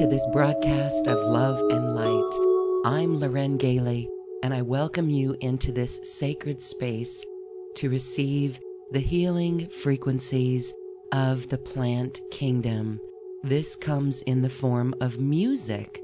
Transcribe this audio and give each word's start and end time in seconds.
to 0.00 0.06
this 0.06 0.26
broadcast 0.32 1.06
of 1.08 1.28
love 1.28 1.60
and 1.70 1.94
light. 1.94 2.82
I'm 2.86 3.20
Loren 3.20 3.58
Gailey, 3.58 4.08
and 4.42 4.54
I 4.54 4.62
welcome 4.62 5.10
you 5.10 5.36
into 5.38 5.72
this 5.72 6.00
sacred 6.04 6.62
space 6.62 7.22
to 7.74 7.90
receive 7.90 8.58
the 8.90 9.00
healing 9.00 9.68
frequencies 9.68 10.72
of 11.12 11.50
the 11.50 11.58
plant 11.58 12.18
kingdom. 12.30 12.98
This 13.42 13.76
comes 13.76 14.22
in 14.22 14.40
the 14.40 14.48
form 14.48 14.94
of 15.02 15.20
music, 15.20 16.02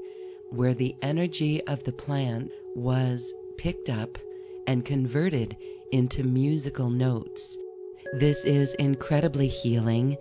where 0.51 0.75
the 0.75 0.95
energy 1.01 1.65
of 1.65 1.83
the 1.83 1.91
plant 1.91 2.51
was 2.75 3.33
picked 3.57 3.89
up 3.89 4.19
and 4.67 4.85
converted 4.85 5.57
into 5.91 6.21
musical 6.21 6.91
notes. 6.91 7.57
This 8.13 8.45
is 8.45 8.75
incredibly 8.75 9.47
healing 9.47 10.17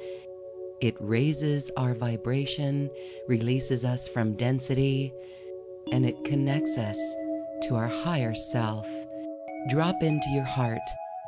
it 0.80 0.96
raises 1.00 1.70
our 1.76 1.94
vibration, 1.94 2.90
releases 3.28 3.84
us 3.84 4.08
from 4.08 4.34
density, 4.34 5.12
and 5.92 6.04
it 6.04 6.24
connects 6.24 6.78
us 6.78 6.98
to 7.62 7.74
our 7.74 7.88
higher 7.88 8.34
self. 8.34 8.86
Drop 9.68 10.02
into 10.02 10.28
your 10.30 10.44
heart 10.44 10.78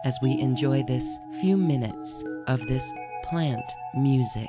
as 0.05 0.19
we 0.23 0.41
enjoy 0.41 0.83
this 0.85 1.19
few 1.41 1.57
minutes 1.57 2.23
of 2.47 2.65
this 2.67 2.93
plant 3.25 3.65
music. 3.95 4.49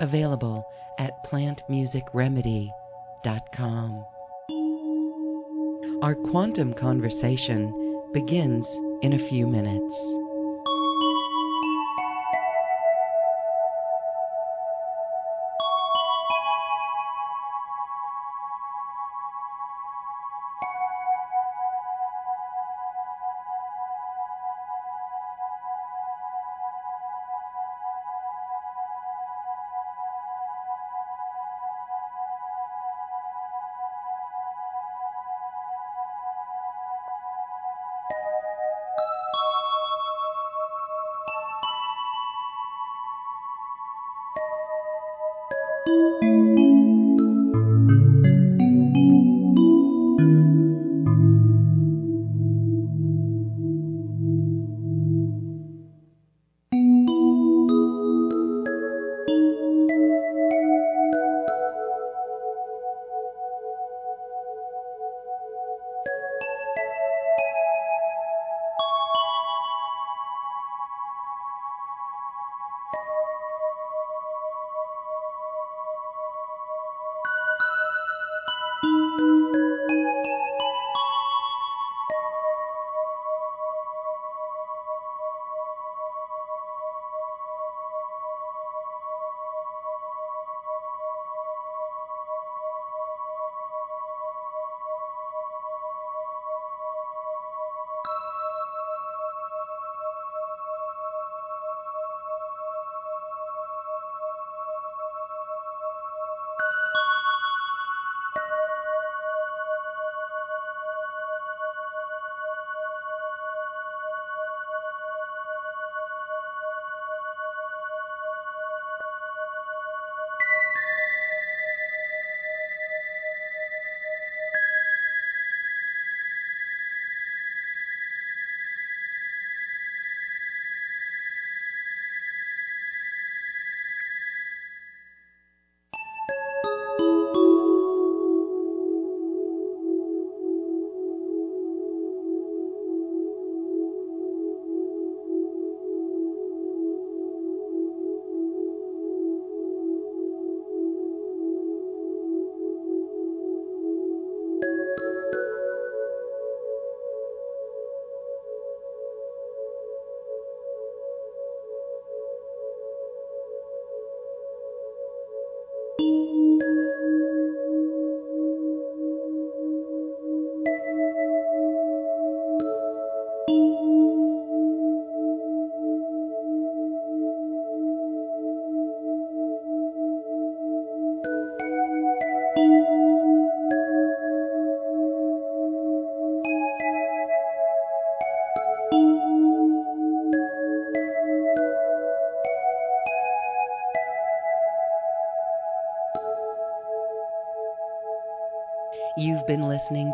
Available 0.00 0.64
at 0.98 1.24
plantmusicremedy.com. 1.24 4.04
Our 6.02 6.14
quantum 6.14 6.74
conversation 6.74 8.02
begins 8.12 8.68
in 9.02 9.12
a 9.12 9.18
few 9.18 9.46
minutes. 9.46 10.23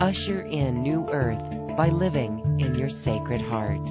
Usher 0.00 0.42
in 0.42 0.82
new 0.82 1.08
earth 1.08 1.42
by 1.76 1.88
living 1.88 2.60
in 2.60 2.74
your 2.74 2.88
sacred 2.88 3.40
heart. 3.40 3.90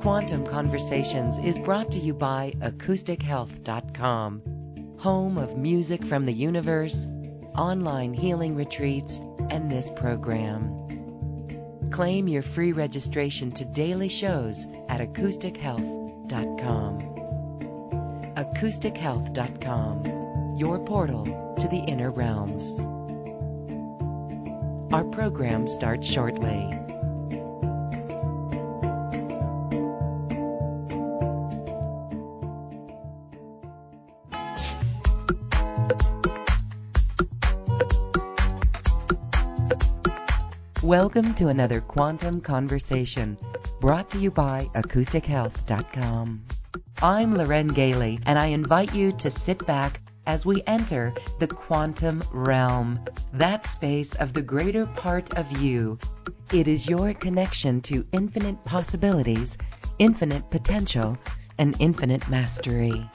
Quantum 0.00 0.44
Conversations 0.44 1.38
is 1.38 1.58
brought 1.58 1.92
to 1.92 1.98
you 1.98 2.12
by 2.12 2.52
AcousticHealth.com, 2.58 4.42
home 4.98 5.38
of 5.38 5.56
music 5.56 6.04
from 6.04 6.26
the 6.26 6.32
universe, 6.32 7.06
online 7.56 8.12
healing 8.12 8.54
retreats, 8.54 9.18
and 9.50 9.70
this 9.70 9.90
program. 9.90 11.88
Claim 11.90 12.28
your 12.28 12.42
free 12.42 12.72
registration 12.72 13.52
to 13.52 13.64
daily 13.64 14.08
shows 14.08 14.66
at 14.88 15.00
acoustichealth.com. 15.00 16.98
acoustichealth.com, 18.36 20.02
your 20.56 20.78
portal 20.78 21.24
to 21.58 21.66
the 21.66 21.78
inner 21.78 22.10
realms. 22.12 22.80
Our 24.94 25.04
program 25.04 25.66
starts 25.66 26.06
shortly. 26.06 26.70
Welcome 40.82 41.34
to 41.34 41.48
another 41.48 41.80
Quantum 41.80 42.40
Conversation 42.40 43.38
brought 43.80 44.10
to 44.10 44.18
you 44.18 44.30
by 44.30 44.70
AcousticHealth.com. 44.74 46.44
I'm 47.02 47.34
Loren 47.34 47.68
Gailey, 47.68 48.20
and 48.24 48.38
I 48.38 48.46
invite 48.46 48.94
you 48.94 49.10
to 49.12 49.30
sit 49.30 49.66
back 49.66 50.00
as 50.26 50.44
we 50.46 50.62
enter 50.66 51.12
the 51.38 51.46
quantum 51.46 52.22
realm, 52.32 53.00
that 53.32 53.66
space 53.66 54.14
of 54.14 54.32
the 54.32 54.42
greater 54.42 54.86
part 54.86 55.34
of 55.34 55.50
you. 55.58 55.98
It 56.52 56.68
is 56.68 56.88
your 56.88 57.14
connection 57.14 57.80
to 57.82 58.06
infinite 58.12 58.62
possibilities, 58.64 59.56
infinite 59.98 60.50
potential, 60.50 61.18
and 61.58 61.76
infinite 61.78 62.28
mastery. 62.28 63.08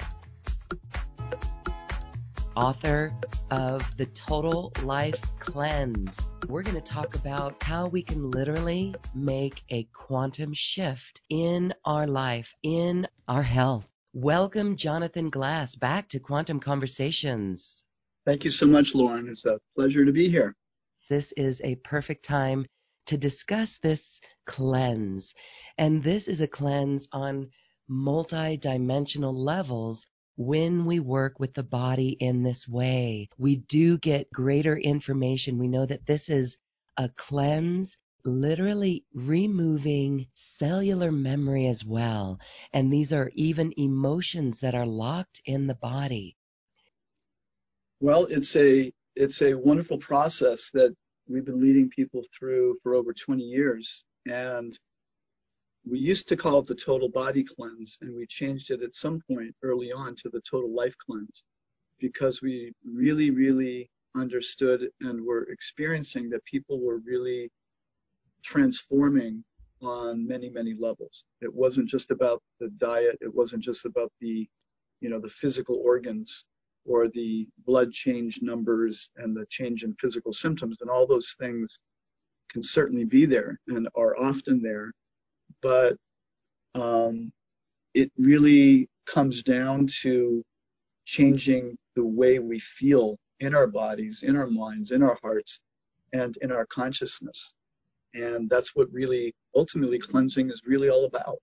Author 2.55 3.11
of 3.51 3.85
The 3.97 4.05
Total 4.07 4.71
Life 4.83 5.21
Cleanse 5.39 6.19
we're 6.49 6.63
going 6.63 6.75
to 6.75 6.81
talk 6.81 7.13
about 7.13 7.61
how 7.61 7.87
we 7.87 8.01
can 8.01 8.31
literally 8.31 8.95
make 9.13 9.63
a 9.69 9.83
quantum 9.93 10.51
shift 10.51 11.21
in 11.29 11.75
our 11.85 12.07
life, 12.07 12.55
in 12.63 13.07
our 13.27 13.43
health. 13.43 13.87
Welcome, 14.13 14.75
Jonathan 14.75 15.29
Glass, 15.29 15.75
back 15.75 16.09
to 16.09 16.19
Quantum 16.19 16.59
Conversations. 16.59 17.83
Thank 18.25 18.43
you 18.43 18.49
so 18.49 18.65
much, 18.65 18.95
Loren. 18.95 19.27
It's 19.29 19.45
a 19.45 19.59
pleasure 19.75 20.03
to 20.03 20.11
be 20.11 20.29
here. 20.29 20.55
This 21.11 21.31
is 21.33 21.61
a 21.63 21.75
perfect 21.75 22.25
time 22.25 22.65
to 23.05 23.19
discuss 23.19 23.77
this 23.77 24.19
cleanse. 24.47 25.35
And 25.77 26.03
this 26.03 26.27
is 26.27 26.41
a 26.41 26.47
cleanse 26.47 27.07
on 27.11 27.51
multi-dimensional 27.87 29.43
levels 29.43 30.07
when 30.37 30.85
we 30.85 30.99
work 30.99 31.39
with 31.39 31.53
the 31.53 31.61
body 31.61 32.09
in 32.09 32.41
this 32.41 32.67
way. 32.67 33.29
We 33.37 33.57
do 33.57 33.99
get 33.99 34.31
greater 34.33 34.75
information. 34.75 35.59
We 35.59 35.67
know 35.67 35.85
that 35.85 36.07
this 36.07 36.29
is 36.29 36.57
a 36.97 37.09
cleanse, 37.15 37.95
literally 38.25 39.05
removing 39.13 40.27
cellular 40.33 41.11
memory 41.11 41.67
as 41.67 41.83
well. 41.85 42.39
And 42.73 42.91
these 42.91 43.13
are 43.13 43.31
even 43.35 43.73
emotions 43.77 44.59
that 44.59 44.75
are 44.75 44.85
locked 44.85 45.41
in 45.45 45.67
the 45.67 45.75
body. 45.75 46.35
Well, 48.01 48.25
it's 48.25 48.55
a 48.55 48.93
it's 49.15 49.41
a 49.41 49.53
wonderful 49.53 49.97
process 49.97 50.69
that 50.71 50.95
we've 51.27 51.45
been 51.45 51.61
leading 51.61 51.89
people 51.89 52.23
through 52.37 52.77
for 52.81 52.95
over 52.95 53.13
20 53.13 53.43
years. 53.43 54.03
And 54.25 54.77
we 55.85 55.99
used 55.99 56.27
to 56.29 56.37
call 56.37 56.59
it 56.59 56.67
the 56.67 56.75
total 56.75 57.09
body 57.09 57.43
cleanse, 57.43 57.97
and 58.01 58.15
we 58.15 58.25
changed 58.27 58.71
it 58.71 58.81
at 58.81 58.95
some 58.95 59.21
point 59.29 59.55
early 59.63 59.91
on 59.91 60.15
to 60.17 60.29
the 60.29 60.41
total 60.41 60.73
life 60.73 60.95
cleanse 61.05 61.43
because 61.99 62.41
we 62.41 62.73
really, 62.85 63.31
really 63.31 63.89
understood 64.15 64.89
and 65.01 65.25
were 65.25 65.43
experiencing 65.49 66.29
that 66.29 66.43
people 66.45 66.79
were 66.79 66.99
really 66.99 67.51
transforming 68.43 69.43
on 69.81 70.27
many, 70.27 70.49
many 70.49 70.75
levels. 70.79 71.25
It 71.41 71.53
wasn't 71.53 71.89
just 71.89 72.11
about 72.11 72.41
the 72.59 72.69
diet, 72.77 73.17
it 73.21 73.33
wasn't 73.33 73.63
just 73.63 73.85
about 73.85 74.11
the, 74.21 74.47
you 75.01 75.09
know, 75.09 75.19
the 75.19 75.29
physical 75.29 75.81
organs 75.85 76.45
or 76.85 77.07
the 77.09 77.47
blood 77.65 77.91
change 77.91 78.39
numbers 78.41 79.09
and 79.17 79.35
the 79.35 79.45
change 79.49 79.83
in 79.83 79.95
physical 80.01 80.33
symptoms, 80.33 80.77
and 80.81 80.89
all 80.89 81.07
those 81.07 81.35
things 81.39 81.79
can 82.51 82.63
certainly 82.63 83.05
be 83.05 83.25
there 83.25 83.59
and 83.67 83.87
are 83.95 84.17
often 84.19 84.61
there 84.61 84.91
but 85.61 85.95
um, 86.75 87.31
it 87.93 88.11
really 88.17 88.89
comes 89.05 89.43
down 89.43 89.87
to 90.01 90.43
changing 91.05 91.77
the 91.95 92.05
way 92.05 92.39
we 92.39 92.59
feel 92.59 93.17
in 93.39 93.55
our 93.55 93.67
bodies, 93.67 94.23
in 94.23 94.35
our 94.35 94.47
minds, 94.47 94.91
in 94.91 95.03
our 95.03 95.17
hearts, 95.21 95.59
and 96.13 96.37
in 96.41 96.51
our 96.51 96.65
consciousness. 96.67 97.53
And 98.13 98.49
that's 98.49 98.75
what 98.75 98.91
really 98.91 99.33
ultimately 99.55 99.99
cleansing 99.99 100.49
is 100.49 100.61
really 100.65 100.89
all 100.89 101.05
about. 101.05 101.37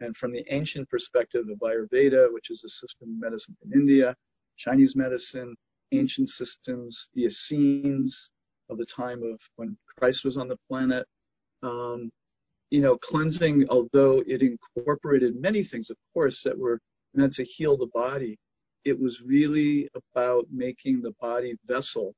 And 0.00 0.16
from 0.16 0.32
the 0.32 0.44
ancient 0.50 0.88
perspective 0.88 1.46
of 1.50 1.58
Ayurveda, 1.58 2.32
which 2.32 2.50
is 2.50 2.62
a 2.64 2.68
system 2.68 3.10
of 3.10 3.20
medicine 3.20 3.56
in 3.64 3.72
India, 3.72 4.14
Chinese 4.56 4.96
medicine, 4.96 5.54
ancient 5.92 6.30
systems, 6.30 7.08
the 7.14 7.24
Essenes 7.24 8.30
of 8.68 8.78
the 8.78 8.84
time 8.84 9.22
of 9.22 9.40
when 9.56 9.76
Christ 9.98 10.24
was 10.24 10.36
on 10.36 10.48
the 10.48 10.58
planet, 10.68 11.06
um, 11.62 12.10
you 12.70 12.80
know, 12.80 12.96
cleansing, 12.98 13.66
although 13.70 14.22
it 14.26 14.42
incorporated 14.42 15.40
many 15.40 15.62
things, 15.62 15.90
of 15.90 15.96
course, 16.12 16.42
that 16.42 16.58
were 16.58 16.80
meant 17.14 17.32
to 17.34 17.44
heal 17.44 17.76
the 17.76 17.86
body, 17.94 18.36
it 18.84 18.98
was 18.98 19.22
really 19.22 19.88
about 19.94 20.46
making 20.50 21.00
the 21.00 21.12
body 21.20 21.54
vessel 21.66 22.14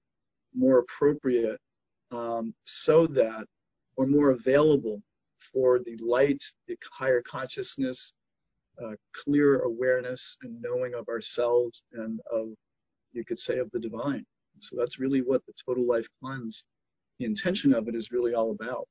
more 0.55 0.79
appropriate 0.79 1.59
um, 2.11 2.55
so 2.65 3.07
that, 3.07 3.47
or 3.99 4.07
more 4.07 4.31
available 4.31 5.03
for 5.53 5.81
the 5.81 5.99
light, 6.01 6.43
the 6.67 6.77
higher 6.91 7.23
consciousness, 7.23 8.15
uh, 8.83 8.93
clear 9.15 9.61
awareness 9.61 10.37
and 10.43 10.63
knowing 10.63 10.95
of 10.95 11.07
ourselves 11.09 11.83
and 11.93 12.21
of, 12.33 12.49
you 13.13 13.25
could 13.25 13.39
say, 13.39 13.59
of 13.59 13.71
the 13.73 13.81
divine. 13.81 14.25
So 14.61 14.77
that's 14.79 14.99
really 14.99 15.21
what 15.21 15.45
the 15.47 15.53
total 15.67 15.87
life 15.87 16.07
cleanse, 16.23 16.65
the 17.19 17.27
intention 17.27 17.75
of 17.75 17.89
it 17.89 17.95
is 17.95 18.11
really 18.11 18.35
all 18.35 18.53
about 18.53 18.89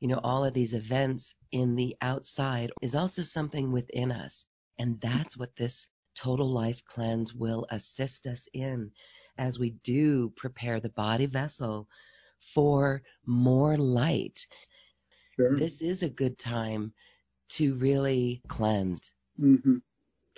you 0.00 0.08
know, 0.08 0.20
all 0.22 0.44
of 0.44 0.54
these 0.54 0.74
events 0.74 1.34
in 1.50 1.74
the 1.74 1.96
outside 2.00 2.70
is 2.82 2.94
also 2.94 3.22
something 3.22 3.72
within 3.72 4.12
us. 4.12 4.46
And 4.78 5.00
that's 5.00 5.36
what 5.36 5.56
this 5.56 5.88
total 6.14 6.52
life 6.52 6.82
cleanse 6.84 7.34
will 7.34 7.66
assist 7.70 8.26
us 8.26 8.46
in 8.52 8.92
as 9.36 9.58
we 9.58 9.70
do 9.84 10.32
prepare 10.36 10.80
the 10.80 10.88
body 10.88 11.26
vessel 11.26 11.88
for 12.54 13.02
more 13.26 13.76
light. 13.76 14.46
Sure. 15.36 15.56
This 15.56 15.82
is 15.82 16.02
a 16.02 16.08
good 16.08 16.38
time 16.38 16.92
to 17.50 17.74
really 17.76 18.42
cleanse. 18.48 19.12
Mm-hmm. 19.40 19.76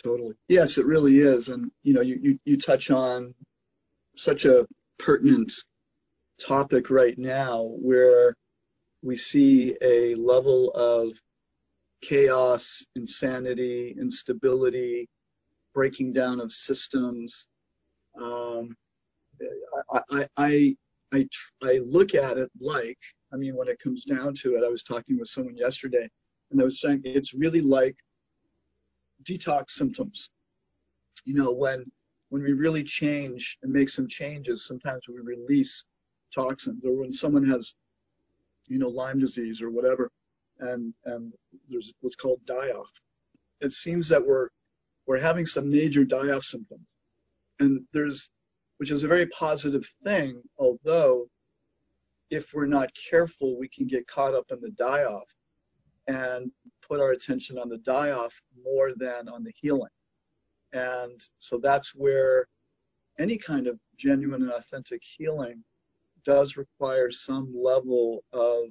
Totally. 0.02 0.34
Yes, 0.48 0.78
it 0.78 0.86
really 0.86 1.18
is. 1.18 1.48
And, 1.48 1.70
you 1.82 1.94
know, 1.94 2.00
you, 2.00 2.18
you, 2.22 2.38
you 2.44 2.58
touch 2.58 2.90
on 2.90 3.34
such 4.16 4.44
a 4.44 4.66
pertinent 4.98 5.52
topic 6.40 6.90
right 6.90 7.16
now 7.18 7.62
where 7.62 8.34
we 9.02 9.16
see 9.16 9.76
a 9.82 10.14
level 10.14 10.70
of 10.70 11.12
chaos, 12.02 12.84
insanity, 12.96 13.94
instability, 13.98 15.08
breaking 15.74 16.12
down 16.12 16.40
of 16.40 16.50
systems. 16.52 17.46
Um, 18.20 18.76
I, 19.92 20.00
I, 20.10 20.28
I, 20.36 20.76
I, 21.12 21.28
I 21.62 21.80
look 21.84 22.14
at 22.14 22.38
it 22.38 22.50
like, 22.60 22.98
I 23.32 23.36
mean, 23.36 23.56
when 23.56 23.68
it 23.68 23.78
comes 23.78 24.04
down 24.04 24.34
to 24.34 24.56
it, 24.56 24.64
I 24.64 24.68
was 24.68 24.82
talking 24.82 25.18
with 25.18 25.28
someone 25.28 25.56
yesterday 25.56 26.08
and 26.50 26.60
I 26.60 26.64
was 26.64 26.80
saying 26.80 27.02
it's 27.04 27.34
really 27.34 27.60
like 27.60 27.96
detox 29.24 29.70
symptoms. 29.70 30.30
You 31.24 31.34
know, 31.34 31.52
when 31.52 31.84
when 32.30 32.42
we 32.42 32.52
really 32.52 32.84
change 32.84 33.58
and 33.62 33.72
make 33.72 33.88
some 33.88 34.06
changes, 34.06 34.66
sometimes 34.66 35.02
we 35.08 35.20
release 35.20 35.84
toxins, 36.32 36.84
or 36.84 36.92
when 36.92 37.12
someone 37.12 37.48
has 37.48 37.74
you 38.70 38.78
know, 38.78 38.88
Lyme 38.88 39.18
disease 39.18 39.60
or 39.60 39.68
whatever, 39.68 40.10
and 40.60 40.94
and 41.04 41.32
there's 41.68 41.92
what's 42.00 42.16
called 42.16 42.40
die-off. 42.46 42.90
It 43.60 43.72
seems 43.72 44.08
that 44.08 44.24
we're 44.24 44.48
we're 45.06 45.18
having 45.18 45.44
some 45.44 45.68
major 45.68 46.04
die-off 46.04 46.44
symptoms, 46.44 46.86
and 47.58 47.82
there's 47.92 48.30
which 48.80 48.90
is 48.90 49.04
a 49.04 49.08
very 49.08 49.26
positive 49.26 49.84
thing, 50.04 50.40
although 50.56 51.26
if 52.30 52.54
we're 52.54 52.64
not 52.64 52.88
careful, 53.10 53.58
we 53.58 53.68
can 53.68 53.86
get 53.86 54.06
caught 54.06 54.32
up 54.32 54.46
in 54.50 54.58
the 54.62 54.70
die-off 54.70 55.28
and 56.06 56.50
put 56.88 56.98
our 56.98 57.10
attention 57.10 57.58
on 57.58 57.68
the 57.68 57.76
die 57.76 58.12
off 58.12 58.34
more 58.64 58.92
than 58.96 59.28
on 59.28 59.44
the 59.44 59.52
healing. 59.54 59.90
And 60.72 61.20
so 61.36 61.60
that's 61.62 61.94
where 61.94 62.46
any 63.18 63.36
kind 63.36 63.66
of 63.66 63.78
genuine 63.98 64.44
and 64.44 64.52
authentic 64.52 65.02
healing 65.04 65.62
does 66.24 66.56
require 66.56 67.10
some 67.10 67.52
level 67.54 68.24
of 68.32 68.62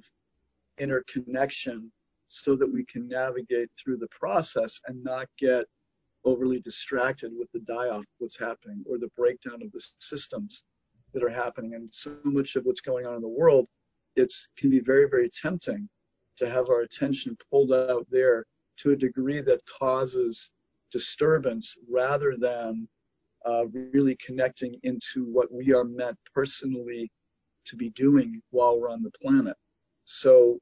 interconnection 0.78 1.92
so 2.26 2.56
that 2.56 2.72
we 2.72 2.84
can 2.86 3.06
navigate 3.06 3.70
through 3.78 3.98
the 3.98 4.08
process 4.08 4.80
and 4.88 5.04
not 5.04 5.28
get 5.38 5.66
overly 6.24 6.60
distracted 6.60 7.32
with 7.36 7.50
the 7.52 7.60
die 7.60 7.88
off 7.88 8.04
what's 8.18 8.38
happening 8.38 8.84
or 8.88 8.98
the 8.98 9.10
breakdown 9.16 9.62
of 9.62 9.72
the 9.72 9.84
systems 9.98 10.64
that 11.14 11.22
are 11.22 11.30
happening. 11.30 11.74
And 11.74 11.88
so 11.92 12.16
much 12.24 12.56
of 12.56 12.64
what's 12.64 12.80
going 12.80 13.06
on 13.06 13.14
in 13.14 13.22
the 13.22 13.28
world, 13.28 13.66
it 14.16 14.32
can 14.56 14.70
be 14.70 14.80
very, 14.80 15.08
very 15.08 15.30
tempting 15.30 15.88
to 16.36 16.48
have 16.48 16.68
our 16.68 16.80
attention 16.80 17.36
pulled 17.50 17.72
out 17.72 18.06
there 18.10 18.44
to 18.78 18.92
a 18.92 18.96
degree 18.96 19.40
that 19.40 19.60
causes 19.66 20.50
disturbance 20.90 21.76
rather 21.88 22.36
than 22.38 22.88
uh, 23.46 23.64
really 23.92 24.16
connecting 24.24 24.74
into 24.82 25.24
what 25.24 25.50
we 25.52 25.72
are 25.72 25.84
meant 25.84 26.16
personally 26.34 27.10
to 27.66 27.76
be 27.76 27.90
doing 27.90 28.40
while 28.50 28.78
we're 28.78 28.90
on 28.90 29.02
the 29.02 29.12
planet. 29.22 29.56
So, 30.04 30.58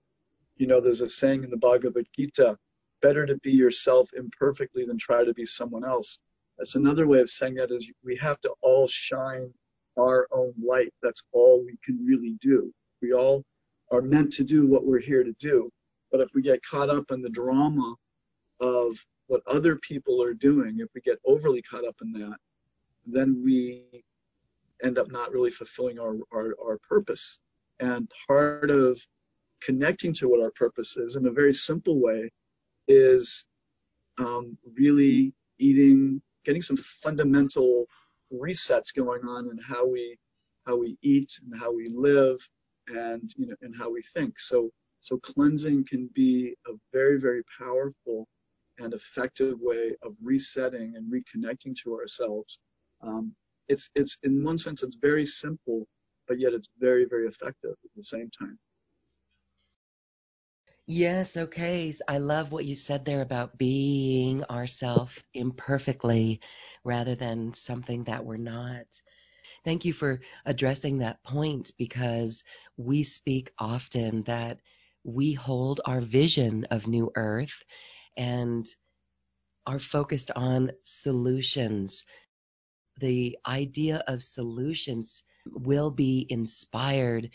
you 0.57 0.67
know, 0.67 0.81
there's 0.81 1.01
a 1.01 1.09
saying 1.09 1.45
in 1.45 1.51
the 1.51 1.57
Bhagavad 1.57 2.07
Gita 2.15 2.57
better 3.01 3.27
to 3.27 3.37
be 3.37 3.53
yourself 3.53 4.11
imperfectly 4.17 4.85
than 4.85 4.99
try 4.99 5.25
to 5.25 5.35
be 5.35 5.47
someone 5.47 5.85
else. 5.85 6.19
That's 6.59 6.75
another 6.75 7.07
way 7.07 7.21
of 7.21 7.31
saying 7.31 7.55
that 7.55 7.71
is 7.71 7.89
we 8.05 8.17
have 8.17 8.41
to 8.41 8.53
all 8.63 8.89
shine 8.89 9.53
our 9.99 10.29
own 10.33 10.55
light. 10.63 10.93
That's 11.03 11.23
all 11.33 11.65
we 11.65 11.77
can 11.85 12.05
really 12.05 12.37
do. 12.41 12.73
We 13.01 13.13
all 13.13 13.45
are 13.91 14.03
meant 14.03 14.33
to 14.33 14.45
do 14.45 14.67
what 14.67 14.85
we're 14.85 15.01
here 15.01 15.23
to 15.23 15.35
do. 15.39 15.69
But 16.11 16.21
if 16.21 16.31
we 16.35 16.43
get 16.43 16.63
caught 16.63 16.91
up 16.91 17.11
in 17.11 17.23
the 17.23 17.31
drama 17.31 17.95
of 18.61 19.05
what 19.27 19.43
other 19.47 19.77
people 19.77 20.23
are 20.23 20.35
doing, 20.35 20.79
if 20.81 20.89
we 20.95 21.01
get 21.01 21.19
overly 21.25 21.63
caught 21.63 21.87
up 21.87 21.97
in 22.03 22.13
that, 22.13 22.37
then 23.07 23.43
we 23.45 23.85
end 24.83 24.99
up 24.99 25.11
not 25.11 25.33
really 25.33 25.51
fulfilling 25.51 25.99
our, 25.99 26.17
our, 26.33 26.55
our 26.63 26.79
purpose. 26.89 27.41
And 27.81 28.11
part 28.27 28.71
of 28.71 29.01
connecting 29.61 30.13
to 30.15 30.29
what 30.29 30.41
our 30.41 30.51
purpose 30.53 30.97
is 30.97 31.17
in 31.17 31.27
a 31.27 31.31
very 31.31 31.53
simple 31.53 32.01
way 32.01 32.31
is 32.89 33.45
um, 34.19 34.57
really 34.77 35.33
eating, 35.59 36.21
getting 36.45 36.63
some 36.63 36.77
fundamental 36.77 37.87
resets 38.33 38.95
going 38.95 39.23
on 39.27 39.51
in 39.51 39.59
how 39.59 39.87
we 39.87 40.17
how 40.67 40.77
we 40.77 40.99
eat 41.03 41.33
and 41.43 41.59
how 41.59 41.73
we 41.73 41.89
live 41.89 42.37
and 42.89 43.33
you 43.37 43.47
know 43.47 43.55
and 43.63 43.75
how 43.77 43.91
we 43.91 44.03
think. 44.03 44.39
So 44.39 44.71
so 45.01 45.19
cleansing 45.19 45.87
can 45.89 46.11
be 46.15 46.55
a 46.67 46.73
very 46.93 47.19
very 47.19 47.43
powerful 47.59 48.27
and 48.79 48.93
effective 48.95 49.59
way 49.61 49.95
of 50.03 50.15
resetting 50.23 50.95
and 50.97 51.13
reconnecting 51.13 51.75
to 51.85 51.95
ourselves. 51.95 52.61
Um, 53.03 53.35
it's 53.69 53.89
it's 53.95 54.19
in 54.23 54.43
one 54.43 54.59
sense 54.59 54.83
it's 54.83 54.97
very 55.01 55.27
simple, 55.27 55.87
but 56.27 56.39
yet 56.39 56.53
it's 56.53 56.69
very 56.79 57.07
very 57.07 57.27
effective 57.27 57.73
at 57.85 57.91
the 57.97 58.03
same 58.05 58.31
time. 58.39 58.59
Yes, 60.89 61.37
okay. 61.37 61.93
I 62.09 62.19
love 62.19 62.51
what 62.51 62.65
you 62.65 62.75
said 62.75 63.05
there 63.05 63.21
about 63.23 63.59
being 63.59 64.43
ourself 64.45 65.23
imperfectly 65.33 66.41
rather 66.83 67.15
than 67.15 67.55
something 67.55 68.05
that 68.05 68.25
we're 68.25 68.39
not. 68.39 68.87
Thank 69.65 69.85
you 69.85 69.93
for 69.93 70.21
addressing 70.47 70.99
that 70.99 71.23
point 71.25 71.73
because 71.79 72.45
we 72.77 73.05
speak 73.05 73.53
often 73.59 74.25
that 74.25 74.61
we 75.05 75.35
hold 75.35 75.81
our 75.85 76.01
vision 76.01 76.65
of 76.71 76.87
New 76.89 77.13
Earth 77.17 77.65
and 78.17 78.67
are 79.67 79.79
focused 79.79 80.31
on 80.35 80.73
solutions. 80.83 82.05
The 82.99 83.39
idea 83.47 84.03
of 84.07 84.23
solutions 84.23 85.23
will 85.47 85.91
be 85.91 86.27
inspired 86.29 87.31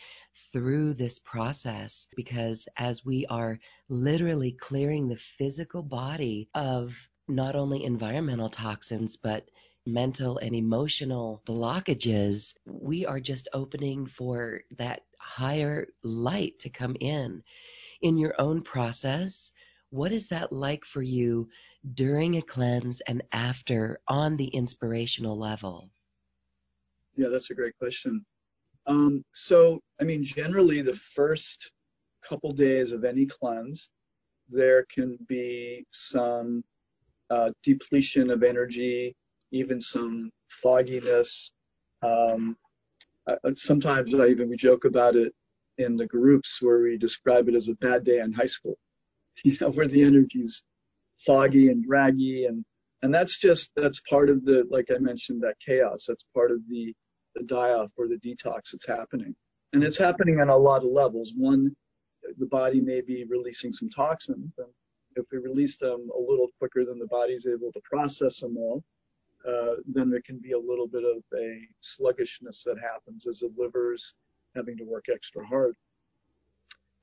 through 0.52 0.94
this 0.94 1.20
process 1.20 2.08
because 2.16 2.68
as 2.78 3.06
we 3.06 3.26
are 3.28 3.60
literally 3.90 4.52
clearing 4.52 5.08
the 5.08 5.18
physical 5.18 5.84
body 5.84 6.50
of 6.54 7.10
not 7.28 7.56
only 7.56 7.84
environmental 7.84 8.50
toxins, 8.50 9.16
but 9.18 9.48
mental 9.86 10.38
and 10.38 10.56
emotional 10.56 11.42
blockages, 11.46 12.54
we 12.66 13.06
are 13.06 13.20
just 13.20 13.48
opening 13.54 14.06
for 14.08 14.62
that 14.78 15.02
higher 15.20 15.88
light 16.04 16.60
to 16.60 16.70
come 16.70 16.96
in. 17.00 17.44
In 18.02 18.18
your 18.18 18.36
own 18.40 18.64
process, 18.64 19.54
what 19.94 20.12
is 20.12 20.28
that 20.28 20.52
like 20.52 20.84
for 20.84 21.04
you 21.04 21.48
during 21.94 22.38
a 22.38 22.42
cleanse 22.42 23.00
and 23.02 23.22
after 23.32 24.00
on 24.08 24.36
the 24.38 24.48
inspirational 24.48 25.38
level? 25.38 25.92
Yeah, 27.16 27.28
that's 27.32 27.52
a 27.52 27.54
great 27.54 27.78
question. 27.78 28.26
Um, 28.88 29.24
so, 29.36 29.80
I 30.02 30.04
mean, 30.04 30.24
generally, 30.24 30.82
the 30.82 30.94
first 30.94 31.72
couple 32.28 32.52
days 32.54 32.92
of 32.92 33.06
any 33.06 33.28
cleanse, 33.28 33.92
there 34.50 34.84
can 34.92 35.16
be 35.28 35.86
some 35.92 36.64
uh, 37.30 37.52
depletion 37.62 38.32
of 38.32 38.42
energy, 38.42 39.16
even 39.52 39.80
some 39.80 40.32
fogginess. 40.50 41.52
Um, 42.02 42.58
uh, 43.28 43.36
sometimes 43.54 44.16
I 44.16 44.26
even 44.30 44.50
we 44.50 44.58
joke 44.58 44.86
about 44.86 45.16
it 45.16 45.36
in 45.78 45.96
the 45.98 46.08
groups 46.08 46.64
where 46.64 46.82
we 46.82 46.98
describe 46.98 47.48
it 47.48 47.54
as 47.54 47.70
a 47.70 47.76
bad 47.76 48.04
day 48.04 48.22
in 48.22 48.34
high 48.34 48.48
school, 48.48 48.76
you 49.44 49.58
know, 49.60 49.70
where 49.70 49.88
the 49.88 50.04
energy's 50.04 50.64
foggy 51.26 51.70
and 51.70 51.86
draggy 51.86 52.46
and 52.46 52.66
and 53.02 53.14
that's 53.14 53.38
just 53.38 53.70
that's 53.76 54.00
part 54.10 54.30
of 54.30 54.44
the 54.46 54.66
like 54.70 54.90
I 54.90 54.98
mentioned 54.98 55.42
that 55.44 55.56
chaos. 55.66 56.06
That's 56.08 56.26
part 56.34 56.52
of 56.52 56.60
the 56.70 56.94
the 57.36 57.44
die-off 57.44 57.92
or 57.98 58.08
the 58.08 58.18
detox 58.18 58.72
that's 58.72 58.88
happening. 58.88 59.36
And 59.74 59.84
it's 59.84 59.98
happening 59.98 60.40
on 60.40 60.50
a 60.50 60.58
lot 60.58 60.84
of 60.84 60.92
levels. 60.92 61.34
One, 61.36 61.76
the 62.38 62.46
body 62.46 62.80
may 62.80 63.02
be 63.02 63.26
releasing 63.28 63.74
some 63.74 63.90
toxins, 63.90 64.54
and 64.58 64.68
if 65.16 65.26
we 65.32 65.40
release 65.40 65.78
them 65.78 66.10
a 66.16 66.20
little 66.20 66.48
quicker 66.60 66.86
than 66.86 67.00
the 67.00 67.08
body's 67.08 67.46
able 67.48 67.72
to 67.72 67.82
process 67.84 68.40
them 68.40 68.56
all, 68.56 68.84
uh, 69.48 69.76
then 69.88 70.10
there 70.10 70.22
can 70.22 70.38
be 70.38 70.52
a 70.52 70.60
little 70.60 70.88
bit 70.88 71.04
of 71.04 71.24
a 71.38 71.60
sluggishness 71.82 72.64
that 72.64 72.78
happens 72.80 73.28
as 73.28 73.40
the 73.40 73.52
liver's 73.58 74.14
having 74.56 74.78
to 74.78 74.84
work 74.84 75.06
extra 75.12 75.46
hard. 75.46 75.76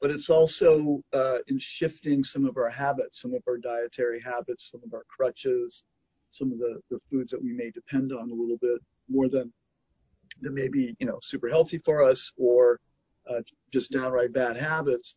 But 0.00 0.10
it's 0.10 0.30
also 0.30 1.02
uh, 1.12 1.38
in 1.48 1.58
shifting 1.58 2.24
some 2.24 2.46
of 2.46 2.56
our 2.56 2.70
habits, 2.70 3.20
some 3.20 3.34
of 3.34 3.42
our 3.46 3.58
dietary 3.58 4.20
habits, 4.20 4.70
some 4.70 4.80
of 4.84 4.94
our 4.94 5.04
crutches, 5.08 5.82
some 6.30 6.52
of 6.52 6.58
the, 6.58 6.80
the 6.90 6.98
foods 7.10 7.30
that 7.32 7.42
we 7.42 7.52
may 7.52 7.70
depend 7.70 8.12
on 8.12 8.30
a 8.30 8.34
little 8.34 8.56
bit 8.60 8.80
more 9.08 9.28
than 9.28 9.52
that 10.42 10.52
may 10.52 10.68
be 10.68 10.96
you 11.00 11.06
know 11.06 11.18
super 11.22 11.48
healthy 11.48 11.76
for 11.78 12.02
us 12.02 12.30
or 12.38 12.78
uh, 13.28 13.40
just 13.72 13.90
downright 13.90 14.32
bad 14.32 14.56
habits 14.56 15.16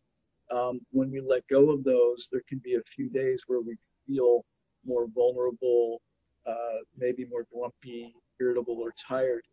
um, 0.50 0.80
when 0.90 1.10
we 1.10 1.20
let 1.20 1.46
go 1.48 1.70
of 1.70 1.84
those 1.84 2.28
there 2.30 2.42
can 2.48 2.58
be 2.58 2.74
a 2.74 2.82
few 2.94 3.08
days 3.08 3.40
where 3.46 3.60
we 3.60 3.76
feel 4.06 4.44
more 4.84 5.06
vulnerable 5.14 6.02
uh, 6.46 6.82
maybe 6.98 7.24
more 7.24 7.46
grumpy 7.52 8.14
irritable 8.40 8.78
or 8.80 8.92
tired. 8.98 9.44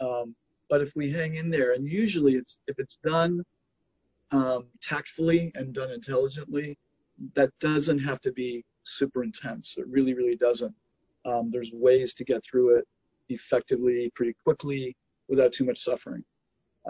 Um, 0.00 0.34
but 0.68 0.80
if 0.80 0.92
we 0.96 1.10
hang 1.10 1.36
in 1.36 1.50
there 1.50 1.74
and 1.74 1.86
usually 1.86 2.34
it's 2.34 2.58
if 2.66 2.78
it's 2.78 2.98
done 3.04 3.44
tactfully 4.80 5.52
and 5.54 5.74
done 5.74 5.90
intelligently 5.90 6.78
that 7.34 7.50
doesn't 7.60 7.98
have 7.98 8.20
to 8.20 8.32
be 8.32 8.64
super 8.84 9.22
intense 9.22 9.76
it 9.78 9.86
really 9.86 10.14
really 10.14 10.36
doesn't 10.36 10.74
um, 11.24 11.50
there's 11.52 11.70
ways 11.72 12.14
to 12.14 12.24
get 12.24 12.42
through 12.44 12.76
it 12.78 12.86
effectively 13.28 14.10
pretty 14.14 14.34
quickly 14.44 14.96
without 15.28 15.52
too 15.52 15.64
much 15.64 15.78
suffering. 15.78 16.24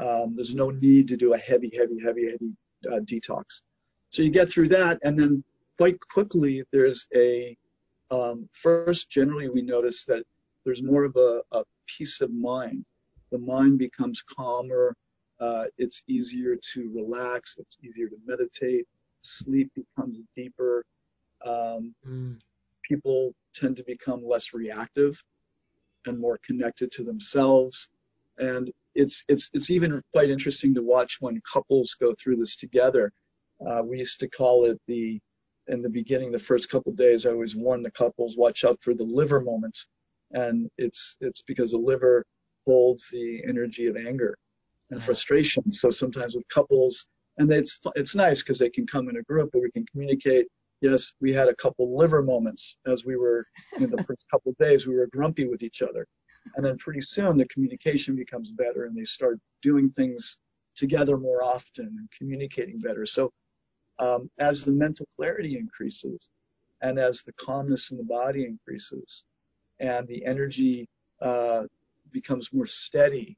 Um, 0.00 0.34
there's 0.34 0.54
no 0.54 0.70
need 0.70 1.08
to 1.08 1.16
do 1.16 1.34
a 1.34 1.38
heavy, 1.38 1.70
heavy, 1.76 2.00
heavy, 2.02 2.30
heavy 2.30 2.56
uh, 2.90 3.00
detox. 3.00 3.62
So 4.10 4.22
you 4.22 4.30
get 4.30 4.48
through 4.48 4.68
that, 4.70 4.98
and 5.04 5.18
then 5.18 5.44
quite 5.76 5.98
quickly 6.00 6.64
there's 6.72 7.06
a 7.14 7.56
um, 8.10 8.48
first. 8.52 9.10
Generally, 9.10 9.50
we 9.50 9.62
notice 9.62 10.04
that 10.06 10.24
there's 10.64 10.82
more 10.82 11.04
of 11.04 11.16
a, 11.16 11.42
a 11.52 11.62
peace 11.86 12.20
of 12.20 12.32
mind. 12.32 12.84
The 13.30 13.38
mind 13.38 13.78
becomes 13.78 14.22
calmer. 14.22 14.94
Uh, 15.42 15.64
it's 15.76 16.02
easier 16.06 16.54
to 16.72 16.88
relax. 16.94 17.56
It's 17.58 17.76
easier 17.82 18.08
to 18.08 18.16
meditate. 18.24 18.86
Sleep 19.22 19.72
becomes 19.74 20.18
deeper. 20.36 20.84
Um, 21.44 21.96
mm. 22.06 22.38
People 22.88 23.34
tend 23.52 23.76
to 23.78 23.84
become 23.84 24.24
less 24.24 24.54
reactive 24.54 25.20
and 26.06 26.16
more 26.16 26.38
connected 26.46 26.92
to 26.92 27.02
themselves. 27.02 27.88
And 28.38 28.70
it's 28.94 29.24
it's 29.26 29.50
it's 29.52 29.70
even 29.70 30.00
quite 30.12 30.30
interesting 30.30 30.74
to 30.74 30.82
watch 30.82 31.16
when 31.18 31.40
couples 31.52 31.96
go 32.00 32.14
through 32.14 32.36
this 32.36 32.54
together. 32.54 33.12
Uh, 33.66 33.82
we 33.82 33.98
used 33.98 34.20
to 34.20 34.28
call 34.28 34.66
it 34.66 34.80
the 34.86 35.20
in 35.66 35.82
the 35.82 35.88
beginning, 35.88 36.30
the 36.30 36.38
first 36.38 36.68
couple 36.68 36.92
of 36.92 36.98
days, 36.98 37.26
I 37.26 37.30
always 37.30 37.56
warn 37.56 37.82
the 37.82 37.90
couples 37.90 38.36
watch 38.36 38.64
out 38.64 38.78
for 38.80 38.94
the 38.94 39.04
liver 39.04 39.40
moments, 39.40 39.86
and 40.30 40.70
it's 40.78 41.16
it's 41.20 41.42
because 41.42 41.72
the 41.72 41.78
liver 41.78 42.24
holds 42.64 43.08
the 43.10 43.42
energy 43.48 43.86
of 43.86 43.96
anger 43.96 44.36
and 44.90 45.02
frustration. 45.02 45.72
So 45.72 45.90
sometimes 45.90 46.34
with 46.34 46.46
couples, 46.48 47.06
and 47.38 47.50
it's 47.50 47.80
it's 47.94 48.14
nice 48.14 48.42
because 48.42 48.58
they 48.58 48.70
can 48.70 48.86
come 48.86 49.08
in 49.08 49.16
a 49.16 49.22
group, 49.22 49.50
but 49.52 49.62
we 49.62 49.70
can 49.70 49.86
communicate. 49.86 50.46
Yes, 50.80 51.12
we 51.20 51.32
had 51.32 51.48
a 51.48 51.54
couple 51.54 51.96
liver 51.96 52.22
moments 52.22 52.76
as 52.86 53.04
we 53.04 53.16
were 53.16 53.46
in 53.78 53.88
the 53.88 54.02
first 54.04 54.24
couple 54.30 54.50
of 54.50 54.58
days. 54.58 54.86
We 54.86 54.96
were 54.96 55.06
grumpy 55.06 55.46
with 55.46 55.62
each 55.62 55.80
other, 55.80 56.06
and 56.56 56.64
then 56.64 56.76
pretty 56.78 57.00
soon 57.00 57.36
the 57.36 57.46
communication 57.46 58.16
becomes 58.16 58.50
better, 58.50 58.84
and 58.84 58.96
they 58.96 59.04
start 59.04 59.38
doing 59.62 59.88
things 59.88 60.36
together 60.74 61.16
more 61.16 61.42
often 61.44 61.86
and 61.86 62.08
communicating 62.16 62.80
better. 62.80 63.06
So 63.06 63.30
um, 63.98 64.30
as 64.38 64.64
the 64.64 64.72
mental 64.72 65.06
clarity 65.14 65.56
increases, 65.56 66.28
and 66.80 66.98
as 66.98 67.22
the 67.22 67.32
calmness 67.34 67.90
in 67.90 67.96
the 67.96 68.04
body 68.04 68.44
increases, 68.44 69.24
and 69.78 70.06
the 70.08 70.24
energy 70.24 70.88
uh, 71.20 71.64
becomes 72.10 72.52
more 72.52 72.66
steady, 72.66 73.36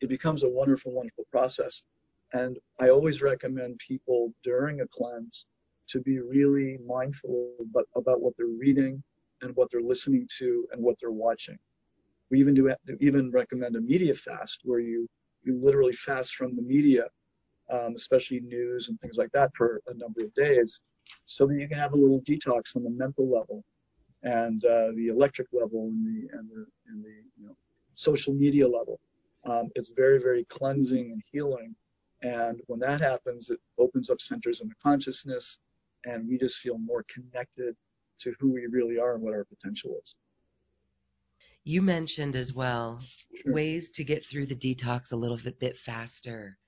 it 0.00 0.08
becomes 0.08 0.42
a 0.42 0.48
wonderful, 0.48 0.92
wonderful 0.92 1.24
process. 1.30 1.82
And 2.32 2.58
I 2.80 2.88
always 2.88 3.22
recommend 3.22 3.78
people 3.78 4.32
during 4.42 4.80
a 4.80 4.88
cleanse 4.88 5.46
to 5.88 6.00
be 6.00 6.20
really 6.20 6.78
mindful 6.84 7.52
about, 7.60 7.86
about 7.94 8.20
what 8.20 8.34
they're 8.36 8.46
reading 8.46 9.02
and 9.42 9.54
what 9.56 9.68
they're 9.70 9.82
listening 9.82 10.26
to 10.38 10.66
and 10.72 10.82
what 10.82 10.96
they're 11.00 11.10
watching. 11.10 11.58
We 12.30 12.40
even 12.40 12.54
do 12.54 12.74
even 13.00 13.30
recommend 13.30 13.76
a 13.76 13.80
media 13.80 14.14
fast 14.14 14.60
where 14.64 14.80
you 14.80 15.08
you 15.44 15.60
literally 15.62 15.92
fast 15.92 16.34
from 16.36 16.56
the 16.56 16.62
media, 16.62 17.04
um, 17.70 17.94
especially 17.96 18.40
news 18.40 18.88
and 18.88 18.98
things 19.00 19.16
like 19.18 19.30
that, 19.32 19.54
for 19.54 19.82
a 19.88 19.94
number 19.94 20.22
of 20.22 20.32
days, 20.34 20.80
so 21.26 21.46
that 21.46 21.54
you 21.54 21.68
can 21.68 21.78
have 21.78 21.92
a 21.92 21.96
little 21.96 22.22
detox 22.22 22.74
on 22.76 22.82
the 22.82 22.90
mental 22.90 23.28
level 23.30 23.62
and 24.22 24.64
uh, 24.64 24.88
the 24.96 25.08
electric 25.08 25.48
level 25.52 25.88
and 25.88 26.04
the 26.04 26.36
and 26.36 26.48
the, 26.48 26.66
and 26.88 27.04
the 27.04 27.14
you 27.38 27.46
know, 27.46 27.56
social 27.94 28.32
media 28.32 28.66
level. 28.66 28.98
Um, 29.48 29.70
it's 29.74 29.90
very 29.90 30.18
very 30.18 30.44
cleansing 30.44 31.12
and 31.12 31.22
healing, 31.30 31.74
and 32.22 32.60
when 32.66 32.80
that 32.80 33.00
happens, 33.00 33.50
it 33.50 33.60
opens 33.78 34.10
up 34.10 34.20
centers 34.20 34.60
in 34.60 34.68
the 34.68 34.74
consciousness, 34.82 35.58
and 36.04 36.28
we 36.28 36.38
just 36.38 36.58
feel 36.58 36.78
more 36.78 37.04
connected 37.08 37.76
to 38.20 38.34
who 38.38 38.52
we 38.52 38.66
really 38.66 38.98
are 38.98 39.14
and 39.14 39.22
what 39.22 39.34
our 39.34 39.44
potential 39.44 39.96
is. 40.02 40.14
You 41.64 41.80
mentioned 41.80 42.36
as 42.36 42.52
well 42.52 43.00
sure. 43.42 43.52
ways 43.52 43.90
to 43.90 44.04
get 44.04 44.24
through 44.24 44.46
the 44.46 44.54
detox 44.54 45.12
a 45.12 45.16
little 45.16 45.38
bit, 45.38 45.58
bit 45.58 45.76
faster. 45.76 46.58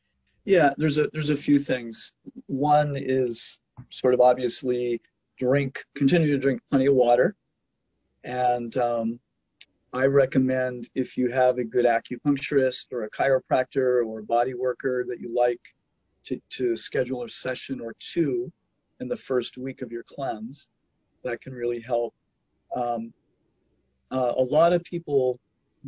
Yeah, 0.45 0.73
there's 0.78 0.99
a 0.99 1.09
there's 1.12 1.30
a 1.30 1.37
few 1.37 1.59
things. 1.59 2.12
One 2.47 2.97
is 2.97 3.59
sort 3.90 4.14
of 4.14 4.21
obviously 4.21 5.00
drink, 5.38 5.85
continue 5.97 6.33
to 6.33 6.38
drink 6.38 6.62
plenty 6.71 6.87
of 6.87 6.95
water, 6.95 7.37
and 8.25 8.76
um, 8.78 9.21
I 9.93 10.05
recommend 10.07 10.90
if 10.95 11.16
you 11.16 11.31
have 11.31 11.59
a 11.59 11.64
good 11.64 11.85
acupuncturist 11.85 12.87
or 12.93 13.05
a 13.05 13.11
chiropractor 13.11 14.05
or 14.05 14.21
a 14.21 14.25
body 14.25 14.55
worker 14.55 15.05
that 15.09 15.21
you 15.21 15.35
like 15.35 15.61
to, 16.25 16.40
to 16.50 16.76
schedule 16.76 17.25
a 17.25 17.31
session 17.31 17.81
or 17.81 17.95
two 17.99 18.52
in 19.00 19.09
the 19.09 19.16
first 19.16 19.57
week 19.57 19.83
of 19.83 19.93
your 19.93 20.02
cleanse. 20.02 20.69
That 21.25 21.40
can 21.40 21.52
really 21.52 21.81
help. 21.81 22.14
Um, 22.75 23.12
uh, 24.11 24.35
a 24.37 24.43
lot 24.43 24.73
of 24.73 24.83
people 24.85 25.40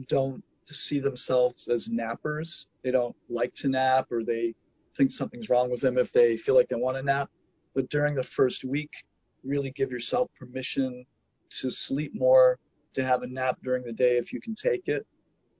don't 0.08 0.42
see 0.64 1.00
themselves 1.00 1.68
as 1.68 1.88
nappers. 1.88 2.66
They 2.82 2.90
don't 2.90 3.16
like 3.28 3.54
to 3.56 3.68
nap 3.68 4.10
or 4.10 4.22
they 4.22 4.54
think 4.96 5.10
something's 5.10 5.48
wrong 5.48 5.70
with 5.70 5.80
them 5.80 5.98
if 5.98 6.12
they 6.12 6.36
feel 6.36 6.54
like 6.54 6.68
they 6.68 6.76
want 6.76 6.96
to 6.96 7.02
nap. 7.02 7.30
But 7.74 7.88
during 7.90 8.14
the 8.14 8.22
first 8.22 8.64
week, 8.64 8.90
really 9.44 9.70
give 9.70 9.90
yourself 9.90 10.30
permission 10.38 11.04
to 11.60 11.70
sleep 11.70 12.12
more, 12.14 12.58
to 12.94 13.04
have 13.04 13.22
a 13.22 13.26
nap 13.26 13.58
during 13.62 13.84
the 13.84 13.92
day 13.92 14.16
if 14.16 14.32
you 14.32 14.40
can 14.40 14.54
take 14.54 14.88
it. 14.88 15.06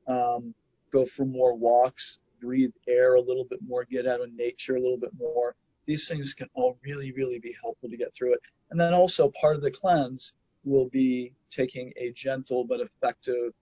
Um, 0.07 0.55
go 0.93 1.05
for 1.05 1.27
more 1.27 1.55
walks, 1.55 2.19
breathe 2.41 2.73
air 2.87 3.15
a 3.15 3.21
little 3.21 3.45
bit 3.45 3.61
more, 3.67 3.85
get 3.85 4.07
out 4.07 4.21
of 4.21 4.33
nature 4.33 4.77
a 4.77 4.81
little 4.81 4.99
bit 4.99 5.13
more. 5.19 5.55
These 5.87 6.09
things 6.09 6.35
can 6.35 6.49
all 6.55 6.79
really, 6.83 7.13
really 7.13 7.39
be 7.39 7.55
helpful 7.61 7.89
to 7.89 7.97
get 7.97 8.15
through 8.15 8.35
it. 8.35 8.41
And 8.71 8.81
then 8.81 8.95
also 8.95 9.33
part 9.41 9.57
of 9.57 9.63
the 9.63 9.71
cleanse 9.71 10.33
will 10.65 10.89
be 10.89 11.33
taking 11.51 11.93
a 11.97 12.13
gentle 12.13 12.65
but 12.65 12.81
effective 12.81 13.53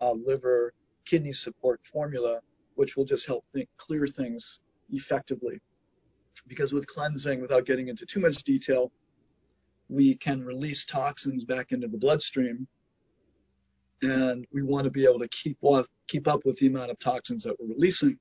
uh, 0.00 0.12
liver 0.12 0.72
kidney 1.04 1.32
support 1.32 1.80
formula, 1.84 2.40
which 2.74 2.96
will 2.96 3.04
just 3.04 3.26
help 3.26 3.44
think, 3.52 3.68
clear 3.76 4.06
things 4.06 4.60
effectively. 4.90 5.60
Because 6.46 6.72
with 6.72 6.86
cleansing, 6.86 7.40
without 7.40 7.66
getting 7.66 7.88
into 7.88 8.06
too 8.06 8.20
much 8.20 8.42
detail, 8.42 8.90
we 9.88 10.14
can 10.16 10.42
release 10.42 10.84
toxins 10.84 11.44
back 11.44 11.72
into 11.72 11.88
the 11.88 11.98
bloodstream, 11.98 12.66
and 14.04 14.46
we 14.52 14.62
want 14.62 14.84
to 14.84 14.90
be 14.90 15.04
able 15.04 15.20
to 15.20 15.28
keep 15.28 15.56
off, 15.62 15.86
keep 16.08 16.28
up 16.28 16.44
with 16.44 16.58
the 16.58 16.66
amount 16.66 16.90
of 16.90 16.98
toxins 16.98 17.44
that 17.44 17.56
we're 17.58 17.74
releasing. 17.74 18.18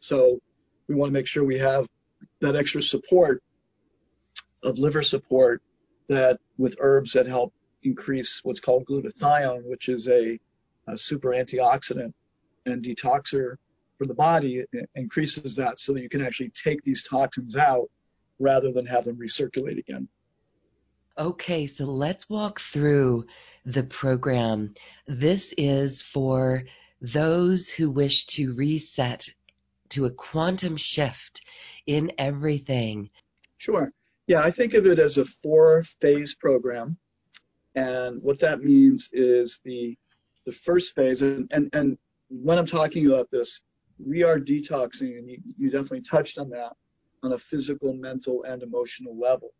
So 0.00 0.40
we 0.88 0.94
want 0.94 1.08
to 1.10 1.12
make 1.12 1.26
sure 1.26 1.44
we 1.44 1.58
have 1.58 1.86
that 2.40 2.56
extra 2.56 2.82
support 2.82 3.42
of 4.62 4.78
liver 4.78 5.02
support 5.02 5.62
that 6.08 6.38
with 6.56 6.76
herbs 6.80 7.12
that 7.12 7.26
help 7.26 7.52
increase 7.82 8.40
what's 8.44 8.60
called 8.60 8.86
glutathione, 8.86 9.64
which 9.64 9.88
is 9.88 10.08
a, 10.08 10.38
a 10.86 10.96
super 10.96 11.30
antioxidant 11.30 12.12
and 12.64 12.84
detoxer 12.84 13.56
for 13.98 14.06
the 14.06 14.14
body. 14.14 14.64
It 14.72 14.90
increases 14.94 15.56
that 15.56 15.78
so 15.78 15.92
that 15.92 16.02
you 16.02 16.08
can 16.08 16.22
actually 16.22 16.50
take 16.50 16.82
these 16.84 17.02
toxins 17.02 17.56
out 17.56 17.90
rather 18.38 18.72
than 18.72 18.86
have 18.86 19.04
them 19.04 19.16
recirculate 19.16 19.78
again. 19.78 20.08
Okay, 21.18 21.66
so 21.66 21.86
let's 21.86 22.28
walk 22.28 22.60
through 22.60 23.26
the 23.64 23.82
program. 23.82 24.74
This 25.06 25.54
is 25.56 26.02
for 26.02 26.64
those 27.00 27.70
who 27.70 27.90
wish 27.90 28.26
to 28.26 28.52
reset 28.52 29.26
to 29.90 30.04
a 30.04 30.10
quantum 30.10 30.76
shift 30.76 31.40
in 31.86 32.12
everything. 32.18 33.08
Sure. 33.56 33.92
Yeah, 34.26 34.42
I 34.42 34.50
think 34.50 34.74
of 34.74 34.86
it 34.86 34.98
as 34.98 35.16
a 35.16 35.24
four 35.24 35.84
phase 36.02 36.34
program. 36.34 36.98
And 37.74 38.22
what 38.22 38.40
that 38.40 38.62
means 38.62 39.08
is 39.12 39.60
the 39.64 39.96
the 40.44 40.52
first 40.52 40.94
phase, 40.94 41.22
and, 41.22 41.50
and, 41.50 41.68
and 41.72 41.98
when 42.28 42.56
I'm 42.56 42.66
talking 42.66 43.08
about 43.08 43.30
this, 43.32 43.60
we 43.98 44.22
are 44.22 44.38
detoxing, 44.38 45.18
and 45.18 45.28
you, 45.28 45.38
you 45.58 45.70
definitely 45.70 46.02
touched 46.02 46.38
on 46.38 46.50
that, 46.50 46.76
on 47.24 47.32
a 47.32 47.38
physical, 47.38 47.92
mental, 47.92 48.44
and 48.44 48.62
emotional 48.62 49.18
level. 49.18 49.52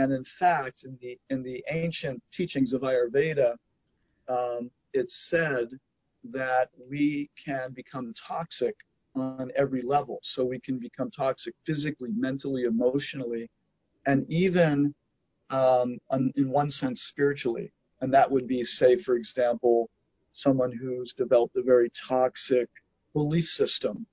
And 0.00 0.12
in 0.14 0.24
fact, 0.24 0.84
in 0.84 0.96
the 1.02 1.18
in 1.28 1.42
the 1.42 1.62
ancient 1.68 2.22
teachings 2.32 2.72
of 2.72 2.80
Ayurveda, 2.80 3.50
um, 4.28 4.70
it's 4.94 5.16
said 5.32 5.68
that 6.24 6.70
we 6.90 7.28
can 7.46 7.72
become 7.72 8.14
toxic 8.14 8.76
on 9.14 9.50
every 9.62 9.82
level. 9.82 10.18
So 10.22 10.38
we 10.44 10.58
can 10.58 10.78
become 10.78 11.10
toxic 11.10 11.54
physically, 11.66 12.12
mentally, 12.16 12.62
emotionally, 12.64 13.50
and 14.06 14.24
even 14.30 14.94
um, 15.50 15.98
in 16.36 16.48
one 16.50 16.70
sense, 16.70 17.02
spiritually. 17.02 17.70
And 18.00 18.14
that 18.14 18.30
would 18.30 18.46
be, 18.46 18.64
say, 18.64 18.96
for 18.96 19.16
example, 19.16 19.90
someone 20.32 20.72
who's 20.72 21.12
developed 21.12 21.56
a 21.56 21.62
very 21.62 21.90
toxic 22.08 22.68
belief 23.12 23.48
system, 23.48 24.06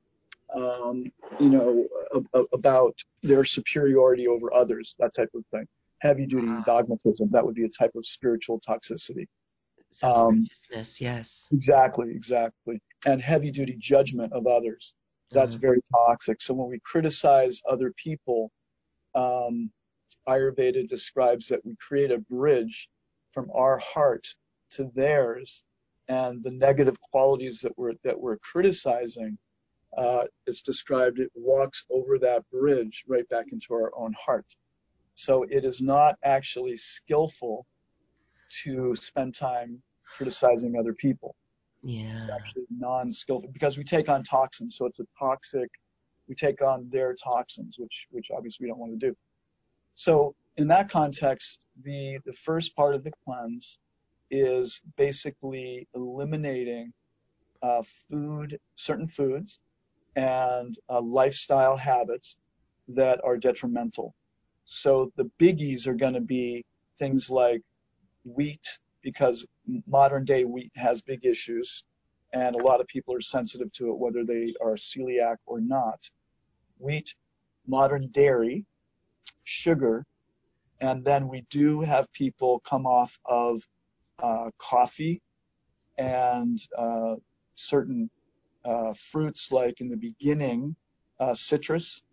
um, 0.57 1.11
you 1.39 1.49
know, 1.49 1.85
a, 2.13 2.39
a, 2.39 2.43
about 2.53 2.97
their 3.23 3.43
superiority 3.43 4.27
over 4.27 4.53
others, 4.53 4.95
that 4.99 5.13
type 5.13 5.29
of 5.35 5.43
thing. 5.51 5.67
Heavy 5.99 6.25
duty 6.25 6.47
wow. 6.47 6.63
dogmatism, 6.65 7.29
that 7.31 7.45
would 7.45 7.55
be 7.55 7.65
a 7.65 7.69
type 7.69 7.91
of 7.95 8.05
spiritual 8.05 8.59
toxicity. 8.67 9.27
Um, 10.03 10.47
yes. 11.01 11.47
Exactly, 11.51 12.11
exactly. 12.11 12.81
And 13.05 13.21
heavy 13.21 13.51
duty 13.51 13.75
judgment 13.79 14.33
of 14.33 14.47
others. 14.47 14.93
That's 15.31 15.55
mm. 15.55 15.61
very 15.61 15.81
toxic. 15.91 16.41
So 16.41 16.53
when 16.53 16.69
we 16.69 16.79
criticize 16.83 17.61
other 17.69 17.93
people, 18.03 18.51
um, 19.15 19.71
Ayurveda 20.27 20.87
describes 20.87 21.47
that 21.47 21.65
we 21.65 21.75
create 21.75 22.11
a 22.11 22.19
bridge 22.19 22.89
from 23.33 23.49
our 23.53 23.77
heart 23.77 24.27
to 24.71 24.91
theirs, 24.95 25.63
and 26.09 26.43
the 26.43 26.51
negative 26.51 26.99
qualities 26.99 27.61
that 27.61 27.77
we're 27.77 27.93
that 28.03 28.19
we're 28.19 28.37
criticizing, 28.37 29.37
it's 30.45 30.61
described 30.61 31.19
it 31.19 31.31
walks 31.35 31.83
over 31.89 32.19
that 32.19 32.43
bridge 32.51 33.03
right 33.07 33.27
back 33.29 33.47
into 33.51 33.73
our 33.73 33.91
own 33.97 34.13
heart. 34.13 34.45
So 35.13 35.43
it 35.49 35.65
is 35.65 35.81
not 35.81 36.15
actually 36.23 36.77
skillful 36.77 37.65
to 38.63 38.95
spend 38.95 39.33
time 39.33 39.81
criticizing 40.05 40.75
other 40.79 40.93
people. 40.93 41.35
Yeah. 41.83 42.15
It's 42.15 42.29
actually 42.29 42.65
non-skillful 42.69 43.49
because 43.51 43.77
we 43.77 43.83
take 43.83 44.09
on 44.09 44.23
toxins. 44.23 44.77
So 44.77 44.85
it's 44.85 44.99
a 44.99 45.05
toxic. 45.17 45.69
We 46.27 46.35
take 46.35 46.61
on 46.61 46.89
their 46.91 47.15
toxins, 47.15 47.77
which 47.79 48.07
which 48.11 48.27
obviously 48.35 48.65
we 48.65 48.69
don't 48.69 48.79
want 48.79 48.99
to 48.99 49.07
do. 49.07 49.15
So 49.93 50.35
in 50.57 50.67
that 50.67 50.89
context, 50.89 51.65
the, 51.83 52.19
the 52.25 52.33
first 52.33 52.75
part 52.75 52.95
of 52.95 53.03
the 53.03 53.11
cleanse 53.23 53.79
is 54.29 54.81
basically 54.97 55.87
eliminating 55.95 56.93
uh, 57.61 57.81
food, 57.83 58.59
certain 58.75 59.07
foods, 59.07 59.59
and 60.17 60.77
uh, 60.89 60.99
lifestyle 60.99 61.77
habits 61.77 62.37
that 62.89 63.21
are 63.23 63.37
detrimental. 63.37 64.13
So 64.65 65.11
the 65.15 65.29
biggies 65.39 65.87
are 65.87 65.93
going 65.93 66.15
to 66.15 66.21
be 66.21 66.65
things 66.97 67.29
like 67.29 67.61
wheat, 68.25 68.79
because 69.03 69.45
modern 69.87 70.25
day 70.25 70.43
wheat 70.43 70.71
has 70.75 71.01
big 71.01 71.23
issues, 71.23 71.83
and 72.33 72.55
a 72.55 72.63
lot 72.63 72.81
of 72.81 72.87
people 72.87 73.15
are 73.15 73.21
sensitive 73.21 73.71
to 73.73 73.89
it, 73.91 73.97
whether 73.97 74.25
they 74.25 74.53
are 74.59 74.73
celiac 74.73 75.37
or 75.45 75.61
not. 75.61 76.09
Wheat 76.79 77.13
modern 77.67 78.07
dairy, 78.07 78.65
sugar, 79.43 80.05
and 80.81 81.05
then 81.05 81.27
we 81.27 81.45
do 81.49 81.81
have 81.81 82.11
people 82.11 82.59
come 82.61 82.85
off 82.85 83.17
of 83.25 83.61
uh, 84.19 84.49
coffee 84.57 85.21
and 85.97 86.59
uh, 86.77 87.15
certain 87.55 88.09
fruits, 88.93 89.51
like 89.51 89.81
in 89.81 89.89
the 89.89 89.97
beginning, 89.97 90.75
uh, 91.19 91.33
citrus 91.33 92.03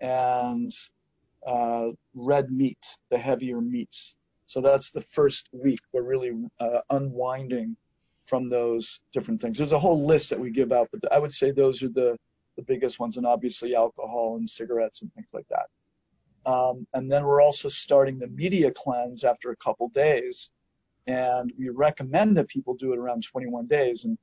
and 0.00 0.72
uh, 1.46 1.88
red 2.14 2.50
meat, 2.50 2.96
the 3.10 3.18
heavier 3.18 3.60
meats. 3.60 4.16
So 4.46 4.60
that's 4.60 4.90
the 4.90 5.00
first 5.00 5.48
week. 5.52 5.80
We're 5.92 6.02
really 6.02 6.32
uh, 6.60 6.80
unwinding 6.90 7.76
from 8.26 8.46
those 8.46 9.00
different 9.12 9.40
things. 9.40 9.58
There's 9.58 9.72
a 9.72 9.78
whole 9.78 10.04
list 10.04 10.30
that 10.30 10.40
we 10.40 10.50
give 10.50 10.72
out, 10.72 10.88
but 10.92 11.12
I 11.12 11.18
would 11.18 11.32
say 11.32 11.50
those 11.50 11.82
are 11.82 11.88
the, 11.88 12.16
the 12.56 12.62
biggest 12.62 12.98
ones, 12.98 13.16
and 13.16 13.26
obviously 13.26 13.74
alcohol 13.74 14.36
and 14.36 14.48
cigarettes 14.48 15.02
and 15.02 15.12
things 15.14 15.28
like 15.32 15.46
that. 15.48 15.66
Um, 16.46 16.86
and 16.94 17.10
then 17.10 17.24
we're 17.24 17.42
also 17.42 17.68
starting 17.68 18.18
the 18.18 18.28
media 18.28 18.70
cleanse 18.70 19.24
after 19.24 19.50
a 19.50 19.56
couple 19.56 19.88
days. 19.88 20.50
And 21.06 21.52
we 21.58 21.68
recommend 21.68 22.36
that 22.36 22.48
people 22.48 22.74
do 22.74 22.92
it 22.92 22.98
around 22.98 23.24
21 23.24 23.66
days. 23.66 24.04
And 24.04 24.18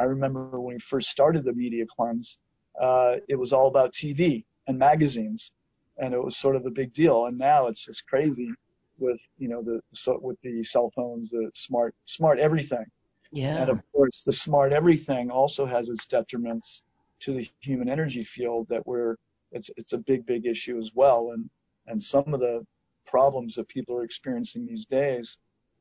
I 0.00 0.04
remember 0.04 0.60
when 0.60 0.74
we 0.74 0.78
first 0.78 1.10
started 1.10 1.44
the 1.44 1.52
media 1.52 1.84
cleanse, 1.86 2.38
uh, 2.80 3.16
it 3.28 3.36
was 3.36 3.52
all 3.52 3.66
about 3.66 3.92
TV 3.92 4.44
and 4.66 4.78
magazines, 4.78 5.52
and 5.98 6.14
it 6.14 6.22
was 6.22 6.36
sort 6.36 6.56
of 6.56 6.66
a 6.66 6.70
big 6.70 6.92
deal. 6.92 7.26
And 7.26 7.38
now 7.38 7.66
it's 7.66 7.84
just 7.84 8.06
crazy 8.06 8.50
with 8.98 9.20
you 9.38 9.48
know 9.48 9.62
the 9.62 9.80
so 9.92 10.18
with 10.22 10.40
the 10.42 10.64
cell 10.64 10.90
phones, 10.94 11.30
the 11.30 11.50
smart 11.54 11.94
smart 12.06 12.38
everything. 12.38 12.86
Yeah. 13.30 13.62
And 13.62 13.70
of 13.70 13.80
course, 13.92 14.22
the 14.24 14.32
smart 14.32 14.72
everything 14.72 15.30
also 15.30 15.66
has 15.66 15.88
its 15.88 16.06
detriments 16.06 16.82
to 17.20 17.34
the 17.34 17.48
human 17.60 17.88
energy 17.88 18.22
field 18.22 18.66
that 18.68 18.86
we're 18.86 19.16
it's 19.52 19.70
it's 19.76 19.92
a 19.92 19.98
big 19.98 20.26
big 20.26 20.46
issue 20.46 20.78
as 20.78 20.92
well. 20.94 21.32
And 21.32 21.48
and 21.86 22.02
some 22.02 22.32
of 22.32 22.40
the 22.40 22.64
problems 23.06 23.56
that 23.56 23.68
people 23.68 23.96
are 23.96 24.04
experiencing 24.04 24.66
these 24.66 24.86
days 24.86 25.38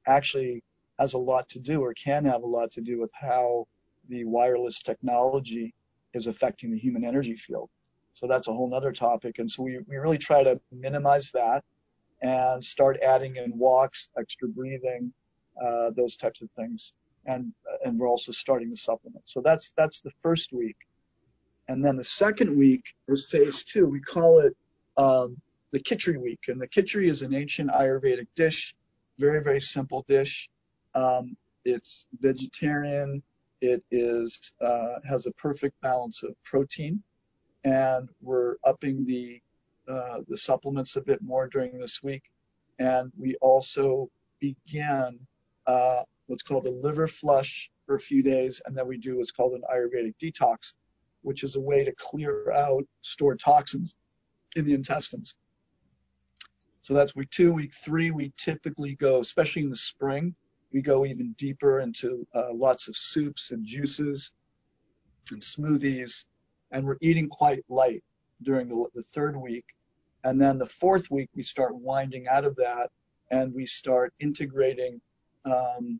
actually 0.07 0.63
has 0.99 1.13
a 1.13 1.17
lot 1.17 1.47
to 1.49 1.59
do 1.59 1.81
or 1.81 1.93
can 1.93 2.25
have 2.25 2.43
a 2.43 2.47
lot 2.47 2.71
to 2.71 2.81
do 2.81 2.99
with 2.99 3.11
how 3.13 3.67
the 4.11 4.25
wireless 4.25 4.79
technology 4.79 5.73
is 6.13 6.27
affecting 6.27 6.69
the 6.71 6.77
human 6.77 7.03
energy 7.03 7.35
field. 7.35 7.69
So 8.13 8.27
that's 8.27 8.49
a 8.49 8.53
whole 8.53 8.71
other 8.75 8.91
topic. 8.91 9.39
And 9.39 9.49
so 9.49 9.63
we, 9.63 9.79
we 9.87 9.95
really 9.95 10.17
try 10.17 10.43
to 10.43 10.59
minimize 10.71 11.31
that 11.31 11.63
and 12.21 12.63
start 12.63 12.99
adding 13.01 13.37
in 13.37 13.57
walks, 13.57 14.09
extra 14.19 14.47
breathing, 14.49 15.13
uh, 15.65 15.91
those 15.95 16.15
types 16.15 16.41
of 16.41 16.49
things. 16.59 16.93
And, 17.25 17.53
and 17.85 17.97
we're 17.97 18.09
also 18.09 18.31
starting 18.31 18.69
the 18.69 18.75
supplement. 18.75 19.23
So 19.25 19.41
that's, 19.41 19.71
that's 19.77 20.01
the 20.01 20.11
first 20.21 20.51
week. 20.51 20.75
And 21.69 21.83
then 21.85 21.95
the 21.95 22.03
second 22.03 22.55
week 22.57 22.83
is 23.07 23.25
phase 23.25 23.63
two. 23.63 23.85
We 23.85 24.01
call 24.01 24.39
it 24.39 24.53
um, 24.97 25.37
the 25.71 25.79
Khichdi 25.79 26.17
week. 26.17 26.41
And 26.49 26.59
the 26.59 26.67
Khichdi 26.67 27.09
is 27.09 27.21
an 27.21 27.33
ancient 27.33 27.69
Ayurvedic 27.71 28.27
dish, 28.35 28.75
very, 29.17 29.41
very 29.41 29.61
simple 29.61 30.03
dish. 30.07 30.49
Um, 30.93 31.37
it's 31.63 32.07
vegetarian. 32.19 33.23
It 33.61 33.83
is 33.91 34.53
uh, 34.59 34.95
has 35.07 35.27
a 35.27 35.31
perfect 35.31 35.79
balance 35.81 36.23
of 36.23 36.35
protein, 36.43 37.01
and 37.63 38.09
we're 38.21 38.55
upping 38.63 39.05
the 39.05 39.39
uh, 39.87 40.19
the 40.27 40.37
supplements 40.37 40.95
a 40.95 41.01
bit 41.01 41.21
more 41.21 41.47
during 41.47 41.77
this 41.77 42.01
week. 42.01 42.23
And 42.79 43.11
we 43.17 43.35
also 43.41 44.09
began 44.39 45.19
uh, 45.67 46.01
what's 46.25 46.41
called 46.43 46.65
a 46.65 46.71
liver 46.71 47.07
flush 47.07 47.69
for 47.85 47.95
a 47.95 47.99
few 47.99 48.23
days, 48.23 48.61
and 48.65 48.75
then 48.75 48.87
we 48.87 48.97
do 48.97 49.17
what's 49.17 49.31
called 49.31 49.53
an 49.53 49.61
Ayurvedic 49.71 50.15
detox, 50.21 50.73
which 51.21 51.43
is 51.43 51.55
a 51.55 51.59
way 51.61 51.83
to 51.83 51.93
clear 51.97 52.51
out 52.51 52.83
stored 53.01 53.39
toxins 53.39 53.95
in 54.55 54.65
the 54.65 54.73
intestines. 54.73 55.35
So 56.81 56.95
that's 56.95 57.15
week 57.15 57.29
two. 57.29 57.53
Week 57.53 57.73
three, 57.73 58.09
we 58.09 58.33
typically 58.37 58.95
go, 58.95 59.19
especially 59.19 59.61
in 59.61 59.69
the 59.69 59.75
spring, 59.75 60.33
we 60.73 60.81
go 60.81 61.05
even 61.05 61.33
deeper 61.37 61.79
into 61.79 62.25
uh, 62.33 62.53
lots 62.53 62.87
of 62.87 62.95
soups 62.95 63.51
and 63.51 63.65
juices 63.65 64.31
and 65.31 65.41
smoothies, 65.41 66.25
and 66.71 66.85
we're 66.85 66.97
eating 67.01 67.27
quite 67.27 67.63
light 67.69 68.03
during 68.43 68.67
the, 68.67 68.85
the 68.95 69.01
third 69.01 69.35
week. 69.35 69.65
And 70.23 70.39
then 70.39 70.57
the 70.57 70.65
fourth 70.65 71.09
week, 71.09 71.29
we 71.35 71.43
start 71.43 71.75
winding 71.75 72.27
out 72.27 72.45
of 72.45 72.55
that 72.57 72.89
and 73.31 73.53
we 73.53 73.65
start 73.65 74.13
integrating 74.19 75.01
um, 75.45 75.99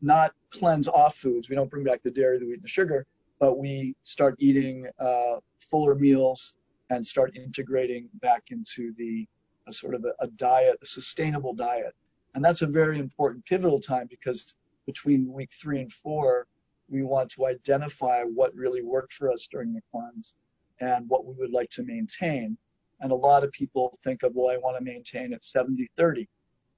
not 0.00 0.32
cleanse 0.50 0.88
off 0.88 1.16
foods. 1.16 1.48
We 1.48 1.56
don't 1.56 1.70
bring 1.70 1.84
back 1.84 2.02
the 2.02 2.10
dairy, 2.10 2.38
the 2.38 2.46
wheat, 2.46 2.54
and 2.54 2.62
the 2.62 2.68
sugar, 2.68 3.06
but 3.38 3.58
we 3.58 3.94
start 4.04 4.36
eating 4.38 4.86
uh, 4.98 5.36
fuller 5.60 5.94
meals 5.94 6.54
and 6.90 7.06
start 7.06 7.36
integrating 7.36 8.08
back 8.14 8.44
into 8.50 8.94
the 8.96 9.26
sort 9.70 9.94
of 9.94 10.04
a, 10.04 10.12
a 10.20 10.28
diet, 10.28 10.78
a 10.82 10.86
sustainable 10.86 11.52
diet. 11.52 11.94
And 12.38 12.44
that's 12.44 12.62
a 12.62 12.68
very 12.68 13.00
important 13.00 13.44
pivotal 13.46 13.80
time 13.80 14.06
because 14.08 14.54
between 14.86 15.32
week 15.32 15.50
three 15.52 15.80
and 15.80 15.92
four, 15.92 16.46
we 16.88 17.02
want 17.02 17.32
to 17.32 17.46
identify 17.46 18.22
what 18.22 18.54
really 18.54 18.80
worked 18.80 19.12
for 19.14 19.32
us 19.32 19.48
during 19.50 19.72
the 19.72 19.82
cleanse 19.90 20.36
and 20.80 21.08
what 21.08 21.26
we 21.26 21.34
would 21.34 21.50
like 21.50 21.68
to 21.70 21.82
maintain. 21.82 22.56
And 23.00 23.10
a 23.10 23.16
lot 23.16 23.42
of 23.42 23.50
people 23.50 23.98
think 24.04 24.22
of, 24.22 24.36
well, 24.36 24.54
I 24.54 24.56
want 24.56 24.78
to 24.78 24.84
maintain 24.84 25.32
at 25.32 25.42
70 25.42 25.90
30. 25.96 26.28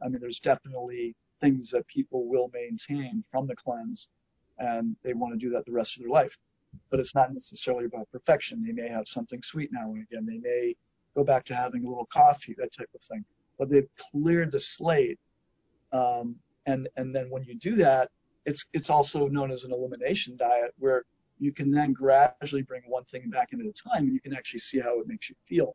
I 0.02 0.08
mean, 0.08 0.18
there's 0.18 0.40
definitely 0.40 1.14
things 1.42 1.68
that 1.72 1.86
people 1.88 2.26
will 2.26 2.50
maintain 2.54 3.22
from 3.30 3.46
the 3.46 3.54
cleanse 3.54 4.08
and 4.56 4.96
they 5.04 5.12
want 5.12 5.34
to 5.34 5.38
do 5.38 5.50
that 5.50 5.66
the 5.66 5.72
rest 5.72 5.94
of 5.98 6.04
their 6.04 6.10
life. 6.10 6.38
But 6.90 7.00
it's 7.00 7.14
not 7.14 7.34
necessarily 7.34 7.84
about 7.84 8.10
perfection. 8.10 8.62
They 8.62 8.72
may 8.72 8.88
have 8.88 9.06
something 9.06 9.42
sweet 9.42 9.68
now 9.74 9.92
and 9.92 10.06
again. 10.10 10.24
They 10.24 10.38
may 10.38 10.74
go 11.14 11.22
back 11.22 11.44
to 11.44 11.54
having 11.54 11.84
a 11.84 11.88
little 11.90 12.08
coffee, 12.10 12.54
that 12.56 12.72
type 12.72 12.88
of 12.94 13.02
thing. 13.02 13.26
But 13.58 13.68
they've 13.68 13.90
cleared 14.10 14.52
the 14.52 14.58
slate 14.58 15.18
um, 15.92 16.36
and 16.66 16.88
and 16.96 17.14
then 17.14 17.30
when 17.30 17.44
you 17.44 17.54
do 17.54 17.74
that, 17.76 18.10
it's 18.46 18.64
it's 18.72 18.90
also 18.90 19.26
known 19.28 19.50
as 19.50 19.64
an 19.64 19.72
elimination 19.72 20.36
diet, 20.36 20.74
where 20.78 21.04
you 21.38 21.52
can 21.52 21.70
then 21.70 21.92
gradually 21.92 22.62
bring 22.62 22.82
one 22.86 23.04
thing 23.04 23.30
back 23.30 23.52
in 23.52 23.60
at 23.60 23.66
a 23.66 23.72
time, 23.72 24.04
and 24.04 24.12
you 24.12 24.20
can 24.20 24.34
actually 24.34 24.60
see 24.60 24.78
how 24.78 25.00
it 25.00 25.06
makes 25.08 25.28
you 25.30 25.36
feel. 25.48 25.74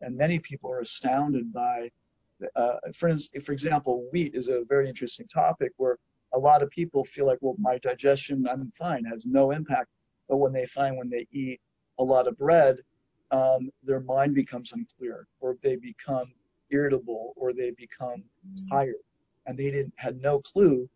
And 0.00 0.16
many 0.16 0.38
people 0.38 0.70
are 0.70 0.80
astounded 0.80 1.52
by, 1.52 1.90
uh, 2.56 2.76
for 2.94 3.08
instance, 3.08 3.44
for 3.44 3.52
example, 3.52 4.08
wheat 4.10 4.34
is 4.34 4.48
a 4.48 4.62
very 4.68 4.88
interesting 4.88 5.28
topic 5.28 5.72
where 5.76 5.98
a 6.34 6.38
lot 6.38 6.62
of 6.62 6.70
people 6.70 7.04
feel 7.04 7.26
like, 7.26 7.38
well, 7.42 7.54
my 7.58 7.78
digestion, 7.78 8.46
I'm 8.50 8.72
fine, 8.72 9.04
has 9.04 9.26
no 9.26 9.50
impact. 9.50 9.88
But 10.28 10.38
when 10.38 10.52
they 10.52 10.66
find 10.66 10.96
when 10.96 11.10
they 11.10 11.26
eat 11.30 11.60
a 11.98 12.02
lot 12.02 12.26
of 12.26 12.38
bread, 12.38 12.78
um, 13.30 13.70
their 13.82 14.00
mind 14.00 14.34
becomes 14.34 14.72
unclear, 14.72 15.26
or 15.40 15.56
they 15.62 15.76
become 15.76 16.32
irritable, 16.70 17.34
or 17.36 17.52
they 17.52 17.70
become 17.70 18.24
tired 18.70 18.94
and 19.46 19.58
they 19.58 19.70
didn't 19.70 19.92
had 19.96 20.20
no 20.20 20.40
clue 20.40 20.88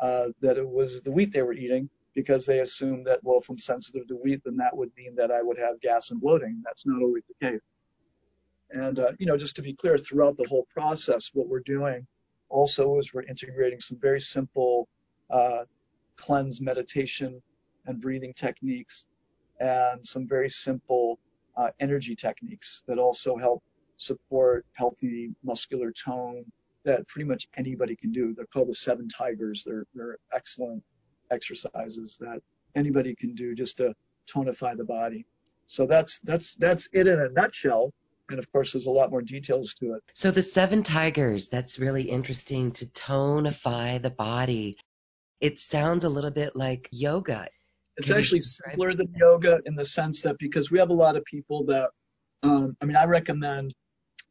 uh, 0.00 0.28
that 0.40 0.56
it 0.56 0.68
was 0.68 1.02
the 1.02 1.10
wheat 1.10 1.32
they 1.32 1.42
were 1.42 1.52
eating 1.52 1.88
because 2.14 2.46
they 2.46 2.60
assumed 2.60 3.06
that 3.06 3.20
well, 3.22 3.38
if 3.40 3.48
I'm 3.48 3.58
sensitive 3.58 4.06
to 4.08 4.14
wheat, 4.16 4.42
then 4.44 4.56
that 4.56 4.76
would 4.76 4.90
mean 4.96 5.14
that 5.16 5.30
I 5.30 5.42
would 5.42 5.58
have 5.58 5.80
gas 5.80 6.10
and 6.10 6.20
bloating. 6.20 6.62
That's 6.64 6.86
not 6.86 7.02
always 7.02 7.24
the 7.28 7.46
case. 7.46 7.60
And 8.70 8.98
uh, 8.98 9.12
you 9.18 9.26
know, 9.26 9.36
just 9.36 9.56
to 9.56 9.62
be 9.62 9.74
clear, 9.74 9.98
throughout 9.98 10.36
the 10.36 10.46
whole 10.48 10.66
process, 10.72 11.30
what 11.32 11.48
we're 11.48 11.60
doing 11.60 12.06
also 12.48 12.98
is 12.98 13.12
we're 13.12 13.22
integrating 13.22 13.80
some 13.80 13.98
very 14.00 14.20
simple 14.20 14.88
uh, 15.30 15.64
cleanse 16.16 16.60
meditation 16.60 17.42
and 17.86 18.00
breathing 18.00 18.32
techniques, 18.34 19.04
and 19.60 20.06
some 20.06 20.26
very 20.26 20.50
simple 20.50 21.18
uh, 21.56 21.70
energy 21.80 22.16
techniques 22.16 22.82
that 22.86 22.98
also 22.98 23.36
help 23.36 23.62
support 23.96 24.66
healthy 24.72 25.30
muscular 25.44 25.92
tone 25.92 26.44
that 26.84 27.06
pretty 27.08 27.28
much 27.28 27.48
anybody 27.56 27.96
can 27.96 28.12
do. 28.12 28.34
They're 28.34 28.46
called 28.46 28.68
the 28.68 28.74
seven 28.74 29.08
tigers. 29.08 29.64
They're, 29.66 29.84
they're 29.94 30.18
excellent 30.32 30.82
exercises 31.30 32.18
that 32.20 32.40
anybody 32.74 33.14
can 33.14 33.34
do 33.34 33.54
just 33.54 33.78
to 33.78 33.94
tonify 34.32 34.76
the 34.76 34.84
body. 34.84 35.26
So 35.66 35.86
that's, 35.86 36.20
that's, 36.20 36.54
that's 36.56 36.88
it 36.92 37.06
in 37.06 37.18
a 37.18 37.28
nutshell. 37.30 37.92
And 38.30 38.38
of 38.38 38.50
course, 38.52 38.72
there's 38.72 38.86
a 38.86 38.90
lot 38.90 39.10
more 39.10 39.22
details 39.22 39.74
to 39.80 39.94
it. 39.94 40.02
So 40.14 40.30
the 40.30 40.42
seven 40.42 40.82
tigers, 40.82 41.48
that's 41.48 41.78
really 41.78 42.04
interesting 42.04 42.72
to 42.72 42.86
tonify 42.86 44.00
the 44.00 44.10
body. 44.10 44.78
It 45.40 45.58
sounds 45.58 46.04
a 46.04 46.08
little 46.08 46.30
bit 46.30 46.56
like 46.56 46.88
yoga. 46.90 47.48
It's 47.96 48.08
Can 48.08 48.16
actually 48.16 48.40
simpler 48.40 48.94
than 48.94 49.12
yoga 49.14 49.60
in 49.66 49.74
the 49.74 49.84
sense 49.84 50.22
that 50.22 50.36
because 50.38 50.70
we 50.70 50.78
have 50.78 50.90
a 50.90 50.94
lot 50.94 51.16
of 51.16 51.24
people 51.24 51.66
that, 51.66 51.90
um, 52.42 52.76
I 52.80 52.86
mean, 52.86 52.96
I 52.96 53.04
recommend 53.04 53.74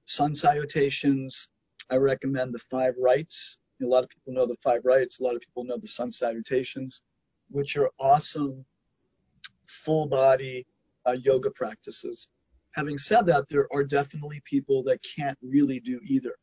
sun 0.05 0.35
salutations, 0.35 1.47
I 1.89 1.95
recommend 1.95 2.53
the 2.53 2.59
five 2.59 2.93
rites. 2.99 3.57
A 3.81 3.85
lot 3.85 4.03
of 4.03 4.09
people 4.09 4.33
know 4.33 4.47
the 4.47 4.55
five 4.63 4.81
rites. 4.83 5.19
A 5.19 5.23
lot 5.23 5.35
of 5.35 5.41
people 5.41 5.63
know 5.65 5.77
the 5.77 5.87
sun 5.87 6.11
salutations, 6.11 7.01
which 7.49 7.75
are 7.77 7.89
awesome 7.99 8.65
full 9.67 10.05
body 10.05 10.65
uh, 11.05 11.15
yoga 11.23 11.51
practices. 11.51 12.27
Having 12.71 12.97
said 12.97 13.25
that, 13.27 13.49
there 13.49 13.67
are 13.73 13.83
definitely 13.83 14.41
people 14.45 14.83
that 14.83 14.99
can't 15.17 15.37
really 15.41 15.79
do 15.79 15.99
either 16.05 16.35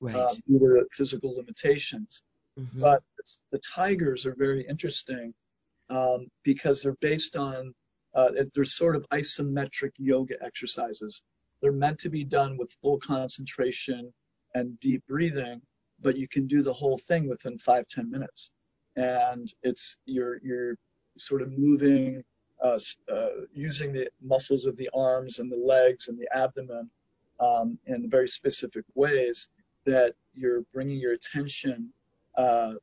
right. 0.00 0.14
uh, 0.14 0.32
due 0.46 0.58
to 0.58 0.84
physical 0.92 1.36
limitations. 1.36 2.22
Mm-hmm. 2.58 2.80
But 2.80 3.02
the 3.50 3.60
tigers 3.74 4.26
are 4.26 4.34
very 4.36 4.64
interesting 4.68 5.34
um, 5.90 6.28
because 6.44 6.82
they're 6.82 6.96
based 7.00 7.36
on 7.36 7.74
uh, 8.14 8.30
they're 8.54 8.64
sort 8.64 8.94
of 8.94 9.04
isometric 9.12 9.90
yoga 9.98 10.34
exercises. 10.40 11.22
They're 11.60 11.72
meant 11.72 11.98
to 12.00 12.10
be 12.10 12.22
done 12.22 12.56
with 12.56 12.76
full 12.80 13.00
concentration 13.00 14.12
and 14.54 14.78
deep 14.80 15.02
breathing, 15.08 15.60
but 16.00 16.16
you 16.16 16.28
can 16.28 16.46
do 16.46 16.62
the 16.62 16.72
whole 16.72 16.98
thing 16.98 17.28
within 17.28 17.58
five 17.58 17.86
ten 17.86 18.10
minutes. 18.10 18.52
And 18.96 19.52
it's 19.62 19.96
you're 20.06 20.38
you're 20.42 20.76
sort 21.18 21.42
of 21.42 21.52
moving, 21.56 22.22
uh, 22.62 22.78
uh, 23.12 23.28
using 23.52 23.92
the 23.92 24.08
muscles 24.20 24.66
of 24.66 24.76
the 24.76 24.90
arms 24.94 25.38
and 25.38 25.50
the 25.50 25.56
legs 25.56 26.08
and 26.08 26.18
the 26.18 26.28
abdomen 26.36 26.90
um, 27.40 27.78
in 27.86 28.08
very 28.10 28.28
specific 28.28 28.84
ways 28.94 29.48
that 29.84 30.14
you're 30.34 30.62
bringing 30.72 30.98
your 30.98 31.12
attention 31.12 31.90
uh, 32.36 32.74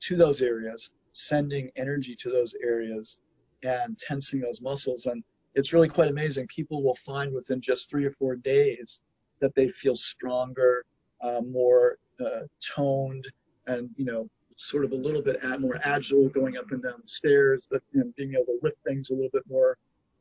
to 0.00 0.16
those 0.16 0.40
areas, 0.40 0.90
sending 1.12 1.70
energy 1.76 2.14
to 2.16 2.30
those 2.30 2.54
areas, 2.62 3.18
and 3.62 3.98
tensing 3.98 4.40
those 4.40 4.60
muscles. 4.60 5.06
And 5.06 5.22
it's 5.54 5.72
really 5.72 5.88
quite 5.88 6.08
amazing. 6.08 6.46
People 6.48 6.82
will 6.82 6.94
find 6.94 7.32
within 7.32 7.60
just 7.60 7.90
three 7.90 8.04
or 8.04 8.10
four 8.10 8.36
days 8.36 9.00
that 9.40 9.54
they 9.54 9.68
feel 9.68 9.96
stronger, 9.96 10.84
uh, 11.20 11.40
more 11.40 11.98
uh, 12.20 12.46
toned, 12.60 13.26
and 13.66 13.90
you 13.96 14.04
know, 14.04 14.28
sort 14.56 14.84
of 14.84 14.92
a 14.92 14.96
little 14.96 15.22
bit 15.22 15.38
more 15.60 15.80
agile 15.82 16.28
going 16.28 16.56
up 16.56 16.70
and 16.70 16.82
down 16.82 16.94
the 17.02 17.08
stairs, 17.08 17.66
that 17.70 17.82
you 17.92 18.00
know, 18.00 18.12
being 18.16 18.34
able 18.34 18.44
to 18.44 18.58
lift 18.62 18.76
things 18.86 19.10
a 19.10 19.14
little 19.14 19.30
bit 19.32 19.42
more 19.48 19.76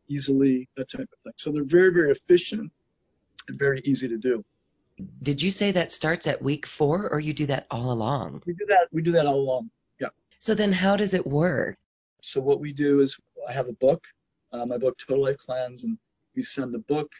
easily, 0.08 0.68
that 0.76 0.90
type 0.90 1.02
of 1.02 1.20
thing. 1.24 1.34
So 1.38 1.52
they're 1.52 1.64
very, 1.64 1.94
very 1.94 2.12
efficient 2.12 2.72
and 3.48 3.60
very 3.60 3.82
easy 3.86 4.08
to 4.08 4.18
do. 4.18 4.44
Did 5.22 5.42
you 5.42 5.52
say 5.52 5.72
that 5.72 5.92
starts 5.92 6.28
at 6.28 6.42
week 6.42 6.66
four, 6.66 7.10
or 7.10 7.20
you 7.20 7.34
do 7.34 7.46
that 7.48 7.66
all 7.72 7.92
along? 7.92 8.44
We 8.46 8.54
do 8.54 8.66
that. 8.68 8.88
We 8.92 9.02
do 9.02 9.12
that 9.14 9.26
all 9.26 9.40
along. 9.40 9.70
Yeah. 10.00 10.10
So 10.40 10.54
then, 10.54 10.72
how 10.72 10.96
does 10.96 11.14
it 11.14 11.26
work? 11.26 11.78
So 12.22 12.40
what 12.40 12.60
we 12.60 12.74
do 12.74 13.02
is, 13.02 13.18
I 13.48 13.52
have 13.52 13.68
a 13.68 13.74
book, 13.74 14.06
uh, 14.52 14.66
my 14.66 14.78
book 14.78 14.98
Total 14.98 15.22
Life 15.22 15.38
Cleanse, 15.38 15.84
and 15.84 15.98
we 16.36 16.44
send 16.44 16.74
the 16.74 16.80
book. 16.80 17.12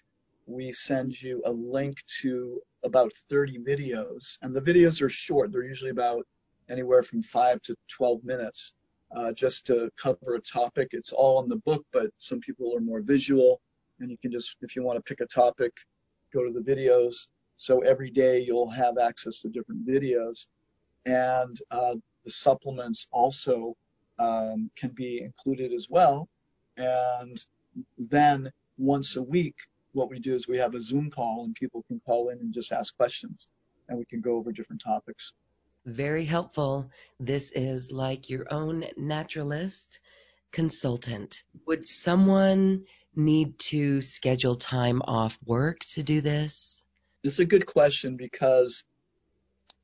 We 0.46 0.72
send 0.74 1.22
you 1.22 1.42
a 1.46 1.52
link 1.52 2.04
to 2.22 2.62
about 2.84 3.14
30 3.30 3.60
videos, 3.60 4.38
and 4.42 4.54
the 4.54 4.62
videos 4.62 5.02
are 5.02 5.10
short. 5.10 5.52
They're 5.52 5.64
usually 5.64 5.92
about 5.92 6.28
anywhere 6.70 7.04
from 7.04 7.24
five 7.24 7.62
to 7.64 7.76
12 7.88 8.24
minutes, 8.24 8.74
uh, 9.16 9.32
just 9.32 9.66
to 9.68 9.90
cover 9.98 10.36
a 10.36 10.42
topic. 10.42 10.90
It's 10.92 11.14
all 11.14 11.42
in 11.44 11.50
the 11.50 11.58
book, 11.58 11.86
but 11.94 12.12
some 12.18 12.40
people 12.40 12.76
are 12.76 12.82
more 12.82 13.02
visual, 13.02 13.62
and 14.00 14.12
you 14.12 14.18
can 14.18 14.32
just, 14.32 14.56
if 14.62 14.76
you 14.76 14.84
want 14.84 14.98
to 14.98 15.04
pick 15.04 15.22
a 15.22 15.28
topic, 15.28 15.72
go 16.34 16.44
to 16.44 16.52
the 16.52 16.60
videos. 16.60 17.28
So 17.56 17.80
every 17.80 18.10
day 18.10 18.42
you'll 18.42 18.70
have 18.70 18.98
access 18.98 19.40
to 19.42 19.50
different 19.50 19.88
videos. 19.88 20.48
And 21.06 21.58
uh, 21.72 21.96
the 22.24 22.32
supplements 22.32 23.08
also 23.12 23.76
um, 24.20 24.70
can 24.76 24.90
be 24.90 25.22
included 25.22 25.74
as 25.74 25.88
well. 25.90 26.28
And 26.78 27.38
then 27.98 28.52
once 28.78 29.16
a 29.16 29.22
week, 29.22 29.56
what 29.94 30.10
we 30.10 30.20
do 30.20 30.36
is 30.36 30.48
we 30.48 30.58
have 30.58 30.76
a 30.76 30.82
Zoom 30.82 31.10
call 31.10 31.44
and 31.46 31.56
people 31.56 31.84
can 31.88 32.02
call 32.06 32.30
in 32.30 32.40
and 32.40 32.54
just 32.54 32.72
ask 32.72 32.96
questions 32.96 33.48
and 33.88 33.98
we 33.98 34.06
can 34.06 34.22
go 34.22 34.36
over 34.36 34.52
different 34.52 34.82
topics. 34.82 35.34
Very 35.86 36.26
helpful. 36.26 36.90
This 37.20 37.52
is 37.52 37.92
like 37.92 38.30
your 38.30 38.52
own 38.52 38.86
naturalist 38.98 40.00
consultant. 40.52 41.44
Would 41.68 41.86
someone 41.86 42.86
need 43.16 43.60
to 43.60 44.02
schedule 44.02 44.56
time 44.56 45.02
off 45.02 45.38
work 45.46 45.80
to 45.94 46.04
do 46.04 46.22
this? 46.22 46.86
This 47.24 47.34
is 47.34 47.40
a 47.40 47.46
good 47.46 47.66
question 47.66 48.18
because 48.18 48.84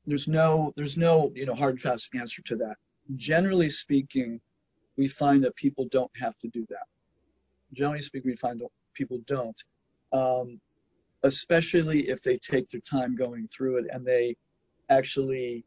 there's 0.06 0.28
no 0.28 0.72
there's 0.76 0.96
no 0.96 1.30
you 1.34 1.46
know 1.46 1.54
hard 1.54 1.74
and 1.74 1.82
fast 1.82 2.10
answer 2.14 2.42
to 2.46 2.56
that. 2.56 2.76
Generally 3.16 3.70
speaking, 3.70 4.40
we 4.96 5.06
find 5.06 5.44
that 5.44 5.54
people 5.56 5.86
don't 5.90 6.10
have 6.20 6.36
to 6.38 6.48
do 6.48 6.66
that. 6.70 6.86
Generally 7.72 8.02
speaking, 8.02 8.30
we 8.30 8.36
find 8.36 8.60
that 8.60 8.68
people 8.94 9.18
don't, 9.26 9.62
especially 11.22 12.08
if 12.08 12.22
they 12.22 12.38
take 12.38 12.68
their 12.68 12.80
time 12.80 13.16
going 13.16 13.48
through 13.48 13.78
it 13.78 13.86
and 13.90 14.06
they 14.06 14.36
actually 14.88 15.64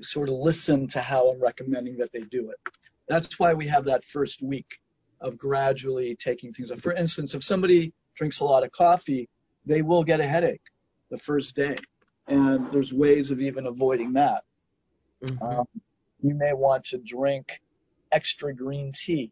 sort 0.00 0.28
of 0.28 0.34
listen 0.34 0.88
to 0.88 1.00
how 1.00 1.30
I'm 1.30 1.40
recommending 1.40 1.98
that 1.98 2.10
they 2.12 2.20
do 2.20 2.50
it. 2.50 2.56
That's 3.08 3.38
why 3.38 3.54
we 3.54 3.66
have 3.68 3.84
that 3.84 4.02
first 4.04 4.42
week 4.42 4.80
of 5.20 5.38
gradually 5.38 6.16
taking 6.16 6.52
things 6.52 6.72
off. 6.72 6.80
For 6.80 6.92
instance, 6.92 7.34
if 7.34 7.42
somebody 7.42 7.92
drinks 8.14 8.40
a 8.40 8.44
lot 8.44 8.64
of 8.64 8.72
coffee, 8.72 9.28
they 9.66 9.82
will 9.82 10.04
get 10.04 10.20
a 10.20 10.26
headache 10.26 10.62
the 11.10 11.18
first 11.18 11.54
day. 11.54 11.78
And 12.26 12.72
there's 12.72 12.92
ways 12.92 13.30
of 13.30 13.40
even 13.40 13.66
avoiding 13.66 14.14
that. 14.14 14.44
Mm-hmm. 15.24 15.42
Um, 15.42 15.66
you 16.22 16.34
may 16.34 16.54
want 16.54 16.86
to 16.86 16.98
drink 16.98 17.46
extra 18.10 18.54
green 18.54 18.92
tea 18.92 19.30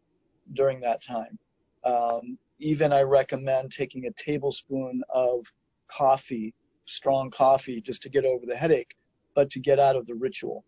during 0.53 0.81
that 0.81 1.01
time. 1.01 1.39
Um, 1.83 2.37
even 2.59 2.93
I 2.93 3.01
recommend 3.01 3.71
taking 3.71 4.05
a 4.05 4.11
tablespoon 4.11 5.01
of 5.09 5.45
coffee, 5.87 6.53
strong 6.85 7.29
coffee, 7.31 7.81
just 7.81 8.01
to 8.03 8.09
get 8.09 8.25
over 8.25 8.45
the 8.45 8.55
headache, 8.55 8.95
but 9.35 9.49
to 9.51 9.59
get 9.59 9.79
out 9.79 9.95
of 9.95 10.05
the 10.07 10.15
ritual. 10.15 10.63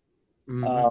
Mm-hmm. 0.48 0.64
Uh, 0.64 0.90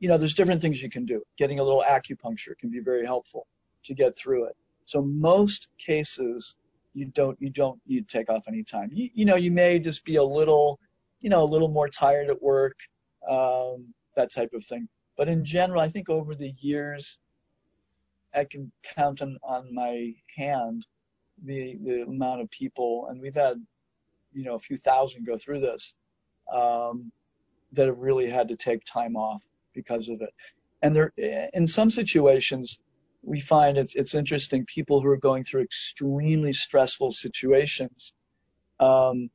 you 0.00 0.08
know, 0.08 0.18
there's 0.18 0.34
different 0.34 0.60
things 0.60 0.82
you 0.82 0.90
can 0.90 1.06
do. 1.06 1.22
Getting 1.38 1.60
a 1.60 1.64
little 1.64 1.84
acupuncture 1.86 2.56
can 2.58 2.70
be 2.70 2.80
very 2.80 3.06
helpful 3.06 3.46
to 3.84 3.94
get 3.94 4.16
through 4.16 4.46
it. 4.46 4.56
So 4.84 5.02
most 5.02 5.68
cases, 5.78 6.56
you 6.92 7.06
don't 7.06 7.36
you 7.40 7.50
don't 7.50 7.80
you 7.86 8.02
take 8.02 8.28
off 8.30 8.44
any 8.46 8.62
time. 8.62 8.90
You, 8.92 9.08
you 9.14 9.24
know, 9.24 9.36
you 9.36 9.50
may 9.50 9.78
just 9.78 10.04
be 10.04 10.16
a 10.16 10.22
little, 10.22 10.78
you 11.20 11.30
know, 11.30 11.42
a 11.42 11.44
little 11.44 11.68
more 11.68 11.88
tired 11.88 12.28
at 12.28 12.42
work, 12.42 12.76
um, 13.28 13.94
that 14.16 14.30
type 14.30 14.50
of 14.54 14.64
thing. 14.64 14.88
But 15.16 15.28
in 15.28 15.44
general, 15.44 15.80
I 15.80 15.88
think 15.88 16.10
over 16.10 16.34
the 16.34 16.52
years, 16.58 17.18
I 18.34 18.44
can 18.44 18.72
count 18.96 19.22
on, 19.22 19.38
on 19.42 19.74
my 19.74 20.12
hand 20.36 20.86
the 21.42 21.76
the 21.82 22.02
amount 22.02 22.42
of 22.42 22.50
people, 22.50 23.06
and 23.10 23.20
we've 23.20 23.34
had, 23.34 23.56
you 24.32 24.44
know, 24.44 24.54
a 24.54 24.60
few 24.60 24.76
thousand 24.76 25.26
go 25.26 25.36
through 25.36 25.60
this, 25.60 25.94
um, 26.52 27.12
that 27.72 27.86
have 27.86 27.98
really 28.02 28.30
had 28.30 28.48
to 28.48 28.56
take 28.56 28.84
time 28.84 29.16
off 29.16 29.42
because 29.74 30.08
of 30.08 30.20
it. 30.22 30.30
And 30.82 30.94
there, 30.94 31.12
in 31.54 31.66
some 31.66 31.90
situations, 31.90 32.78
we 33.22 33.40
find 33.40 33.78
it's 33.78 33.94
it's 33.94 34.14
interesting. 34.14 34.66
People 34.66 35.00
who 35.00 35.08
are 35.08 35.16
going 35.16 35.44
through 35.44 35.62
extremely 35.62 36.52
stressful 36.52 37.12
situations, 37.12 38.12
um, 38.80 39.30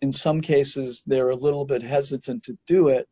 in 0.00 0.12
some 0.12 0.40
cases, 0.40 1.02
they're 1.06 1.30
a 1.30 1.36
little 1.36 1.64
bit 1.64 1.82
hesitant 1.82 2.44
to 2.44 2.56
do 2.66 2.88
it. 2.88 3.08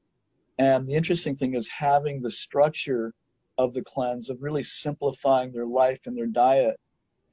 And 0.58 0.88
the 0.88 0.94
interesting 0.94 1.36
thing 1.36 1.54
is 1.54 1.68
having 1.68 2.22
the 2.22 2.30
structure 2.30 3.14
of 3.60 3.74
the 3.74 3.82
cleanse 3.82 4.30
of 4.30 4.42
really 4.42 4.62
simplifying 4.62 5.52
their 5.52 5.66
life 5.66 6.00
and 6.06 6.16
their 6.16 6.26
diet 6.26 6.78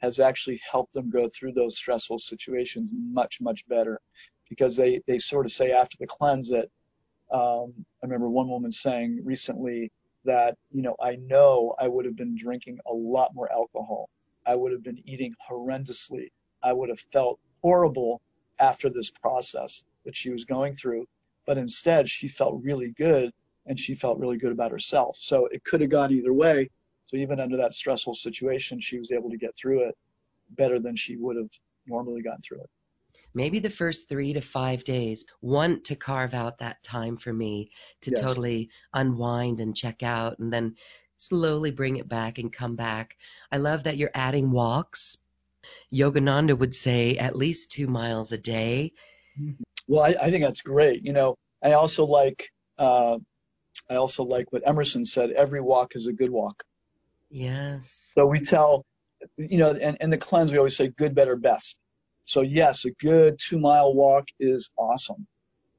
has 0.01 0.19
actually 0.19 0.59
helped 0.69 0.93
them 0.93 1.09
go 1.09 1.29
through 1.29 1.53
those 1.53 1.77
stressful 1.77 2.19
situations 2.19 2.91
much 2.93 3.39
much 3.39 3.67
better 3.67 3.99
because 4.49 4.75
they 4.75 5.01
they 5.07 5.17
sort 5.17 5.45
of 5.45 5.51
say 5.51 5.71
after 5.71 5.95
the 5.99 6.07
cleanse 6.07 6.49
that 6.49 6.67
um, 7.31 7.73
I 8.01 8.05
remember 8.05 8.29
one 8.29 8.49
woman 8.49 8.71
saying 8.71 9.21
recently 9.23 9.91
that, 10.25 10.55
you 10.71 10.81
know, 10.81 10.95
I 11.01 11.15
know 11.15 11.75
I 11.79 11.87
would 11.87 12.05
have 12.05 12.15
been 12.15 12.37
drinking 12.37 12.79
a 12.85 12.93
lot 12.93 13.33
more 13.33 13.51
alcohol. 13.51 14.09
I 14.45 14.55
would 14.55 14.71
have 14.71 14.83
been 14.83 15.01
eating 15.05 15.33
horrendously. 15.49 16.31
I 16.63 16.73
would 16.73 16.89
have 16.89 17.01
felt 17.11 17.39
horrible 17.61 18.21
after 18.59 18.89
this 18.89 19.11
process 19.11 19.83
that 20.05 20.15
she 20.15 20.29
was 20.29 20.45
going 20.45 20.75
through. 20.75 21.05
But 21.45 21.57
instead, 21.57 22.09
she 22.09 22.27
felt 22.27 22.61
really 22.63 22.93
good 22.97 23.31
and 23.67 23.79
she 23.79 23.95
felt 23.95 24.17
really 24.17 24.37
good 24.37 24.51
about 24.51 24.71
herself. 24.71 25.17
So 25.19 25.47
it 25.47 25.63
could 25.63 25.81
have 25.81 25.89
gone 25.89 26.11
either 26.11 26.33
way. 26.33 26.69
So 27.05 27.17
even 27.17 27.39
under 27.39 27.57
that 27.57 27.73
stressful 27.73 28.15
situation, 28.15 28.81
she 28.81 28.99
was 28.99 29.11
able 29.11 29.29
to 29.29 29.37
get 29.37 29.55
through 29.55 29.87
it 29.87 29.97
better 30.49 30.79
than 30.79 30.95
she 30.95 31.15
would 31.15 31.35
have 31.35 31.49
normally 31.85 32.21
gone 32.21 32.41
through 32.41 32.61
it 32.61 32.69
maybe 33.37 33.59
the 33.59 33.69
first 33.69 34.09
three 34.09 34.33
to 34.33 34.41
five 34.41 34.83
days, 34.83 35.23
want 35.41 35.85
to 35.85 35.95
carve 35.95 36.33
out 36.33 36.57
that 36.57 36.83
time 36.83 37.17
for 37.17 37.31
me 37.31 37.69
to 38.01 38.09
yes. 38.09 38.19
totally 38.19 38.69
unwind 38.91 39.59
and 39.59 39.75
check 39.75 40.01
out 40.01 40.39
and 40.39 40.51
then 40.51 40.75
slowly 41.15 41.69
bring 41.69 41.97
it 41.97 42.09
back 42.09 42.39
and 42.39 42.51
come 42.51 42.75
back. 42.75 43.15
I 43.51 43.57
love 43.57 43.83
that 43.83 43.97
you're 43.97 44.11
adding 44.13 44.51
walks. 44.51 45.17
Yogananda 45.93 46.57
would 46.57 46.75
say 46.75 47.17
at 47.17 47.35
least 47.35 47.71
two 47.71 47.87
miles 47.87 48.31
a 48.31 48.39
day. 48.39 48.93
Mm-hmm. 49.39 49.63
Well, 49.87 50.03
I, 50.03 50.15
I 50.19 50.31
think 50.31 50.43
that's 50.43 50.61
great. 50.61 51.05
You 51.05 51.13
know, 51.13 51.35
I 51.63 51.73
also 51.73 52.05
like, 52.05 52.49
uh, 52.79 53.19
I 53.89 53.95
also 53.95 54.23
like 54.23 54.51
what 54.51 54.67
Emerson 54.67 55.05
said, 55.05 55.31
every 55.31 55.61
walk 55.61 55.95
is 55.95 56.07
a 56.07 56.13
good 56.13 56.29
walk. 56.29 56.63
Yes. 57.29 58.11
So 58.15 58.25
we 58.25 58.39
tell, 58.39 58.85
you 59.37 59.57
know, 59.57 59.71
and, 59.71 59.97
and 59.99 60.11
the 60.11 60.17
cleanse, 60.17 60.51
we 60.51 60.57
always 60.57 60.75
say 60.75 60.89
good, 60.89 61.15
better, 61.15 61.35
best. 61.35 61.77
So 62.25 62.41
yes, 62.41 62.85
a 62.85 62.91
good 62.91 63.39
two 63.39 63.59
mile 63.59 63.93
walk 63.93 64.25
is 64.39 64.69
awesome. 64.77 65.25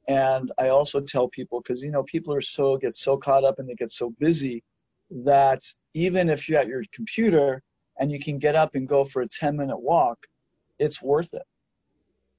And 0.08 0.50
I 0.58 0.68
also 0.68 1.00
tell 1.00 1.28
people, 1.28 1.60
because 1.60 1.82
you 1.82 1.90
know, 1.90 2.02
people 2.04 2.32
are 2.32 2.40
so 2.40 2.78
get 2.78 2.96
so 2.96 3.18
caught 3.18 3.44
up 3.44 3.58
and 3.58 3.68
they 3.68 3.74
get 3.74 3.92
so 3.92 4.14
busy 4.18 4.62
that 5.10 5.62
even 5.92 6.30
if 6.30 6.48
you're 6.48 6.58
at 6.58 6.66
your 6.66 6.82
computer 6.92 7.62
and 7.98 8.10
you 8.10 8.18
can 8.18 8.38
get 8.38 8.54
up 8.54 8.74
and 8.74 8.88
go 8.88 9.04
for 9.04 9.20
a 9.20 9.28
10 9.28 9.56
minute 9.56 9.78
walk, 9.78 10.18
it's 10.78 11.02
worth 11.02 11.34
it. 11.34 11.42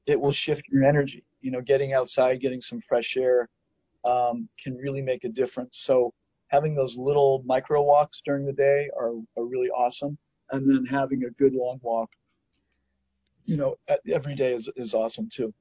It 0.08 0.20
will 0.20 0.32
shift 0.32 0.64
your 0.70 0.86
energy. 0.86 1.24
You 1.42 1.52
know, 1.52 1.62
getting 1.62 1.94
outside, 1.94 2.42
getting 2.42 2.62
some 2.62 2.82
fresh 2.82 3.16
air 3.16 3.48
um, 4.04 4.50
can 4.62 4.76
really 4.76 5.02
make 5.02 5.24
a 5.24 5.30
difference. 5.30 5.80
So 5.80 6.14
having 6.48 6.76
those 6.76 6.98
little 6.98 7.44
micro 7.46 7.84
walks 7.84 8.22
during 8.26 8.46
the 8.46 8.54
day 8.54 8.90
are, 8.98 9.14
are 9.38 9.46
really 9.46 9.70
awesome. 9.70 10.18
And 10.52 10.68
then 10.68 10.86
having 10.86 11.24
a 11.26 11.30
good 11.32 11.54
long 11.54 11.80
walk 11.84 12.10
you 13.50 13.58
know, 13.58 13.76
every 14.08 14.36
day 14.36 14.54
is, 14.54 14.70
is 14.76 14.94
awesome 14.94 15.28
too. 15.28 15.52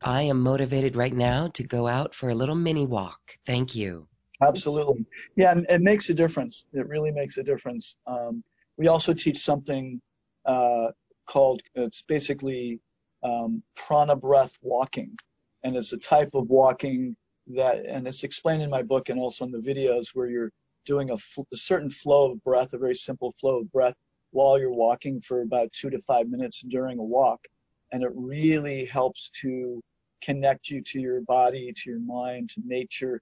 I 0.00 0.22
am 0.22 0.40
motivated 0.40 0.94
right 0.94 1.12
now 1.12 1.48
to 1.54 1.64
go 1.64 1.88
out 1.88 2.14
for 2.14 2.30
a 2.30 2.34
little 2.34 2.54
mini 2.54 2.86
walk. 2.86 3.18
Thank 3.44 3.74
you. 3.74 4.06
Absolutely. 4.40 5.04
Yeah, 5.36 5.50
and 5.50 5.66
it 5.68 5.80
makes 5.80 6.08
a 6.10 6.14
difference. 6.14 6.66
It 6.72 6.86
really 6.86 7.10
makes 7.10 7.38
a 7.38 7.42
difference. 7.42 7.96
Um, 8.06 8.44
we 8.76 8.86
also 8.86 9.12
teach 9.12 9.38
something 9.38 10.00
uh, 10.46 10.88
called, 11.28 11.62
it's 11.74 12.02
basically 12.02 12.80
um, 13.24 13.62
prana 13.76 14.14
breath 14.14 14.56
walking. 14.62 15.16
And 15.64 15.76
it's 15.76 15.92
a 15.92 15.98
type 15.98 16.30
of 16.34 16.48
walking 16.48 17.16
that, 17.48 17.86
and 17.86 18.06
it's 18.06 18.24
explained 18.24 18.62
in 18.62 18.70
my 18.70 18.82
book 18.82 19.08
and 19.08 19.18
also 19.18 19.44
in 19.44 19.50
the 19.50 19.58
videos 19.58 20.08
where 20.14 20.28
you're 20.28 20.52
doing 20.84 21.10
a, 21.10 21.16
fl- 21.16 21.42
a 21.52 21.56
certain 21.56 21.90
flow 21.90 22.32
of 22.32 22.42
breath, 22.44 22.72
a 22.72 22.78
very 22.78 22.94
simple 22.94 23.32
flow 23.40 23.60
of 23.60 23.72
breath 23.72 23.94
while 24.30 24.58
you're 24.58 24.72
walking 24.72 25.20
for 25.20 25.42
about 25.42 25.72
two 25.72 25.90
to 25.90 26.00
five 26.00 26.28
minutes 26.28 26.62
during 26.68 26.98
a 26.98 27.02
walk. 27.02 27.40
And 27.92 28.02
it 28.02 28.10
really 28.14 28.86
helps 28.86 29.30
to 29.42 29.80
connect 30.22 30.70
you 30.70 30.80
to 30.82 31.00
your 31.00 31.20
body, 31.22 31.72
to 31.72 31.90
your 31.90 32.00
mind, 32.00 32.50
to 32.50 32.62
nature. 32.64 33.20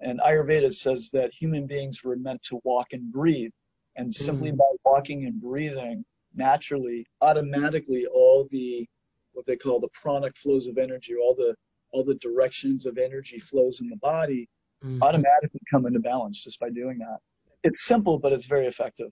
And 0.00 0.20
Ayurveda 0.20 0.72
says 0.72 1.10
that 1.12 1.32
human 1.32 1.66
beings 1.66 2.04
were 2.04 2.16
meant 2.16 2.42
to 2.44 2.60
walk 2.64 2.88
and 2.92 3.10
breathe. 3.10 3.52
And 3.96 4.14
simply 4.14 4.52
mm. 4.52 4.56
by 4.56 4.64
walking 4.84 5.24
and 5.24 5.40
breathing 5.40 6.04
naturally, 6.34 7.06
automatically 7.20 8.06
all 8.06 8.46
the 8.50 8.86
what 9.32 9.46
they 9.46 9.56
call 9.56 9.80
the 9.80 9.88
pranic 9.88 10.36
flows 10.36 10.66
of 10.66 10.78
energy, 10.78 11.14
all 11.14 11.34
the 11.34 11.54
all 11.92 12.04
the 12.04 12.14
directions 12.16 12.86
of 12.86 12.98
energy 12.98 13.38
flows 13.38 13.80
in 13.80 13.88
the 13.88 13.96
body 13.96 14.48
mm. 14.84 14.98
automatically 15.02 15.60
come 15.70 15.86
into 15.86 16.00
balance 16.00 16.42
just 16.42 16.60
by 16.60 16.70
doing 16.70 16.98
that. 16.98 17.18
It's 17.62 17.84
simple, 17.84 18.18
but 18.18 18.32
it's 18.32 18.46
very 18.46 18.66
effective. 18.66 19.10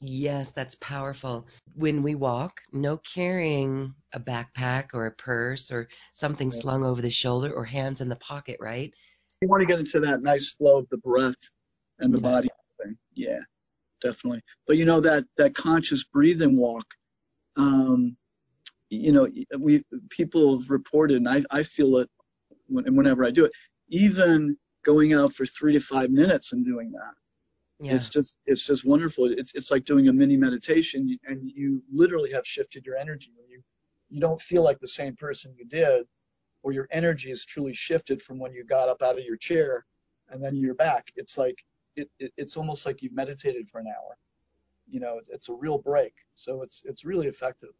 Yes, 0.00 0.50
that's 0.50 0.74
powerful. 0.74 1.46
When 1.74 2.02
we 2.02 2.14
walk, 2.14 2.60
no 2.72 2.98
carrying 2.98 3.94
a 4.12 4.20
backpack 4.20 4.88
or 4.92 5.06
a 5.06 5.10
purse 5.10 5.70
or 5.70 5.88
something 6.12 6.52
yeah. 6.52 6.58
slung 6.58 6.84
over 6.84 7.00
the 7.00 7.10
shoulder 7.10 7.50
or 7.50 7.64
hands 7.64 8.02
in 8.02 8.08
the 8.08 8.16
pocket, 8.16 8.58
right? 8.60 8.92
You 9.40 9.48
want 9.48 9.62
to 9.62 9.66
get 9.66 9.78
into 9.78 10.00
that 10.00 10.22
nice 10.22 10.50
flow 10.50 10.78
of 10.78 10.88
the 10.90 10.98
breath 10.98 11.50
and 11.98 12.12
the 12.12 12.20
yeah. 12.20 12.30
body 12.30 12.48
thing. 12.82 12.98
Yeah, 13.14 13.40
definitely. 14.02 14.42
But 14.66 14.76
you 14.76 14.84
know 14.84 15.00
that 15.00 15.24
that 15.38 15.54
conscious 15.54 16.04
breathing 16.04 16.56
walk, 16.58 16.86
um, 17.56 18.16
you 18.90 19.12
know, 19.12 19.28
we 19.58 19.82
people 20.10 20.58
have 20.58 20.70
reported, 20.70 21.16
and 21.16 21.28
I 21.28 21.42
I 21.50 21.62
feel 21.62 21.98
it 21.98 22.10
when, 22.68 22.96
whenever 22.96 23.24
I 23.24 23.30
do 23.30 23.44
it. 23.44 23.52
Even 23.88 24.56
going 24.84 25.14
out 25.14 25.32
for 25.32 25.46
three 25.46 25.72
to 25.72 25.80
five 25.80 26.10
minutes 26.10 26.52
and 26.52 26.64
doing 26.64 26.92
that 26.92 27.14
yeah. 27.80 27.94
It's 27.94 28.08
just 28.08 28.36
it's 28.46 28.64
just 28.64 28.84
wonderful. 28.84 29.26
It's 29.30 29.52
it's 29.54 29.70
like 29.70 29.84
doing 29.84 30.08
a 30.08 30.12
mini 30.12 30.36
meditation, 30.36 31.18
and 31.26 31.50
you 31.54 31.82
literally 31.92 32.32
have 32.32 32.46
shifted 32.46 32.86
your 32.86 32.96
energy. 32.96 33.32
You 33.48 33.62
you 34.08 34.20
don't 34.20 34.40
feel 34.40 34.62
like 34.62 34.78
the 34.78 34.86
same 34.86 35.14
person 35.14 35.54
you 35.58 35.66
did, 35.66 36.06
or 36.62 36.72
your 36.72 36.88
energy 36.90 37.30
is 37.30 37.44
truly 37.44 37.74
shifted 37.74 38.22
from 38.22 38.38
when 38.38 38.52
you 38.52 38.64
got 38.64 38.88
up 38.88 39.02
out 39.02 39.18
of 39.18 39.24
your 39.24 39.36
chair, 39.36 39.84
and 40.30 40.42
then 40.42 40.56
you're 40.56 40.74
back. 40.74 41.12
It's 41.16 41.36
like 41.36 41.58
it, 41.96 42.08
it 42.18 42.32
it's 42.38 42.56
almost 42.56 42.86
like 42.86 43.02
you've 43.02 43.12
meditated 43.12 43.68
for 43.68 43.78
an 43.78 43.88
hour. 43.88 44.16
You 44.88 45.00
know, 45.00 45.20
it's 45.28 45.50
a 45.50 45.54
real 45.54 45.76
break. 45.76 46.14
So 46.32 46.62
it's 46.62 46.82
it's 46.86 47.04
really 47.04 47.26
effective. 47.26 47.74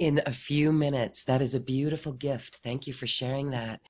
In 0.00 0.22
a 0.24 0.32
few 0.32 0.72
minutes, 0.72 1.24
that 1.24 1.42
is 1.42 1.54
a 1.54 1.60
beautiful 1.60 2.14
gift. 2.14 2.60
Thank 2.64 2.86
you 2.86 2.94
for 2.94 3.06
sharing 3.06 3.50
that. 3.50 3.80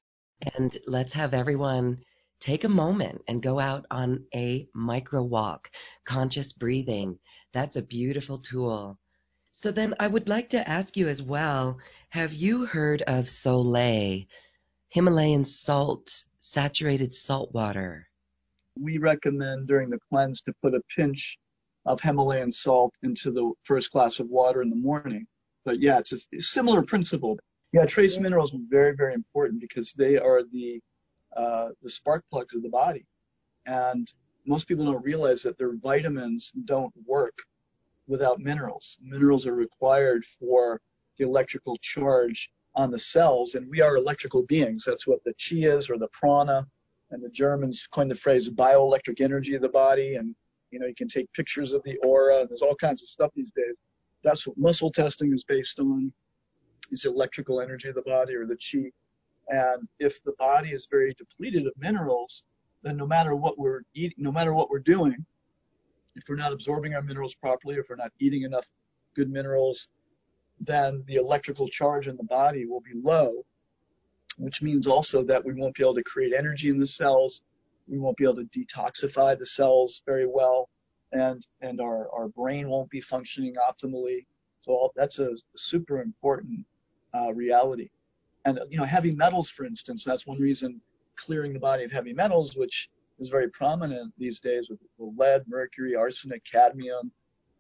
And 0.57 0.77
let's 0.88 1.12
have 1.12 1.35
everyone 1.35 2.03
take 2.40 2.64
a 2.64 2.68
moment 2.68 3.23
and 3.29 3.40
go 3.40 3.61
out 3.61 3.87
on 3.92 4.27
a 4.35 4.66
micro 4.75 5.23
walk, 5.23 5.70
conscious 6.05 6.53
breathing. 6.53 7.20
That's 7.53 7.77
a 7.77 7.83
beautiful 7.83 8.38
tool. 8.38 8.99
So 9.53 9.70
then 9.70 9.94
I 10.01 10.09
would 10.09 10.29
like 10.29 10.51
to 10.51 10.68
ask 10.68 10.96
you 10.96 11.07
as 11.07 11.23
well, 11.23 11.79
have 12.09 12.33
you 12.33 12.66
heard 12.66 13.03
of 13.03 13.31
Sole, 13.31 14.25
Himalayan 14.88 15.44
salt, 15.44 16.25
saturated 16.40 17.14
salt 17.14 17.55
water? 17.55 18.09
We 18.77 18.99
recommend 18.99 19.68
during 19.68 19.90
the 19.90 20.01
cleanse 20.09 20.40
to 20.40 20.53
put 20.61 20.75
a 20.75 20.83
pinch 20.96 21.38
of 21.87 22.01
Himalayan 22.01 22.51
salt 22.51 22.96
into 23.05 23.31
the 23.31 23.53
first 23.62 23.92
glass 23.92 24.18
of 24.18 24.29
water 24.29 24.61
in 24.61 24.70
the 24.70 24.77
morning. 24.77 25.29
But 25.64 25.81
yeah, 25.81 25.99
it's 25.99 26.12
a 26.12 26.40
similar 26.40 26.83
principle. 26.83 27.38
Yeah, 27.73 27.85
trace 27.85 28.18
minerals 28.18 28.55
are 28.55 28.59
very, 28.68 28.96
very 28.96 29.14
important 29.14 29.61
because 29.61 29.92
they 29.92 30.16
are 30.16 30.42
the 30.42 30.81
uh, 31.37 31.68
the 31.83 31.90
spark 31.90 32.25
plugs 32.31 32.55
of 32.55 32.62
the 32.62 32.68
body. 32.68 33.07
And 33.66 34.12
most 34.46 34.66
people 34.66 34.85
don't 34.87 35.05
realize 35.05 35.42
that 35.42 35.59
their 35.59 35.77
vitamins 35.77 36.51
don't 36.64 36.92
work 37.07 37.38
without 38.09 38.40
minerals. 38.40 38.99
Minerals 39.01 39.46
are 39.46 39.55
required 39.55 40.25
for 40.25 40.81
the 41.18 41.25
electrical 41.25 41.77
charge 41.77 42.51
on 42.75 42.90
the 42.90 42.99
cells, 42.99 43.55
and 43.55 43.68
we 43.70 43.81
are 43.81 43.96
electrical 43.96 44.42
beings. 44.42 44.85
That's 44.85 45.07
what 45.07 45.23
the 45.25 45.35
chi 45.35 45.68
is, 45.68 45.90
or 45.90 45.99
the 45.99 46.09
prana, 46.09 46.66
and 47.11 47.23
the 47.23 47.29
Germans 47.29 47.87
coined 47.90 48.11
the 48.11 48.16
phrase 48.16 48.49
bioelectric 48.49 49.20
energy 49.20 49.55
of 49.55 49.62
the 49.62 49.68
body. 49.68 50.16
And 50.16 50.35
you 50.70 50.79
know, 50.79 50.87
you 50.87 50.94
can 50.94 51.09
take 51.09 51.33
pictures 51.33 51.73
of 51.73 51.83
the 51.85 51.96
aura, 51.99 52.40
and 52.40 52.49
there's 52.49 52.62
all 52.62 52.77
kinds 52.77 53.03
of 53.03 53.09
stuff 53.09 53.31
these 53.35 53.53
days. 53.55 53.77
That's 54.22 54.46
what 54.46 54.59
muscle 54.59 54.90
testing 54.90 55.33
is 55.33 55.44
based 55.44 55.78
on, 55.78 56.12
is 56.90 57.04
electrical 57.04 57.61
energy 57.61 57.88
of 57.88 57.94
the 57.94 58.02
body, 58.02 58.35
or 58.35 58.46
the 58.46 58.56
chi. 58.56 58.90
And 59.48 59.88
if 59.98 60.22
the 60.22 60.35
body 60.38 60.70
is 60.70 60.87
very 60.90 61.14
depleted 61.14 61.66
of 61.66 61.72
minerals, 61.78 62.44
then 62.83 62.96
no 62.96 63.06
matter 63.06 63.35
what 63.35 63.59
we're 63.59 63.83
eating, 63.94 64.16
no 64.18 64.33
matter 64.33 64.52
what 64.52 64.70
we're 64.70 64.78
doing, 64.78 65.24
if 66.16 66.24
we're 66.28 66.37
not 66.37 66.52
absorbing 66.52 66.94
our 66.94 67.02
minerals 67.02 67.35
properly, 67.35 67.76
if 67.76 67.87
we're 67.88 67.96
not 67.96 68.12
eating 68.20 68.42
enough 68.42 68.66
good 69.14 69.30
minerals, 69.30 69.88
then 70.61 71.02
the 71.06 71.16
electrical 71.16 71.68
charge 71.68 72.06
in 72.06 72.16
the 72.16 72.24
body 72.24 72.66
will 72.66 72.80
be 72.80 72.92
low, 72.94 73.44
which 74.37 74.62
means 74.62 74.87
also 74.87 75.24
that 75.24 75.44
we 75.44 75.54
won't 75.54 75.74
be 75.74 75.83
able 75.83 75.94
to 75.94 76.02
create 76.02 76.35
energy 76.37 76.68
in 76.68 76.78
the 76.78 76.87
cells. 76.87 77.42
We 77.88 77.98
won't 77.98 78.16
be 78.16 78.24
able 78.24 78.37
to 78.37 78.44
detoxify 78.44 79.38
the 79.38 79.46
cells 79.46 80.02
very 80.06 80.26
well, 80.26 80.68
and 81.12 81.46
and 81.61 81.81
our, 81.81 82.09
our 82.12 82.29
brain 82.29 82.68
won't 82.68 82.90
be 82.90 83.01
functioning 83.01 83.55
optimally. 83.57 84.27
So 84.61 84.73
all, 84.73 84.92
that's 84.96 85.18
a 85.18 85.37
super 85.57 86.03
important 86.03 86.64
uh, 87.14 87.33
reality 87.33 87.90
and 88.44 88.61
you 88.70 88.79
know 88.79 88.85
heavy 88.85 89.12
metals 89.12 89.51
for 89.51 89.64
instance 89.64 90.05
that's 90.05 90.27
one 90.27 90.38
reason 90.38 90.81
clearing 91.16 91.53
the 91.53 91.59
body 91.59 91.85
of 91.85 91.90
heavy 91.90 92.12
metals 92.12 92.57
which 92.57 92.88
is 93.18 93.29
very 93.29 93.49
prominent 93.51 94.12
these 94.18 94.40
days 94.40 94.68
with 94.70 94.79
lead 94.99 95.42
mercury 95.46 95.94
arsenic 95.94 96.42
cadmium 96.44 97.11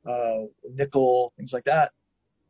uh, 0.06 0.40
nickel 0.74 1.32
things 1.36 1.52
like 1.52 1.64
that 1.64 1.92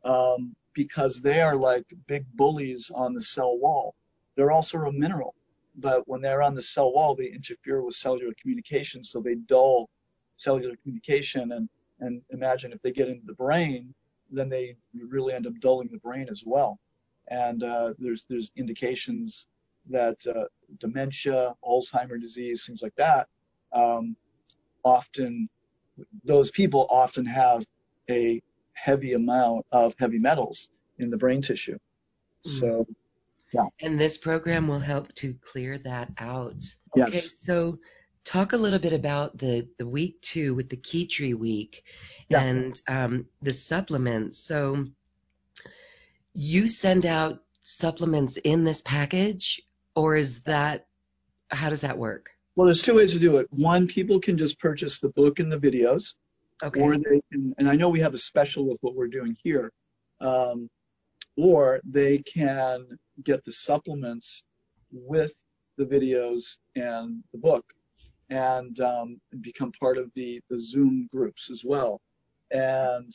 um, 0.05 0.55
because 0.73 1.21
they 1.21 1.41
are 1.41 1.55
like 1.55 1.85
big 2.07 2.25
bullies 2.35 2.91
on 2.95 3.13
the 3.13 3.21
cell 3.21 3.57
wall 3.57 3.95
they're 4.35 4.51
also 4.51 4.77
a 4.77 4.91
mineral 4.91 5.35
but 5.75 6.07
when 6.07 6.21
they're 6.21 6.41
on 6.41 6.55
the 6.55 6.61
cell 6.61 6.93
wall 6.93 7.15
they 7.15 7.27
interfere 7.27 7.81
with 7.81 7.95
cellular 7.95 8.33
communication 8.41 9.03
so 9.03 9.19
they 9.19 9.35
dull 9.35 9.89
cellular 10.41 10.75
communication 10.81 11.51
and 11.53 11.69
and 11.99 12.21
imagine 12.31 12.71
if 12.71 12.81
they 12.81 12.91
get 12.91 13.07
into 13.07 13.25
the 13.25 13.33
brain 13.33 13.93
then 14.31 14.49
they 14.49 14.75
really 14.93 15.33
end 15.33 15.45
up 15.45 15.53
dulling 15.59 15.89
the 15.91 15.99
brain 15.99 16.27
as 16.31 16.43
well 16.45 16.79
and 17.27 17.63
uh, 17.63 17.93
there's 17.99 18.25
there's 18.29 18.51
indications 18.55 19.47
that 19.89 20.17
uh, 20.27 20.45
dementia, 20.79 21.53
Alzheimer 21.63 22.19
disease, 22.19 22.65
things 22.65 22.81
like 22.81 22.95
that, 22.95 23.27
um, 23.73 24.15
often 24.83 25.49
those 26.23 26.51
people 26.51 26.87
often 26.89 27.25
have 27.25 27.65
a 28.09 28.41
heavy 28.73 29.13
amount 29.13 29.65
of 29.71 29.93
heavy 29.99 30.19
metals 30.19 30.69
in 30.99 31.09
the 31.09 31.17
brain 31.17 31.41
tissue. 31.41 31.77
Mm. 32.45 32.59
So, 32.59 32.87
yeah. 33.53 33.65
And 33.81 33.99
this 33.99 34.17
program 34.17 34.67
will 34.67 34.79
help 34.79 35.13
to 35.15 35.33
clear 35.41 35.77
that 35.79 36.09
out. 36.17 36.63
Okay, 36.97 37.11
yes. 37.13 37.35
so 37.39 37.77
talk 38.23 38.53
a 38.53 38.57
little 38.57 38.79
bit 38.79 38.93
about 38.93 39.37
the, 39.37 39.67
the 39.77 39.87
week 39.87 40.21
two 40.21 40.53
with 40.53 40.69
the 40.69 40.77
Kitchari 40.77 41.33
Week 41.33 41.83
yeah. 42.29 42.41
and 42.41 42.81
um, 42.87 43.25
the 43.41 43.53
supplements. 43.53 44.37
So 44.37 44.85
you 46.33 46.69
send 46.69 47.05
out 47.05 47.43
supplements 47.61 48.37
in 48.37 48.63
this 48.63 48.81
package, 48.81 49.61
or 49.95 50.15
is 50.15 50.41
that 50.41 50.85
how 51.49 51.69
does 51.69 51.81
that 51.81 51.97
work? 51.97 52.31
Well, 52.55 52.65
there's 52.65 52.81
two 52.81 52.95
ways 52.95 53.13
to 53.13 53.19
do 53.19 53.37
it. 53.37 53.47
One, 53.51 53.87
people 53.87 54.19
can 54.19 54.37
just 54.37 54.59
purchase 54.59 54.99
the 54.99 55.09
book 55.09 55.39
and 55.39 55.51
the 55.51 55.57
videos, 55.57 56.15
okay. 56.63 56.81
or 56.81 56.97
they 56.97 57.21
can, 57.31 57.53
and 57.57 57.69
I 57.69 57.75
know 57.75 57.89
we 57.89 58.01
have 58.01 58.13
a 58.13 58.17
special 58.17 58.67
with 58.67 58.77
what 58.81 58.95
we're 58.95 59.07
doing 59.07 59.35
here, 59.41 59.71
um, 60.19 60.69
or 61.37 61.81
they 61.83 62.19
can 62.19 62.85
get 63.23 63.43
the 63.43 63.51
supplements 63.51 64.43
with 64.91 65.33
the 65.77 65.85
videos 65.85 66.57
and 66.75 67.23
the 67.31 67.37
book, 67.37 67.65
and 68.31 68.79
um, 68.79 69.19
become 69.41 69.71
part 69.73 69.97
of 69.97 70.11
the 70.15 70.41
the 70.49 70.59
Zoom 70.59 71.07
groups 71.11 71.49
as 71.51 71.63
well. 71.63 72.01
And 72.49 73.13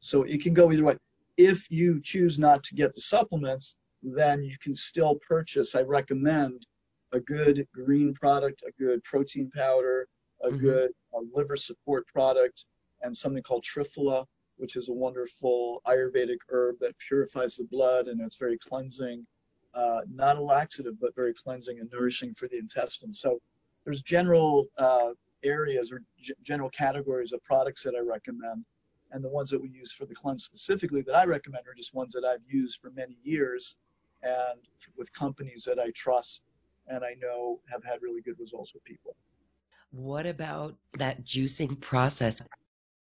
so 0.00 0.22
it 0.22 0.42
can 0.42 0.54
go 0.54 0.70
either 0.70 0.84
way. 0.84 0.96
If 1.36 1.70
you 1.70 2.00
choose 2.02 2.38
not 2.38 2.62
to 2.64 2.74
get 2.74 2.92
the 2.92 3.00
supplements, 3.00 3.76
then 4.02 4.42
you 4.42 4.56
can 4.62 4.76
still 4.76 5.18
purchase. 5.26 5.74
I 5.74 5.80
recommend 5.80 6.66
a 7.12 7.20
good 7.20 7.66
green 7.74 8.14
product, 8.14 8.62
a 8.66 8.72
good 8.82 9.02
protein 9.02 9.50
powder, 9.50 10.06
a 10.42 10.48
mm-hmm. 10.48 10.58
good 10.58 10.90
liver 11.34 11.56
support 11.56 12.06
product, 12.06 12.66
and 13.02 13.16
something 13.16 13.42
called 13.42 13.64
Triphala, 13.64 14.26
which 14.56 14.76
is 14.76 14.88
a 14.88 14.92
wonderful 14.92 15.80
Ayurvedic 15.86 16.38
herb 16.50 16.76
that 16.80 16.94
purifies 16.98 17.56
the 17.56 17.64
blood 17.64 18.08
and 18.08 18.20
it's 18.20 18.36
very 18.36 18.58
cleansing. 18.58 19.26
Uh, 19.72 20.00
not 20.12 20.36
a 20.36 20.42
laxative, 20.42 21.00
but 21.00 21.14
very 21.14 21.32
cleansing 21.32 21.78
and 21.78 21.90
nourishing 21.90 22.34
for 22.34 22.48
the 22.48 22.58
intestine. 22.58 23.14
So 23.14 23.40
there's 23.84 24.02
general 24.02 24.66
uh, 24.78 25.10
areas 25.42 25.90
or 25.92 26.02
g- 26.20 26.34
general 26.42 26.70
categories 26.70 27.32
of 27.32 27.42
products 27.44 27.82
that 27.84 27.94
I 27.94 28.00
recommend. 28.00 28.64
And 29.12 29.24
the 29.24 29.28
ones 29.28 29.50
that 29.50 29.60
we 29.60 29.68
use 29.68 29.92
for 29.92 30.06
the 30.06 30.14
cleanse 30.14 30.44
specifically 30.44 31.02
that 31.02 31.14
I 31.16 31.24
recommend 31.24 31.66
are 31.66 31.74
just 31.74 31.94
ones 31.94 32.12
that 32.12 32.24
I've 32.24 32.42
used 32.46 32.80
for 32.80 32.90
many 32.90 33.16
years 33.24 33.76
and 34.22 34.60
with 34.96 35.12
companies 35.12 35.64
that 35.64 35.78
I 35.78 35.90
trust 35.96 36.42
and 36.86 37.04
I 37.04 37.14
know 37.20 37.60
have 37.70 37.82
had 37.82 38.02
really 38.02 38.20
good 38.20 38.38
results 38.38 38.72
with 38.74 38.84
people. 38.84 39.16
What 39.90 40.26
about 40.26 40.76
that 40.98 41.24
juicing 41.24 41.80
process? 41.80 42.42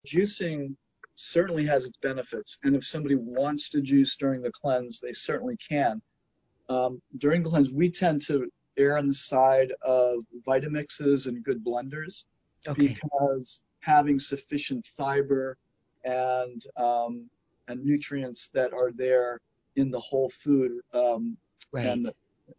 Juicing 0.07 0.76
certainly 1.15 1.65
has 1.65 1.84
its 1.86 1.97
benefits. 1.97 2.57
And 2.63 2.76
if 2.76 2.86
somebody 2.86 3.15
wants 3.15 3.67
to 3.70 3.82
juice 3.82 4.15
during 4.15 4.41
the 4.41 4.51
cleanse, 4.51 4.99
they 4.99 5.11
certainly 5.11 5.57
can. 5.57 6.01
Um, 6.70 7.01
during 7.17 7.43
the 7.43 7.49
cleanse, 7.49 7.70
we 7.70 7.89
tend 7.89 8.22
to 8.24 8.49
the 8.80 9.14
side 9.14 9.74
of 9.82 10.20
Vitamixes 10.48 11.28
and 11.28 11.44
good 11.44 11.64
blenders 11.64 12.26
okay. 12.68 12.98
because 13.00 13.62
having 13.82 14.20
sufficient 14.20 14.86
fiber 14.86 15.58
and 16.06 16.66
um, 16.78 17.30
and 17.68 17.84
nutrients 17.84 18.50
that 18.54 18.74
are 18.74 18.92
there 18.92 19.40
in 19.76 19.92
the 19.92 20.00
whole 20.00 20.30
food 20.30 20.72
um, 20.94 21.38
right. 21.72 21.86
and 21.86 22.10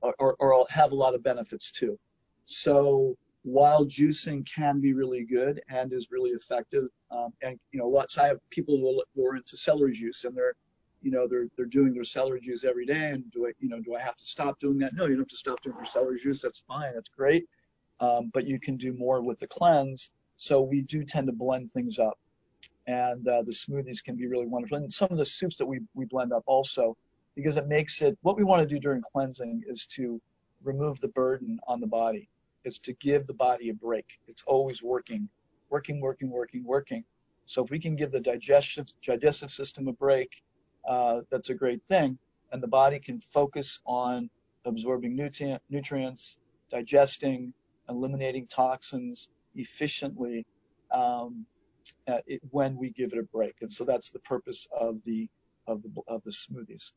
or, 0.03 0.37
or 0.39 0.67
have 0.71 0.93
a 0.93 0.95
lot 0.95 1.15
of 1.15 1.23
benefits 1.23 1.71
too. 1.71 1.99
So 2.45 3.17
while 3.43 3.85
juicing 3.85 4.47
can 4.47 4.81
be 4.81 4.93
really 4.93 5.25
good 5.25 5.61
and 5.69 5.93
is 5.93 6.09
really 6.11 6.31
effective, 6.31 6.85
um, 7.11 7.33
and 7.43 7.59
you 7.73 7.79
know, 7.79 7.89
lots 7.89 8.19
I 8.19 8.27
have 8.29 8.39
people 8.51 8.77
who, 8.79 9.03
who 9.15 9.27
are 9.27 9.37
into 9.37 9.57
celery 9.57 9.93
juice 9.93 10.25
and 10.25 10.37
they're, 10.37 10.55
you 11.03 11.11
know, 11.11 11.27
they're 11.29 11.47
they're 11.57 11.67
doing 11.67 11.93
their 11.93 12.05
celery 12.05 12.41
juice 12.41 12.65
every 12.65 12.87
day. 12.87 13.11
And 13.11 13.31
do 13.33 13.47
I, 13.47 13.53
you 13.61 13.69
know, 13.69 13.81
do 13.81 13.95
I 13.95 14.01
have 14.01 14.17
to 14.17 14.25
stop 14.25 14.61
doing 14.61 14.79
that? 14.79 14.95
No, 14.95 15.05
you 15.05 15.11
don't 15.13 15.21
have 15.21 15.29
to 15.29 15.37
stop 15.37 15.63
doing 15.63 15.77
your 15.77 15.87
celery 15.87 16.19
juice. 16.19 16.43
That's 16.43 16.63
fine. 16.67 16.95
That's 16.95 17.09
great. 17.09 17.47
Um, 18.01 18.31
but 18.33 18.47
you 18.47 18.59
can 18.59 18.77
do 18.77 18.93
more 18.93 19.21
with 19.21 19.39
the 19.39 19.47
cleanse. 19.47 20.11
So 20.37 20.61
we 20.63 20.83
do 20.83 21.05
tend 21.05 21.27
to 21.27 21.33
blend 21.35 21.71
things 21.71 21.99
up, 21.99 22.19
and 22.87 23.27
uh, 23.29 23.43
the 23.43 23.53
smoothies 23.53 24.03
can 24.03 24.17
be 24.17 24.27
really 24.27 24.47
wonderful. 24.47 24.79
And 24.79 24.93
some 24.93 25.09
of 25.11 25.19
the 25.19 25.25
soups 25.25 25.57
that 25.59 25.67
we 25.67 25.81
we 25.95 26.07
blend 26.07 26.33
up 26.33 26.45
also, 26.47 26.97
because 27.35 27.57
it 27.57 27.67
makes 27.67 28.01
it. 28.03 28.17
What 28.23 28.37
we 28.37 28.45
want 28.45 28.67
to 28.67 28.75
do 28.75 28.81
during 28.81 29.03
cleansing 29.13 29.65
is 29.69 29.87
to 29.97 30.21
remove 30.63 31.01
the 31.01 31.09
burden 31.09 31.59
on 31.67 31.81
the 31.81 31.87
body 31.87 32.29
is 32.65 32.79
to 32.79 32.93
give 32.95 33.27
the 33.27 33.35
body 33.35 33.71
a 33.71 33.75
break. 33.75 34.07
It's 34.29 34.43
always 34.47 34.83
working, 34.83 35.29
working, 35.71 36.01
working, 36.01 36.31
working, 36.31 36.65
working. 36.65 37.05
So 37.47 37.65
if 37.65 37.71
we 37.71 37.79
can 37.79 37.97
give 37.97 38.13
the 38.13 38.21
digestive 38.21 38.87
digestive 39.03 39.51
system 39.51 39.89
a 39.89 39.93
break, 39.93 40.31
uh, 40.87 41.21
that's 41.31 41.51
a 41.51 41.55
great 41.55 41.83
thing, 41.89 42.19
and 42.53 42.63
the 42.63 42.69
body 42.69 42.99
can 42.99 43.21
focus 43.21 43.81
on 43.87 44.31
absorbing 44.65 45.15
nutrient, 45.15 45.63
nutrients, 45.71 46.39
digesting, 46.71 47.53
eliminating 47.89 48.47
toxins 48.47 49.29
efficiently 49.55 50.47
um, 50.93 51.45
uh, 52.09 52.19
it, 52.27 52.41
when 52.51 52.77
we 52.77 52.91
give 52.91 53.13
it 53.13 53.19
a 53.19 53.23
break. 53.23 53.55
And 53.61 53.73
so 53.73 53.85
that's 53.85 54.11
the 54.11 54.21
purpose 54.21 54.67
of 54.79 54.99
the 55.05 55.29
of 55.67 55.83
the 55.83 55.91
of 56.09 56.23
the 56.25 56.31
smoothies. 56.31 56.93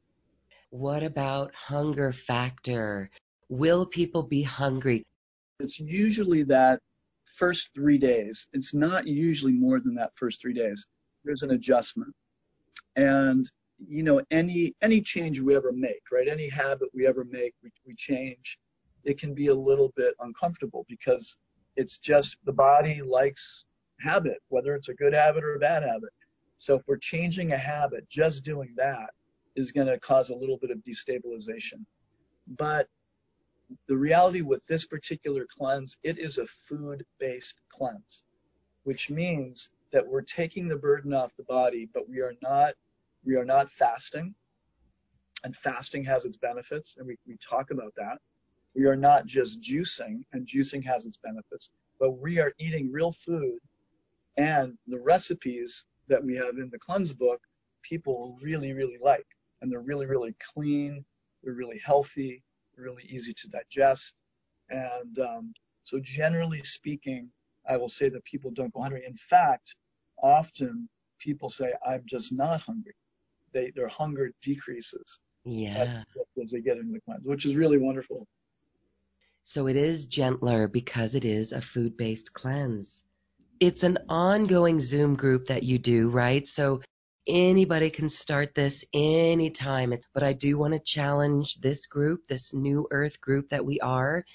What 0.70 1.04
about 1.04 1.54
hunger 1.54 2.12
factor? 2.12 3.10
Will 3.50 3.86
people 3.86 4.24
be 4.24 4.42
hungry? 4.42 5.06
It's 5.60 5.80
usually 5.80 6.44
that 6.44 6.80
first 7.26 7.74
three 7.74 7.98
days. 7.98 8.48
It's 8.54 8.74
not 8.74 9.08
usually 9.08 9.54
more 9.54 9.80
than 9.80 9.96
that 9.96 10.16
first 10.16 10.42
three 10.42 10.54
days. 10.54 10.88
There's 11.24 11.44
an 11.44 11.52
adjustment. 11.52 12.14
And 12.96 13.50
you 13.80 14.04
know, 14.04 14.22
any 14.32 14.76
any 14.82 15.02
change 15.02 15.40
we 15.40 15.56
ever 15.56 15.72
make, 15.72 16.02
right? 16.12 16.28
Any 16.28 16.50
habit 16.50 16.90
we 16.94 17.08
ever 17.08 17.26
make, 17.26 17.54
we, 17.64 17.72
we 17.86 17.96
change. 17.96 18.60
It 19.04 19.20
can 19.20 19.34
be 19.34 19.48
a 19.48 19.56
little 19.56 19.92
bit 19.96 20.14
uncomfortable 20.20 20.86
because 20.88 21.38
it's 21.76 21.98
just 21.98 22.38
the 22.46 22.54
body 22.54 23.02
likes 23.02 23.66
habit, 24.00 24.38
whether 24.50 24.76
it's 24.76 24.90
a 24.90 24.94
good 24.94 25.14
habit 25.14 25.44
or 25.44 25.56
a 25.56 25.60
bad 25.60 25.84
habit. 25.84 26.10
So 26.58 26.76
if 26.76 26.84
we're 26.88 26.98
changing 26.98 27.52
a 27.52 27.58
habit, 27.58 28.08
just 28.10 28.44
doing 28.44 28.74
that 28.78 29.10
is 29.56 29.72
going 29.72 29.88
to 29.88 30.00
cause 30.00 30.30
a 30.30 30.36
little 30.36 30.58
bit 30.58 30.72
of 30.72 30.78
destabilization. 30.80 31.86
But 32.58 32.88
the 33.88 33.98
reality 33.98 34.42
with 34.42 34.66
this 34.68 34.86
particular 34.86 35.46
cleanse, 35.50 35.98
it 36.04 36.20
is 36.20 36.38
a 36.38 36.46
food 36.46 37.04
based 37.20 37.62
cleanse, 37.70 38.24
which 38.84 39.10
means 39.10 39.70
that 39.92 40.06
we're 40.06 40.22
taking 40.22 40.68
the 40.68 40.76
burden 40.76 41.14
off 41.14 41.36
the 41.38 41.44
body, 41.44 41.88
but 41.94 42.10
we 42.10 42.20
are 42.20 42.34
not 42.42 42.74
we 43.26 43.36
are 43.36 43.46
not 43.46 43.70
fasting. 43.70 44.34
And 45.44 45.56
fasting 45.56 46.04
has 46.06 46.24
its 46.24 46.38
benefits, 46.38 46.96
and 46.98 47.06
we, 47.06 47.18
we 47.28 47.38
talk 47.38 47.72
about 47.72 47.94
that. 47.98 48.18
We 48.76 48.86
are 48.86 48.96
not 48.96 49.26
just 49.26 49.62
juicing, 49.62 50.24
and 50.32 50.48
juicing 50.48 50.84
has 50.86 51.06
its 51.06 51.18
benefits, 51.18 51.70
but 52.00 52.12
we 52.12 52.40
are 52.40 52.54
eating 52.60 52.92
real 52.92 53.12
food 53.12 53.60
and 54.38 54.78
the 54.88 55.00
recipes 55.00 55.86
that 56.08 56.24
we 56.24 56.36
have 56.36 56.58
in 56.58 56.70
the 56.72 56.80
cleanse 56.80 57.14
book, 57.14 57.42
people 57.82 58.38
really, 58.42 58.74
really 58.74 58.98
like. 59.02 59.28
And 59.62 59.72
they're 59.72 59.82
really, 59.82 60.06
really 60.06 60.36
clean, 60.54 61.06
they're 61.44 61.54
really 61.54 61.80
healthy, 61.84 62.44
really 62.76 63.04
easy 63.10 63.34
to 63.34 63.48
digest. 63.48 64.16
And 64.70 65.20
um, 65.20 65.54
so, 65.84 66.00
generally 66.02 66.64
speaking, 66.64 67.30
I 67.70 67.78
will 67.78 67.90
say 67.90 68.10
that 68.10 68.26
people 68.26 68.52
don't 68.52 68.74
go 68.74 68.82
hungry. 68.82 69.04
In 69.06 69.16
fact, 69.16 69.76
often 70.22 70.90
people 71.20 71.50
say, 71.50 71.72
I'm 71.86 72.04
just 72.06 72.34
not 72.34 72.62
hungry. 72.62 72.96
They, 73.54 73.72
their 73.76 73.88
hunger 73.88 74.32
decreases 74.42 75.20
yeah. 75.46 76.04
as 76.42 76.52
they 76.52 76.62
get 76.62 76.78
into 76.78 76.94
the 76.94 77.02
cleanse, 77.02 77.24
which 77.24 77.46
is 77.46 77.56
really 77.56 77.78
wonderful. 77.78 78.28
So 79.44 79.68
it 79.68 79.76
is 79.76 80.06
gentler 80.06 80.68
because 80.68 81.16
it 81.16 81.26
is 81.26 81.52
a 81.52 81.62
food 81.62 81.98
based 81.98 82.34
cleanse. 82.34 83.04
It's 83.60 83.84
an 83.84 84.00
ongoing 84.10 84.80
Zoom 84.80 85.16
group 85.16 85.48
that 85.48 85.64
you 85.64 85.80
do, 85.80 86.10
right? 86.10 86.48
So 86.48 86.82
Anybody 87.26 87.90
can 87.90 88.10
start 88.10 88.54
this 88.54 88.84
anytime. 88.94 89.94
But 90.14 90.24
I 90.24 90.34
do 90.34 90.58
want 90.58 90.74
to 90.74 90.80
challenge 90.80 91.56
this 91.56 91.86
group, 91.86 92.28
this 92.28 92.54
new 92.54 92.88
earth 92.92 93.22
group 93.22 93.50
that 93.50 93.66
we 93.66 93.80
are. 93.80 94.26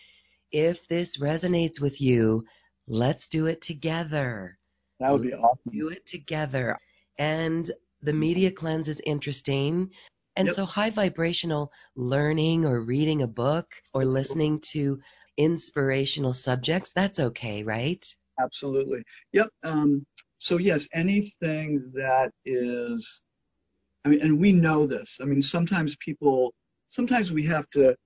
If 0.50 0.88
this 0.88 1.18
resonates 1.18 1.80
with 1.80 2.00
you, 2.00 2.46
let's 2.86 3.28
do 3.28 3.46
it 3.46 3.60
together. 3.60 4.58
That 5.00 5.12
would 5.12 5.22
be 5.22 5.34
awesome. 5.34 5.70
Do 5.70 5.88
it 5.88 6.06
together. 6.06 6.78
And 7.18 7.70
the 8.03 8.12
media 8.12 8.51
cleanse 8.51 8.88
is 8.88 9.01
interesting. 9.05 9.90
And 10.36 10.46
yep. 10.46 10.55
so 10.55 10.64
high 10.64 10.90
vibrational 10.90 11.72
learning 11.96 12.64
or 12.64 12.80
reading 12.80 13.22
a 13.22 13.26
book 13.26 13.66
or 13.92 14.05
listening 14.05 14.61
to 14.72 15.01
inspirational 15.36 16.32
subjects, 16.32 16.92
that's 16.92 17.18
okay, 17.18 17.64
right? 17.64 18.05
Absolutely. 18.40 19.03
Yep. 19.32 19.49
Um, 19.64 20.07
so 20.38 20.59
yes, 20.59 20.88
anything 20.92 21.90
that 21.94 22.30
is, 22.44 23.20
I 24.05 24.11
mean, 24.11 24.20
and 24.20 24.38
we 24.38 24.53
know 24.53 24.86
this. 24.86 25.18
I 25.20 25.24
mean, 25.24 25.42
sometimes 25.42 25.96
people, 25.96 26.55
sometimes 26.88 27.32
we 27.32 27.44
have 27.46 27.68
to 27.70 27.96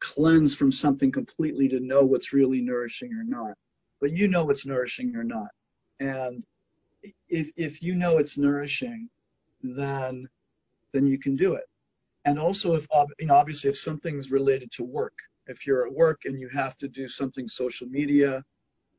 cleanse 0.00 0.54
from 0.56 0.72
something 0.72 1.12
completely 1.12 1.68
to 1.68 1.80
know 1.80 2.02
what's 2.02 2.32
really 2.32 2.60
nourishing 2.60 3.12
or 3.12 3.24
not. 3.24 3.54
But 4.00 4.12
you 4.12 4.28
know 4.28 4.44
what's 4.44 4.66
nourishing 4.66 5.14
or 5.16 5.24
not. 5.24 5.48
And 6.00 6.44
if 7.28 7.50
if 7.56 7.82
you 7.82 7.94
know 7.94 8.18
it's 8.18 8.36
nourishing, 8.36 9.08
then 9.64 10.28
then 10.92 11.06
you 11.06 11.18
can 11.18 11.34
do 11.34 11.54
it. 11.54 11.64
And 12.24 12.38
also, 12.38 12.74
if 12.74 12.86
you 13.18 13.26
know, 13.26 13.34
obviously, 13.34 13.68
if 13.70 13.76
something's 13.76 14.30
related 14.30 14.70
to 14.72 14.84
work, 14.84 15.14
if 15.46 15.66
you're 15.66 15.86
at 15.86 15.92
work 15.92 16.22
and 16.24 16.38
you 16.38 16.48
have 16.48 16.76
to 16.78 16.88
do 16.88 17.08
something 17.08 17.48
social 17.48 17.86
media, 17.88 18.44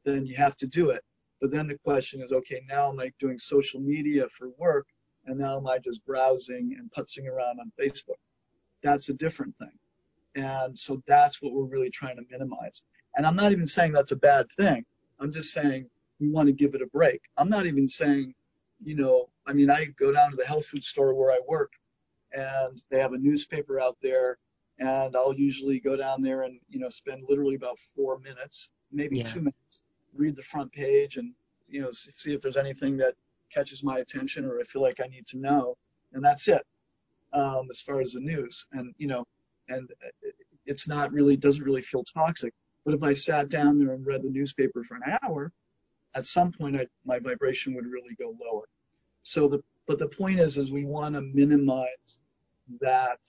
then 0.03 0.26
you 0.26 0.36
have 0.36 0.55
to 0.57 0.68
do 0.68 0.89
it. 0.89 1.03
But 1.41 1.51
then 1.51 1.68
the 1.68 1.78
question 1.78 2.22
is, 2.22 2.32
okay, 2.32 2.61
now 2.68 2.91
am 2.91 2.99
I 2.99 3.11
doing 3.20 3.38
social 3.38 3.80
media 3.80 4.28
for 4.30 4.49
work? 4.57 4.88
And 5.26 5.39
now 5.39 5.57
am 5.57 5.68
I 5.68 5.80
just 5.80 6.05
browsing 6.05 6.76
and 6.78 6.91
putzing 6.91 7.28
around 7.28 7.59
on 7.59 7.72
Facebook? 7.80 8.20
That's 8.84 9.09
a 9.09 9.13
different 9.13 9.57
thing. 9.57 9.78
And 10.36 10.78
so 10.78 11.01
that's 11.07 11.41
what 11.41 11.53
we're 11.53 11.63
really 11.63 11.89
trying 11.89 12.18
to 12.18 12.24
minimize. 12.30 12.84
And 13.16 13.26
I'm 13.26 13.36
not 13.36 13.51
even 13.51 13.66
saying 13.66 13.93
that's 13.93 14.11
a 14.11 14.18
bad 14.18 14.47
thing. 14.51 14.86
I'm 15.20 15.32
just 15.32 15.51
saying 15.51 15.88
we 16.20 16.30
want 16.30 16.47
to 16.47 16.53
give 16.53 16.76
it 16.76 16.82
a 16.82 16.88
break. 16.88 17.22
I'm 17.38 17.49
not 17.49 17.66
even 17.66 17.88
saying, 17.88 18.36
you 18.84 18.95
know, 18.95 19.30
I 19.46 19.54
mean, 19.54 19.70
I 19.70 19.86
go 19.86 20.12
down 20.12 20.32
to 20.32 20.38
the 20.38 20.46
health 20.46 20.68
food 20.68 20.84
store 20.84 21.14
where 21.14 21.32
I 21.32 21.39
work 21.48 21.74
and 22.32 22.84
they 22.89 23.00
have 23.00 23.14
a 23.14 23.18
newspaper 23.18 23.80
out 23.80 23.98
there 24.02 24.38
and 24.80 25.16
I'll 25.16 25.34
usually 25.34 25.80
go 25.80 25.96
down 25.96 26.22
there 26.22 26.43
and, 26.43 26.60
you 26.70 26.80
know, 26.80 26.89
spend 26.89 27.24
literally 27.30 27.56
about 27.56 27.78
four 27.78 28.20
minutes, 28.20 28.70
maybe 28.91 29.20
yeah. 29.20 29.24
two 29.24 29.39
minutes 29.39 29.84
read 30.16 30.36
the 30.36 30.41
front 30.41 30.72
page 30.72 31.18
and 31.18 31.34
you 31.68 31.82
know 31.82 31.89
see 31.91 32.34
if 32.34 32.41
there's 32.41 32.58
anything 32.58 32.98
that 32.98 33.14
catches 33.54 33.84
my 33.84 34.00
attention 34.00 34.46
or 34.46 34.60
I 34.60 34.64
feel 34.64 34.82
like 34.82 35.00
I 35.04 35.08
need 35.08 35.26
to 35.28 35.38
know, 35.38 35.78
and 36.14 36.24
that's 36.24 36.48
it. 36.48 36.66
Um, 37.34 37.68
as 37.70 37.82
far 37.82 38.00
as 38.00 38.14
the 38.14 38.20
news, 38.20 38.66
and 38.72 38.93
you 38.98 39.08
know, 39.08 39.26
and 39.68 39.89
it's 40.66 40.88
not 40.88 41.12
really 41.12 41.38
doesn't 41.38 41.64
really 41.64 41.82
feel 41.82 42.04
toxic. 42.04 42.54
But 42.86 42.93
if 42.93 43.04
I 43.04 43.14
sat 43.14 43.50
down 43.50 43.80
there 43.80 43.93
and 43.93 44.06
read 44.06 44.22
the 44.22 44.30
newspaper 44.30 44.84
for 44.84 44.96
an 44.96 45.18
hour, 45.24 45.52
at 46.14 46.26
some 46.26 46.52
point 46.52 46.76
I, 46.76 46.86
my 47.04 47.20
vibration 47.20 47.74
would 47.76 47.86
really 47.86 48.16
go 48.18 48.36
lower. 48.39 48.66
So 49.28 49.47
the 49.47 49.59
But 49.88 49.99
the 49.99 50.07
point 50.07 50.39
is, 50.39 50.57
is 50.57 50.71
we 50.71 50.86
want 50.86 51.15
to 51.15 51.21
minimize 51.21 52.19
that, 52.80 53.19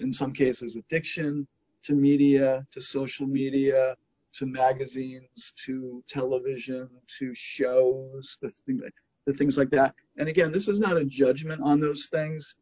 in 0.00 0.12
some 0.12 0.32
cases, 0.32 0.76
addiction 0.76 1.46
to 1.84 1.94
media, 1.94 2.66
to 2.72 2.80
social 2.80 3.26
media, 3.26 3.96
to 4.38 4.46
magazines, 4.46 5.52
to 5.64 6.02
television, 6.08 6.88
to 7.18 7.34
shows, 7.34 8.38
the, 8.40 8.50
the 9.26 9.32
things 9.32 9.56
like 9.56 9.70
that. 9.70 9.94
And 10.18 10.28
again, 10.28 10.52
this 10.52 10.68
is 10.68 10.80
not 10.80 10.96
a 10.96 11.04
judgment 11.04 11.60
on 11.62 11.80
those 11.80 12.06
things. 12.06 12.54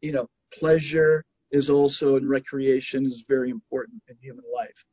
You 0.00 0.12
know, 0.12 0.26
pleasure 0.52 1.24
is 1.50 1.70
also, 1.70 2.16
and 2.16 2.28
recreation 2.28 3.06
is 3.06 3.24
very 3.26 3.50
important 3.50 4.02
in 4.08 4.16
human 4.20 4.44
life. 4.60 4.84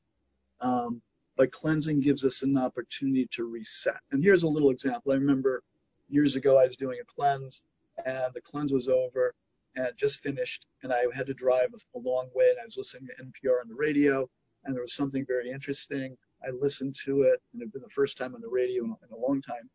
Um, 0.61 1.01
but 1.37 1.51
cleansing 1.51 1.99
gives 2.01 2.23
us 2.25 2.43
an 2.43 2.57
opportunity 2.57 3.27
to 3.31 3.43
reset. 3.43 4.01
And 4.11 4.23
here's 4.23 4.43
a 4.43 4.47
little 4.47 4.71
example. 4.71 5.11
I 5.11 5.15
remember 5.15 5.63
years 6.09 6.35
ago 6.35 6.57
I 6.57 6.65
was 6.65 6.77
doing 6.77 6.99
a 7.01 7.05
cleanse, 7.05 7.61
and 8.05 8.33
the 8.33 8.41
cleanse 8.41 8.73
was 8.73 8.87
over 8.87 9.33
and 9.75 9.89
just 9.97 10.21
finished, 10.21 10.65
and 10.83 10.93
I 10.93 11.03
had 11.13 11.27
to 11.27 11.33
drive 11.33 11.73
a, 11.73 11.99
long 11.99 12.29
way, 12.33 12.49
and 12.49 12.59
I 12.61 12.65
was 12.65 12.77
listening 12.77 13.07
to 13.07 13.23
NPR 13.23 13.61
on 13.61 13.67
the 13.67 13.75
radio, 13.75 14.29
and 14.63 14.73
there 14.73 14.81
was 14.81 14.93
something 14.93 15.25
very 15.25 15.51
interesting. 15.51 16.17
I 16.45 16.51
listened 16.51 16.95
to 17.05 17.23
it, 17.23 17.41
and 17.51 17.61
it 17.61 17.65
had 17.65 17.73
been 17.73 17.81
the 17.81 17.89
first 17.89 18.17
time 18.17 18.35
on 18.35 18.41
the 18.41 18.49
radio 18.49 18.83
in, 18.83 18.91
in 18.91 19.11
a 19.11 19.17
long 19.17 19.41
time. 19.41 19.69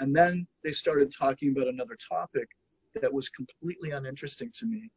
And 0.00 0.14
then 0.14 0.46
they 0.62 0.72
started 0.72 1.12
talking 1.12 1.50
about 1.50 1.68
another 1.68 1.96
topic 1.96 2.48
that 3.00 3.12
was 3.12 3.28
completely 3.28 3.90
uninteresting 3.90 4.50
to 4.54 4.66
me, 4.66 4.90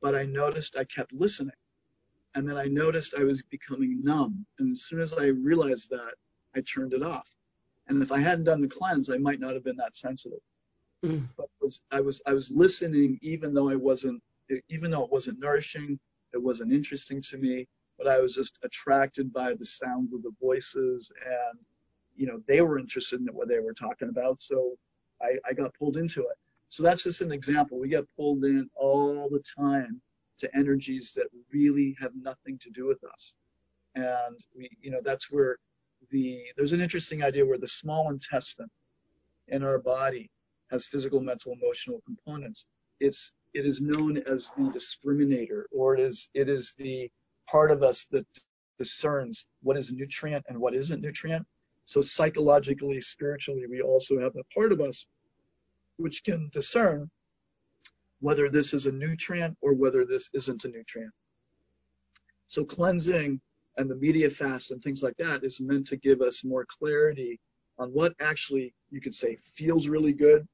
but 0.00 0.14
I 0.14 0.24
noticed 0.24 0.76
I 0.76 0.84
kept 0.84 1.12
listening. 1.12 1.54
And 2.34 2.48
then 2.48 2.56
I 2.56 2.64
noticed 2.64 3.14
I 3.14 3.24
was 3.24 3.42
becoming 3.42 4.02
numb. 4.02 4.46
And 4.58 4.72
as 4.72 4.82
soon 4.82 5.00
as 5.00 5.12
I 5.12 5.26
realized 5.26 5.90
that, 5.90 6.14
I 6.56 6.60
turned 6.60 6.94
it 6.94 7.02
off. 7.02 7.28
And 7.92 8.02
if 8.02 8.10
I 8.10 8.20
hadn't 8.20 8.44
done 8.44 8.62
the 8.62 8.68
cleanse, 8.68 9.10
I 9.10 9.18
might 9.18 9.38
not 9.38 9.52
have 9.52 9.64
been 9.64 9.76
that 9.76 9.96
sensitive. 9.96 10.38
Mm. 11.04 11.28
But 11.36 11.48
was, 11.60 11.82
I 11.90 12.00
was 12.00 12.22
I 12.26 12.32
was 12.32 12.50
listening 12.50 13.18
even 13.22 13.52
though 13.52 13.68
I 13.68 13.76
wasn't 13.76 14.22
even 14.70 14.90
though 14.90 15.04
it 15.04 15.12
wasn't 15.12 15.40
nourishing, 15.40 15.98
it 16.32 16.42
wasn't 16.42 16.72
interesting 16.72 17.20
to 17.22 17.36
me, 17.36 17.66
but 17.98 18.06
I 18.06 18.18
was 18.18 18.34
just 18.34 18.58
attracted 18.64 19.30
by 19.32 19.54
the 19.54 19.64
sound 19.64 20.10
of 20.14 20.22
the 20.22 20.32
voices 20.40 21.10
and 21.26 21.58
you 22.16 22.26
know 22.26 22.40
they 22.48 22.62
were 22.62 22.78
interested 22.78 23.20
in 23.20 23.26
what 23.34 23.48
they 23.48 23.60
were 23.60 23.74
talking 23.74 24.08
about. 24.08 24.40
So 24.40 24.74
I, 25.20 25.36
I 25.46 25.52
got 25.52 25.74
pulled 25.74 25.98
into 25.98 26.22
it. 26.22 26.36
So 26.70 26.82
that's 26.82 27.02
just 27.02 27.20
an 27.20 27.32
example. 27.32 27.78
We 27.78 27.88
get 27.88 28.04
pulled 28.16 28.44
in 28.44 28.70
all 28.74 29.28
the 29.30 29.42
time 29.58 30.00
to 30.38 30.56
energies 30.56 31.12
that 31.16 31.26
really 31.52 31.94
have 32.00 32.12
nothing 32.16 32.58
to 32.62 32.70
do 32.70 32.86
with 32.86 33.04
us. 33.04 33.34
And 33.94 34.38
we, 34.56 34.70
you 34.80 34.90
know, 34.90 35.00
that's 35.04 35.30
where 35.30 35.58
the, 36.10 36.42
there's 36.56 36.72
an 36.72 36.80
interesting 36.80 37.22
idea 37.22 37.44
where 37.44 37.58
the 37.58 37.68
small 37.68 38.10
intestine 38.10 38.70
in 39.48 39.62
our 39.62 39.78
body 39.78 40.30
has 40.70 40.86
physical, 40.86 41.20
mental, 41.20 41.52
emotional 41.52 42.00
components. 42.04 42.66
It's, 43.00 43.32
it 43.54 43.66
is 43.66 43.80
known 43.80 44.18
as 44.18 44.50
the 44.56 44.64
discriminator, 44.64 45.64
or 45.72 45.94
it 45.94 46.00
is, 46.00 46.30
it 46.34 46.48
is 46.48 46.74
the 46.78 47.10
part 47.50 47.70
of 47.70 47.82
us 47.82 48.06
that 48.10 48.26
discerns 48.78 49.46
what 49.62 49.76
is 49.76 49.92
nutrient 49.92 50.44
and 50.48 50.58
what 50.58 50.74
isn't 50.74 51.00
nutrient. 51.00 51.46
So 51.84 52.00
psychologically, 52.00 53.00
spiritually, 53.00 53.64
we 53.68 53.82
also 53.82 54.18
have 54.18 54.32
a 54.36 54.54
part 54.54 54.72
of 54.72 54.80
us 54.80 55.04
which 55.96 56.24
can 56.24 56.48
discern 56.52 57.10
whether 58.20 58.48
this 58.48 58.72
is 58.72 58.86
a 58.86 58.92
nutrient 58.92 59.56
or 59.60 59.74
whether 59.74 60.04
this 60.04 60.30
isn't 60.32 60.64
a 60.64 60.68
nutrient. 60.68 61.12
So 62.46 62.64
cleansing 62.64 63.40
and 63.76 63.90
the 63.90 63.96
media 63.96 64.28
fast 64.28 64.70
and 64.70 64.82
things 64.82 65.02
like 65.02 65.16
that 65.16 65.44
is 65.44 65.60
meant 65.60 65.86
to 65.86 65.96
give 65.96 66.20
us 66.20 66.44
more 66.44 66.66
clarity 66.66 67.40
on 67.78 67.88
what 67.90 68.12
actually 68.20 68.74
you 68.90 69.00
could 69.00 69.14
say 69.14 69.36
feels 69.36 69.88
really 69.88 70.12
good, 70.12 70.46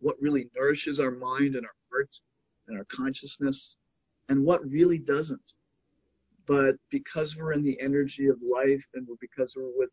what 0.00 0.20
really 0.20 0.48
nourishes 0.54 1.00
our 1.00 1.10
mind 1.10 1.54
and 1.54 1.64
our 1.64 1.74
heart 1.90 2.20
and 2.68 2.76
our 2.78 2.84
consciousness, 2.84 3.78
and 4.28 4.44
what 4.44 4.68
really 4.68 4.98
doesn't. 4.98 5.54
But 6.46 6.76
because 6.90 7.36
we're 7.36 7.52
in 7.52 7.62
the 7.62 7.80
energy 7.80 8.28
of 8.28 8.36
life 8.42 8.86
and 8.94 9.06
because 9.20 9.54
we're 9.56 9.72
with, 9.76 9.90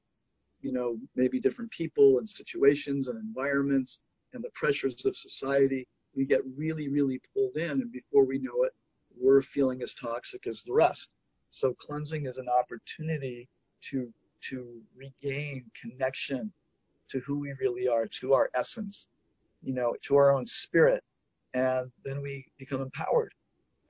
you 0.61 0.71
know, 0.71 0.97
maybe 1.15 1.39
different 1.39 1.71
people 1.71 2.19
and 2.19 2.29
situations 2.29 3.07
and 3.07 3.17
environments 3.19 3.99
and 4.33 4.43
the 4.43 4.49
pressures 4.53 5.05
of 5.05 5.15
society, 5.15 5.87
we 6.15 6.25
get 6.25 6.41
really, 6.55 6.89
really 6.89 7.19
pulled 7.33 7.55
in, 7.57 7.71
and 7.71 7.91
before 7.91 8.25
we 8.25 8.37
know 8.37 8.63
it, 8.63 8.71
we're 9.19 9.41
feeling 9.41 9.81
as 9.81 9.93
toxic 9.93 10.45
as 10.47 10.61
the 10.63 10.73
rest. 10.73 11.09
So 11.53 11.75
cleansing 11.75 12.25
is 12.25 12.39
an 12.39 12.49
opportunity 12.49 13.47
to 13.83 14.11
to 14.49 14.81
regain 14.95 15.65
connection 15.79 16.51
to 17.09 17.19
who 17.19 17.39
we 17.39 17.53
really 17.61 17.87
are, 17.87 18.07
to 18.07 18.33
our 18.33 18.49
essence, 18.55 19.07
you 19.61 19.73
know, 19.73 19.95
to 20.01 20.15
our 20.17 20.33
own 20.33 20.47
spirit, 20.47 21.03
and 21.53 21.91
then 22.03 22.23
we 22.23 22.47
become 22.57 22.81
empowered. 22.81 23.33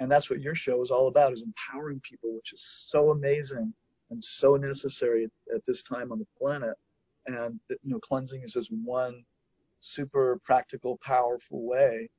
And 0.02 0.12
that's 0.12 0.30
what 0.30 0.42
your 0.42 0.56
show 0.56 0.82
is 0.82 0.92
all 0.92 1.08
about: 1.08 1.32
is 1.32 1.42
empowering 1.42 2.02
people, 2.02 2.36
which 2.36 2.52
is 2.52 2.62
so 2.62 3.12
amazing 3.12 3.74
and 4.12 4.22
so 4.22 4.58
necessary 4.58 5.30
at 5.56 5.64
this 5.66 5.82
time 5.82 6.12
on 6.12 6.20
the 6.20 6.28
planet. 6.38 6.76
And 7.28 7.62
you 7.70 7.78
know, 7.86 8.00
cleansing 8.00 8.44
is 8.44 8.54
just 8.54 8.72
one 8.74 9.24
super 9.80 10.38
practical, 10.44 10.98
powerful 10.98 11.66
way 11.66 12.10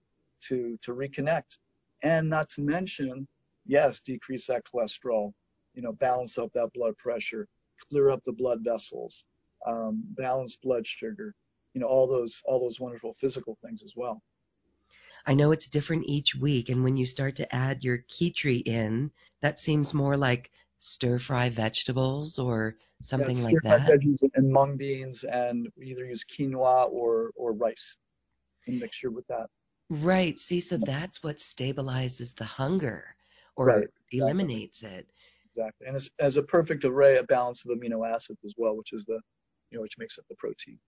to 0.48 0.78
to 0.82 0.94
reconnect. 0.94 1.58
And 2.02 2.30
not 2.30 2.48
to 2.50 2.62
mention, 2.62 3.28
yes, 3.66 4.00
decrease 4.00 4.46
that 4.46 4.64
cholesterol, 4.64 5.32
you 5.74 5.82
know, 5.82 5.92
balance 5.92 6.38
up 6.38 6.52
that 6.54 6.72
blood 6.74 6.96
pressure, 6.96 7.46
clear 7.90 8.10
up 8.10 8.22
the 8.24 8.32
blood 8.32 8.60
vessels, 8.62 9.24
um, 9.66 10.02
balance 10.16 10.56
blood 10.56 10.86
sugar, 10.86 11.34
you 11.74 11.80
know, 11.80 11.86
all 11.86 12.06
those 12.06 12.42
all 12.46 12.60
those 12.60 12.80
wonderful 12.80 13.14
physical 13.14 13.56
things 13.62 13.82
as 13.82 13.94
well. 13.96 14.22
I 15.26 15.34
know 15.34 15.52
it's 15.52 15.66
different 15.66 16.04
each 16.06 16.34
week, 16.34 16.68
and 16.68 16.84
when 16.84 16.96
you 16.96 17.06
start 17.06 17.36
to 17.36 17.54
add 17.54 17.84
your 17.84 17.98
Kitchari 17.98 18.62
in, 18.66 19.10
that 19.40 19.60
seems 19.60 19.94
more 19.94 20.16
like 20.16 20.50
stir 20.78 21.18
fry 21.18 21.48
vegetables 21.50 22.38
or 22.38 22.76
something 23.02 23.36
yeah, 23.36 23.44
like 23.44 23.62
that. 23.62 23.96
veggies 23.98 24.22
and 24.34 24.50
mung 24.52 24.76
beans, 24.76 25.24
and 25.24 25.68
we 25.76 25.86
either 25.88 26.04
use 26.06 26.24
quinoa 26.24 26.90
or 26.90 27.30
or 27.36 27.52
rice 27.52 27.96
in 28.66 28.78
mixture 28.78 29.10
with 29.10 29.26
that. 29.28 29.48
Right. 29.90 30.38
See, 30.38 30.60
so 30.60 30.76
that's 30.76 31.22
what 31.22 31.36
stabilizes 31.38 32.34
the 32.36 32.44
hunger 32.44 33.16
or 33.56 33.66
right. 33.66 33.88
eliminates 34.12 34.82
exactly. 34.82 34.98
it. 34.98 35.06
Exactly. 35.56 35.86
And 35.86 35.96
as, 35.96 36.10
as 36.18 36.36
a 36.36 36.42
perfect 36.42 36.84
array, 36.84 37.16
a 37.18 37.22
balance 37.22 37.64
of 37.64 37.76
amino 37.76 38.08
acids 38.08 38.40
as 38.44 38.54
well, 38.56 38.76
which 38.76 38.92
is 38.92 39.04
the, 39.04 39.20
you 39.70 39.78
know, 39.78 39.82
which 39.82 39.94
makes 39.98 40.18
up 40.18 40.24
the 40.28 40.34
protein. 40.36 40.78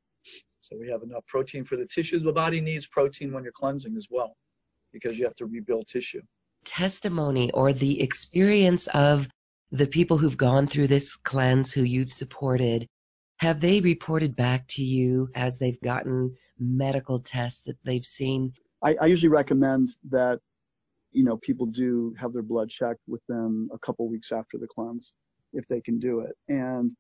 So 0.59 0.77
we 0.77 0.89
have 0.89 1.03
enough 1.03 1.25
protein 1.29 1.65
for 1.65 1.77
the 1.77 1.87
tissues. 1.87 2.25
The 2.25 2.33
body 2.33 2.61
needs 2.61 2.87
protein 2.89 3.33
when 3.33 3.45
you're 3.45 3.53
cleansing 3.53 3.97
as 3.97 4.09
well, 4.11 4.37
because 4.93 5.17
you 5.19 5.25
have 5.25 5.37
to 5.37 5.47
rebuild 5.47 5.87
tissue. 5.87 6.23
Testimony 6.65 7.53
or 7.53 7.73
the 7.73 8.01
experience 8.01 8.89
of 8.89 9.29
the 9.71 9.87
people 9.87 10.19
who've 10.19 10.37
gone 10.37 10.67
through 10.67 10.89
this 10.89 11.15
cleanse 11.17 11.71
who 11.73 11.83
you've 11.83 12.13
supported, 12.13 12.89
have 13.39 13.61
they 13.61 13.81
reported 13.81 14.35
back 14.35 14.67
to 14.71 14.83
you 14.83 15.29
as 15.35 15.59
they've 15.59 15.81
gotten 15.81 16.35
medical 16.59 17.21
tests 17.21 17.63
that 17.65 17.77
they've 17.85 18.07
seen? 18.07 18.55
I, 18.83 18.97
I 19.01 19.07
usually 19.07 19.29
recommend 19.29 19.91
that 20.11 20.41
you 21.17 21.25
know 21.25 21.39
people 21.39 21.65
do 21.65 22.15
have 22.21 22.35
their 22.35 22.43
blood 22.43 22.69
checked 22.69 23.01
within 23.09 23.71
a 23.73 23.79
couple 23.79 24.07
weeks 24.07 24.33
after 24.33 24.59
the 24.59 24.67
cleanse 24.67 25.15
if 25.55 25.67
they 25.69 25.81
can 25.81 25.99
do 25.99 26.21
it. 26.21 26.37
And 26.49 26.93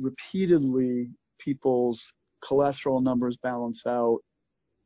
repeatedly, 0.00 1.10
people's 1.38 2.14
cholesterol 2.42 3.02
numbers 3.02 3.36
balance 3.36 3.82
out, 3.86 4.20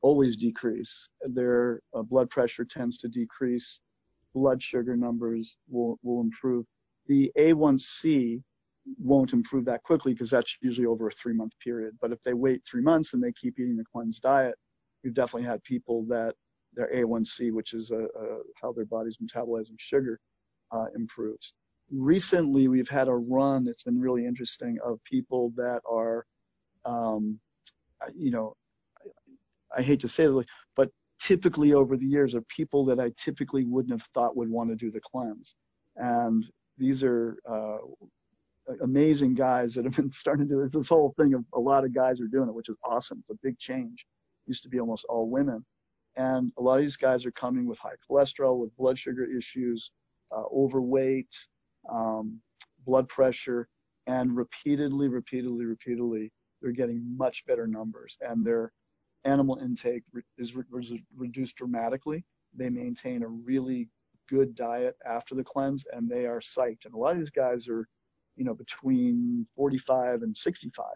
always 0.02 0.36
decrease. 0.36 1.08
Their 1.22 1.80
uh, 1.94 2.02
blood 2.02 2.28
pressure 2.28 2.64
tends 2.64 2.98
to 2.98 3.08
decrease. 3.08 3.80
Blood 4.34 4.60
sugar 4.60 4.96
numbers 4.96 5.56
will, 5.70 5.98
will 6.02 6.20
improve 6.20 6.66
the 7.06 7.30
A1C 7.38 8.42
won't 8.98 9.32
improve 9.32 9.64
that 9.66 9.84
quickly 9.84 10.12
because 10.12 10.30
that's 10.30 10.56
usually 10.60 10.86
over 10.86 11.06
a 11.06 11.12
three 11.12 11.34
month 11.34 11.52
period. 11.62 11.94
But 12.00 12.10
if 12.10 12.20
they 12.24 12.34
wait 12.34 12.62
three 12.68 12.82
months 12.82 13.14
and 13.14 13.22
they 13.22 13.32
keep 13.32 13.60
eating 13.60 13.76
the 13.76 13.84
cleanse 13.92 14.18
diet, 14.18 14.56
we've 15.04 15.14
definitely 15.14 15.48
had 15.48 15.62
people 15.62 16.04
that 16.08 16.34
their 16.76 16.90
A1C, 16.94 17.52
which 17.52 17.72
is 17.72 17.90
a, 17.90 18.04
a, 18.04 18.38
how 18.60 18.72
their 18.72 18.84
body's 18.84 19.18
metabolizing 19.18 19.76
sugar, 19.78 20.20
uh, 20.72 20.86
improves. 20.94 21.54
Recently, 21.90 22.68
we've 22.68 22.88
had 22.88 23.08
a 23.08 23.14
run. 23.14 23.64
that's 23.64 23.82
been 23.82 24.00
really 24.00 24.26
interesting 24.26 24.78
of 24.84 25.02
people 25.04 25.52
that 25.56 25.80
are, 25.90 26.26
um, 26.84 27.38
you 28.14 28.30
know, 28.30 28.54
I, 29.74 29.80
I 29.80 29.82
hate 29.82 30.00
to 30.00 30.08
say 30.08 30.24
it, 30.24 30.46
but 30.74 30.90
typically 31.20 31.72
over 31.72 31.96
the 31.96 32.06
years 32.06 32.34
are 32.34 32.42
people 32.42 32.84
that 32.86 33.00
I 33.00 33.10
typically 33.16 33.64
wouldn't 33.64 33.98
have 33.98 34.06
thought 34.14 34.36
would 34.36 34.50
want 34.50 34.70
to 34.70 34.76
do 34.76 34.90
the 34.90 35.00
cleanse. 35.00 35.54
And 35.96 36.44
these 36.76 37.02
are 37.02 37.38
uh, 37.48 37.78
amazing 38.82 39.34
guys 39.34 39.74
that 39.74 39.84
have 39.84 39.96
been 39.96 40.12
starting 40.12 40.48
to 40.48 40.54
do 40.54 40.62
this. 40.62 40.72
This 40.72 40.88
whole 40.88 41.14
thing 41.16 41.34
of 41.34 41.44
a 41.54 41.60
lot 41.60 41.84
of 41.84 41.94
guys 41.94 42.20
are 42.20 42.26
doing 42.26 42.48
it, 42.48 42.54
which 42.54 42.68
is 42.68 42.76
awesome. 42.84 43.18
It's 43.20 43.30
a 43.30 43.40
big 43.42 43.58
change. 43.58 44.04
Used 44.46 44.62
to 44.64 44.68
be 44.68 44.80
almost 44.80 45.04
all 45.08 45.28
women. 45.28 45.64
And 46.16 46.52
a 46.58 46.62
lot 46.62 46.76
of 46.76 46.82
these 46.82 46.96
guys 46.96 47.26
are 47.26 47.32
coming 47.32 47.66
with 47.66 47.78
high 47.78 47.96
cholesterol, 48.10 48.58
with 48.58 48.74
blood 48.76 48.98
sugar 48.98 49.24
issues, 49.24 49.90
uh, 50.34 50.44
overweight, 50.52 51.34
um, 51.90 52.40
blood 52.86 53.08
pressure, 53.08 53.68
and 54.06 54.36
repeatedly, 54.36 55.08
repeatedly, 55.08 55.64
repeatedly, 55.64 56.32
they're 56.62 56.72
getting 56.72 57.16
much 57.16 57.44
better 57.46 57.66
numbers. 57.66 58.16
And 58.20 58.44
they're 58.44 58.72
animal 59.24 59.58
intake 59.62 60.04
is, 60.38 60.54
re- 60.56 61.04
reduced 61.16 61.56
dramatically. 61.56 62.24
They 62.54 62.70
maintain 62.70 63.22
a 63.22 63.28
really 63.28 63.88
good 64.28 64.54
diet 64.54 64.96
after 65.04 65.34
the 65.34 65.44
cleanse, 65.44 65.84
and 65.92 66.08
they 66.08 66.26
are 66.26 66.40
psyched. 66.40 66.84
And 66.84 66.94
a 66.94 66.96
lot 66.96 67.12
of 67.12 67.18
these 67.18 67.30
guys 67.30 67.68
are, 67.68 67.86
you 68.36 68.44
know, 68.44 68.54
between 68.54 69.46
45 69.56 70.22
and 70.22 70.36
65, 70.36 70.86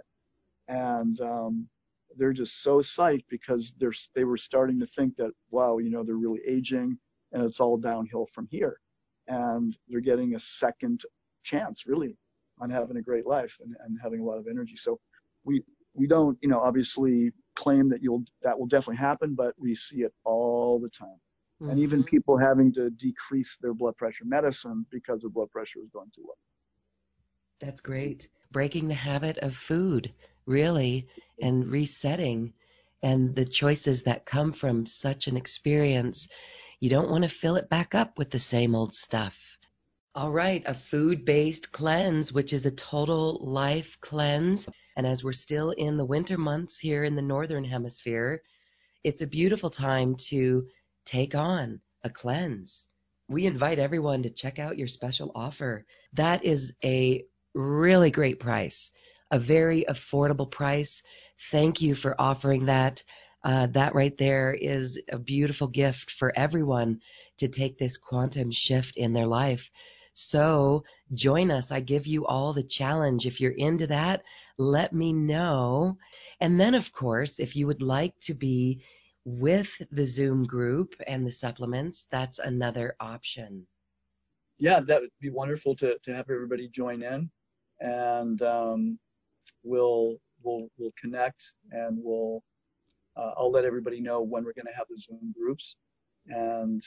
and 0.69 1.21
um, 1.21 1.69
they're 2.17 2.33
just 2.33 2.63
so 2.63 2.79
psyched 2.79 3.25
because 3.29 3.73
they're 3.79 3.93
they 4.15 4.25
were 4.25 4.37
starting 4.37 4.79
to 4.81 4.87
think 4.87 5.17
that 5.17 5.31
wow, 5.51 5.79
you 5.79 5.91
know, 5.91 6.03
they're 6.03 6.17
really 6.17 6.41
aging, 6.47 6.99
and 7.33 7.43
it's 7.43 7.61
all 7.61 7.77
downhill 7.77 8.27
from 8.27 8.47
here, 8.51 8.79
and 9.29 9.77
they're 9.89 10.01
getting 10.01 10.35
a 10.35 10.39
second 10.41 11.03
chance, 11.43 11.85
really, 11.87 12.17
on 12.61 12.71
having 12.71 12.97
a 12.97 13.03
great 13.03 13.27
life 13.27 13.57
and, 13.63 13.75
and 13.85 13.99
having 14.03 14.21
a 14.21 14.25
lot 14.25 14.39
of 14.39 14.47
energy. 14.49 14.77
So 14.77 14.99
we 15.45 15.63
we 15.95 16.07
don't, 16.07 16.39
you 16.41 16.49
know, 16.49 16.61
obviously 16.61 17.33
claim 17.57 17.89
that 17.91 18.03
you'll 18.03 18.25
that 18.43 18.59
will 18.59 18.67
definitely 18.67 18.97
happen, 18.97 19.35
but 19.35 19.55
we 19.59 19.75
see 19.75 20.03
it 20.03 20.13
all 20.25 20.79
the 20.81 20.91
time. 20.91 21.21
Mm-hmm. 21.61 21.71
And 21.71 21.81
even 21.81 22.05
people 22.05 22.39
having 22.39 22.73
to 22.75 22.91
decrease 22.91 23.59
their 23.61 23.75
blood 23.75 23.97
pressure 23.97 24.25
medicine 24.25 24.87
because 24.91 25.21
their 25.21 25.31
blood 25.31 25.51
pressure 25.51 25.81
is 25.83 25.91
going 25.93 26.11
too 26.15 26.23
low. 26.27 26.35
That's 27.61 27.81
great. 27.81 28.29
Breaking 28.51 28.89
the 28.89 28.95
habit 28.95 29.37
of 29.39 29.55
food, 29.55 30.13
really, 30.47 31.09
and 31.41 31.71
resetting 31.71 32.53
and 33.03 33.35
the 33.35 33.45
choices 33.45 34.03
that 34.05 34.27
come 34.27 34.53
from 34.53 34.87
such 34.87 35.27
an 35.27 35.37
experience. 35.37 36.29
You 36.81 36.91
don't 36.91 37.11
want 37.11 37.25
to 37.25 37.31
fill 37.31 37.57
it 37.57 37.69
back 37.69 37.95
up 37.95 38.19
with 38.19 38.31
the 38.31 38.39
same 38.39 38.75
old 38.75 38.95
stuff. 38.95 39.39
All 40.15 40.31
right, 40.31 40.63
a 40.67 40.75
food 40.75 41.25
based 41.25 41.73
cleanse, 41.73 42.33
which 42.33 42.53
is 42.53 42.67
a 42.67 42.71
total 42.71 43.39
life 43.43 43.99
cleanse. 44.01 44.69
And 44.97 45.07
as 45.07 45.23
we're 45.23 45.33
still 45.33 45.71
in 45.71 45.97
the 45.97 46.05
winter 46.05 46.37
months 46.37 46.79
here 46.79 47.05
in 47.05 47.15
the 47.15 47.23
Northern 47.23 47.65
Hemisphere, 47.65 48.43
it's 49.05 49.23
a 49.23 49.27
beautiful 49.27 49.71
time 49.71 50.17
to 50.29 50.67
take 51.05 51.35
on 51.35 51.81
a 52.03 52.11
cleanse. 52.11 52.89
We 53.29 53.47
invite 53.47 53.79
everyone 53.79 54.25
to 54.25 54.31
check 54.31 54.59
out 54.59 54.79
your 54.79 54.89
special 54.89 55.31
offer. 55.35 55.87
That 56.15 56.45
is 56.45 56.75
a 56.85 57.25
really 57.55 58.11
great 58.11 58.41
price, 58.41 58.91
a 59.31 59.39
very 59.39 59.85
affordable 59.89 60.51
price. 60.51 61.03
Thank 61.51 61.81
you 61.81 61.95
for 61.95 62.21
offering 62.21 62.67
that. 62.67 63.03
Uh, 63.43 63.67
that 63.69 63.95
right 63.95 64.19
there 64.19 64.53
is 64.53 65.01
a 65.11 65.19
beautiful 65.19 65.67
gift 65.67 66.11
for 66.11 66.31
everyone 66.37 67.01
to 67.39 67.49
take 67.49 67.79
this 67.79 67.97
quantum 67.97 68.53
shift 68.53 68.99
in 68.99 69.15
their 69.15 69.27
life. 69.27 69.71
So 70.13 70.85
join 71.15 71.51
us. 71.51 71.73
I 71.73 71.81
give 71.81 72.07
you 72.07 72.27
all 72.27 72.53
the 72.53 72.63
challenge. 72.63 73.27
If 73.27 73.41
you're 73.41 73.53
into 73.53 73.87
that, 73.87 74.23
let 74.59 74.93
me 74.93 75.13
know. 75.13 75.97
And 76.41 76.61
then, 76.61 76.75
of 76.75 76.93
course, 76.93 77.39
if 77.39 77.57
you 77.57 77.67
would 77.67 77.81
like 77.81 78.19
to 78.21 78.35
be 78.35 78.83
with 79.25 79.71
the 79.91 80.05
Zoom 80.05 80.45
group 80.45 80.95
and 81.07 81.27
the 81.27 81.31
supplements, 81.31 82.07
that's 82.11 82.39
another 82.39 82.97
option. 83.01 83.67
Yeah, 84.59 84.81
that 84.81 85.01
would 85.01 85.11
be 85.21 85.31
wonderful 85.31 85.75
to, 85.77 85.99
to 86.03 86.15
have 86.15 86.29
everybody 86.29 86.69
join 86.69 87.03
in, 87.03 87.31
and 87.81 88.43
um, 88.43 88.99
we'll 89.63 90.17
we'll 90.43 90.69
we'll 90.79 90.95
connect 91.01 91.55
and 91.73 91.99
we'll 92.01 92.43
uh, 93.17 93.33
I'll 93.37 93.51
let 93.51 93.65
everybody 93.65 94.01
know 94.01 94.23
when 94.23 94.45
we're 94.45 94.55
going 94.55 94.67
to 94.67 94.77
have 94.77 94.87
the 94.89 94.97
Zoom 94.97 95.35
groups, 95.37 95.77
and 96.29 96.83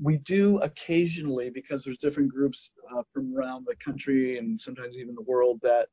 we 0.00 0.18
do 0.18 0.58
occasionally 0.58 1.50
because 1.50 1.82
there's 1.82 1.98
different 1.98 2.30
groups 2.30 2.70
uh, 2.94 3.02
from 3.12 3.34
around 3.36 3.66
the 3.66 3.76
country 3.76 4.38
and 4.38 4.60
sometimes 4.60 4.96
even 4.96 5.14
the 5.14 5.22
world 5.22 5.58
that 5.62 5.88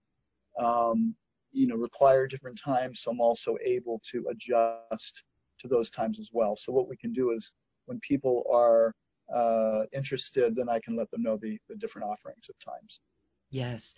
um, 0.60 1.16
you 1.52 1.68
know 1.68 1.76
require 1.76 2.28
different 2.28 2.60
times 2.60 3.02
so 3.02 3.12
i'm 3.12 3.22
also 3.22 3.56
able 3.64 4.02
to 4.04 4.26
adjust 4.30 5.24
to 5.60 5.68
those 5.68 5.90
times 5.90 6.20
as 6.20 6.30
well. 6.34 6.56
So 6.58 6.74
what 6.74 6.90
we 6.90 6.98
can 6.98 7.14
do 7.14 7.32
is 7.32 7.54
when 7.86 8.00
people 8.02 8.44
are 8.52 8.94
uh, 9.34 9.84
interested 9.94 10.54
then 10.54 10.68
i 10.68 10.80
can 10.80 10.96
let 10.98 11.10
them 11.12 11.24
know 11.24 11.38
the, 11.38 11.58
the 11.70 11.76
different 11.76 12.08
offerings 12.10 12.50
of 12.50 12.56
times. 12.60 13.00
Yes 13.50 13.96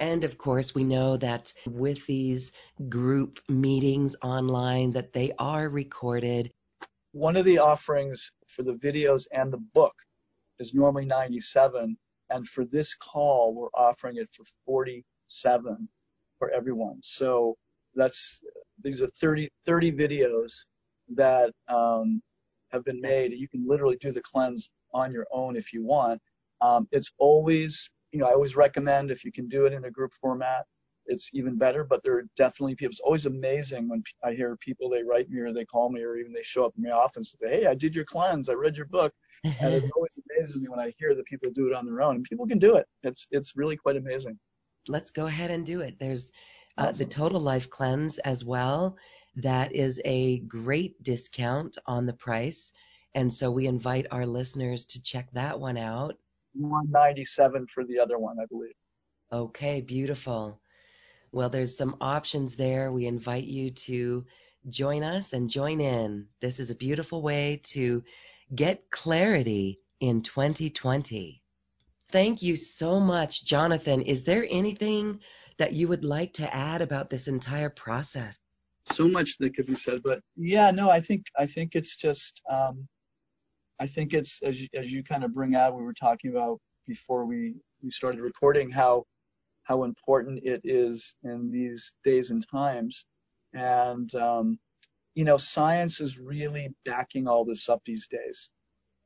and 0.00 0.24
of 0.24 0.38
course, 0.38 0.74
we 0.74 0.82
know 0.82 1.18
that 1.18 1.52
with 1.66 2.04
these 2.06 2.52
group 2.88 3.38
meetings 3.48 4.16
online 4.22 4.92
that 4.92 5.12
they 5.12 5.32
are 5.38 5.68
recorded. 5.68 6.50
One 7.12 7.36
of 7.36 7.44
the 7.44 7.58
offerings 7.58 8.32
for 8.46 8.62
the 8.62 8.74
videos 8.74 9.26
and 9.32 9.52
the 9.52 9.62
book 9.74 9.94
is 10.58 10.72
normally 10.72 11.04
97 11.04 11.96
and 12.30 12.48
for 12.48 12.64
this 12.64 12.94
call 12.94 13.54
we're 13.54 13.68
offering 13.74 14.16
it 14.16 14.28
for 14.32 14.44
47 14.64 15.88
for 16.38 16.50
everyone. 16.50 17.00
So 17.02 17.56
that's 17.94 18.40
these 18.82 19.02
are 19.02 19.08
30 19.20 19.50
30 19.66 19.92
videos 19.92 20.52
that 21.14 21.52
um, 21.68 22.22
have 22.70 22.84
been 22.84 23.00
made. 23.00 23.32
You 23.32 23.48
can 23.48 23.66
literally 23.66 23.96
do 24.00 24.12
the 24.12 24.22
cleanse 24.22 24.70
on 24.94 25.12
your 25.12 25.26
own 25.32 25.56
if 25.56 25.72
you 25.72 25.84
want. 25.84 26.20
Um, 26.60 26.88
it's 26.92 27.10
always 27.18 27.90
you 28.12 28.18
know 28.18 28.26
i 28.26 28.32
always 28.32 28.56
recommend 28.56 29.10
if 29.10 29.24
you 29.24 29.32
can 29.32 29.48
do 29.48 29.66
it 29.66 29.72
in 29.72 29.84
a 29.84 29.90
group 29.90 30.12
format 30.20 30.64
it's 31.06 31.30
even 31.32 31.56
better. 31.56 31.84
But 31.84 32.02
there 32.02 32.16
are 32.18 32.24
definitely 32.36 32.76
people. 32.76 32.90
It's 32.90 33.00
always 33.00 33.26
amazing 33.26 33.88
when 33.88 34.02
I 34.24 34.32
hear 34.32 34.56
people 34.56 34.88
they 34.88 35.02
write 35.02 35.28
me 35.28 35.40
or 35.40 35.52
they 35.52 35.64
call 35.64 35.90
me 35.90 36.02
or 36.02 36.16
even 36.16 36.32
they 36.32 36.42
show 36.42 36.64
up 36.64 36.74
in 36.76 36.84
my 36.84 36.90
office 36.90 37.34
and 37.34 37.40
say, 37.40 37.60
"Hey, 37.60 37.66
I 37.66 37.74
did 37.74 37.94
your 37.94 38.04
cleanse. 38.04 38.48
I 38.48 38.54
read 38.54 38.76
your 38.76 38.86
book." 38.86 39.12
and 39.44 39.74
it 39.74 39.82
always 39.96 40.12
amazes 40.30 40.60
me 40.60 40.68
when 40.68 40.80
I 40.80 40.92
hear 40.98 41.14
that 41.14 41.24
people 41.24 41.50
do 41.50 41.66
it 41.66 41.74
on 41.74 41.86
their 41.86 42.02
own, 42.02 42.16
and 42.16 42.24
people 42.24 42.46
can 42.46 42.58
do 42.58 42.76
it. 42.76 42.86
It's 43.02 43.26
it's 43.30 43.56
really 43.56 43.76
quite 43.76 43.96
amazing. 43.96 44.38
Let's 44.88 45.10
go 45.10 45.26
ahead 45.26 45.50
and 45.50 45.66
do 45.66 45.80
it. 45.80 45.98
There's 45.98 46.30
uh, 46.78 46.86
awesome. 46.86 47.06
the 47.06 47.12
Total 47.12 47.40
Life 47.40 47.68
Cleanse 47.68 48.18
as 48.18 48.44
well. 48.44 48.96
That 49.36 49.74
is 49.74 50.00
a 50.04 50.40
great 50.40 51.02
discount 51.02 51.76
on 51.86 52.06
the 52.06 52.12
price, 52.12 52.72
and 53.14 53.32
so 53.32 53.50
we 53.50 53.66
invite 53.66 54.06
our 54.10 54.26
listeners 54.26 54.84
to 54.86 55.02
check 55.02 55.30
that 55.32 55.58
one 55.58 55.76
out. 55.76 56.16
197 56.54 57.66
for 57.72 57.84
the 57.84 57.98
other 57.98 58.18
one, 58.18 58.38
I 58.40 58.46
believe. 58.46 58.74
Okay, 59.32 59.80
beautiful. 59.80 60.60
Well, 61.32 61.50
there's 61.50 61.76
some 61.76 61.96
options 62.00 62.56
there. 62.56 62.90
We 62.90 63.06
invite 63.06 63.44
you 63.44 63.70
to 63.70 64.24
join 64.68 65.02
us 65.02 65.32
and 65.32 65.48
join 65.48 65.80
in. 65.80 66.26
This 66.40 66.60
is 66.60 66.70
a 66.70 66.74
beautiful 66.74 67.22
way 67.22 67.60
to 67.64 68.02
get 68.54 68.90
clarity 68.90 69.80
in 70.00 70.22
2020. 70.22 71.42
Thank 72.10 72.42
you 72.42 72.56
so 72.56 72.98
much, 72.98 73.44
Jonathan. 73.44 74.02
Is 74.02 74.24
there 74.24 74.46
anything 74.50 75.20
that 75.58 75.72
you 75.72 75.86
would 75.86 76.04
like 76.04 76.34
to 76.34 76.54
add 76.54 76.82
about 76.82 77.08
this 77.08 77.28
entire 77.28 77.70
process? 77.70 78.36
So 78.86 79.06
much 79.06 79.36
that 79.38 79.54
could 79.54 79.66
be 79.66 79.76
said, 79.76 80.02
but 80.02 80.20
yeah, 80.36 80.72
no, 80.72 80.90
I 80.90 81.00
think 81.00 81.26
I 81.38 81.46
think 81.46 81.72
it's 81.74 81.94
just 81.94 82.42
um, 82.50 82.88
I 83.80 83.86
think 83.86 84.12
it's 84.14 84.42
as 84.42 84.60
you, 84.60 84.68
as 84.74 84.92
you 84.92 85.02
kind 85.02 85.24
of 85.24 85.34
bring 85.34 85.54
out, 85.56 85.74
we 85.74 85.82
were 85.82 85.94
talking 85.94 86.30
about 86.30 86.60
before 86.86 87.24
we 87.24 87.54
we 87.82 87.90
started 87.90 88.20
recording 88.20 88.70
how 88.70 89.04
how 89.62 89.84
important 89.84 90.40
it 90.44 90.60
is 90.64 91.14
in 91.22 91.50
these 91.50 91.92
days 92.04 92.30
and 92.30 92.44
times. 92.50 93.06
And, 93.52 94.12
um, 94.14 94.58
you 95.14 95.24
know, 95.24 95.36
science 95.36 96.00
is 96.00 96.18
really 96.18 96.70
backing 96.84 97.28
all 97.28 97.44
this 97.44 97.68
up 97.68 97.80
these 97.84 98.06
days. 98.06 98.50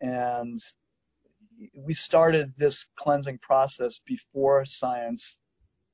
And 0.01 0.59
we 1.77 1.95
started 1.95 2.53
this 2.57 2.87
cleansing 2.97 3.39
process 3.43 4.01
before 4.07 4.65
science 4.65 5.39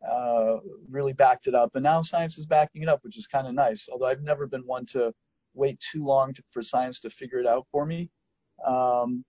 uh, 0.08 0.56
really 0.88 1.12
backed 1.12 1.46
it 1.46 1.54
up. 1.54 1.72
And 1.74 1.82
now 1.82 2.02
science 2.02 2.38
is 2.38 2.46
backing 2.46 2.82
it 2.82 2.88
up, 2.88 3.00
which 3.02 3.18
is 3.18 3.26
kind 3.26 3.46
of 3.46 3.54
nice. 3.54 3.88
Although 3.92 4.06
I've 4.06 4.22
never 4.22 4.46
been 4.46 4.62
one 4.62 4.86
to 4.86 5.12
wait 5.54 5.78
too 5.80 6.04
long 6.04 6.32
to, 6.34 6.42
for 6.50 6.62
science 6.62 7.00
to 7.00 7.10
figure 7.10 7.38
it 7.38 7.46
out 7.46 7.66
for 7.70 7.84
me. 7.84 8.08
Um, 8.66 9.24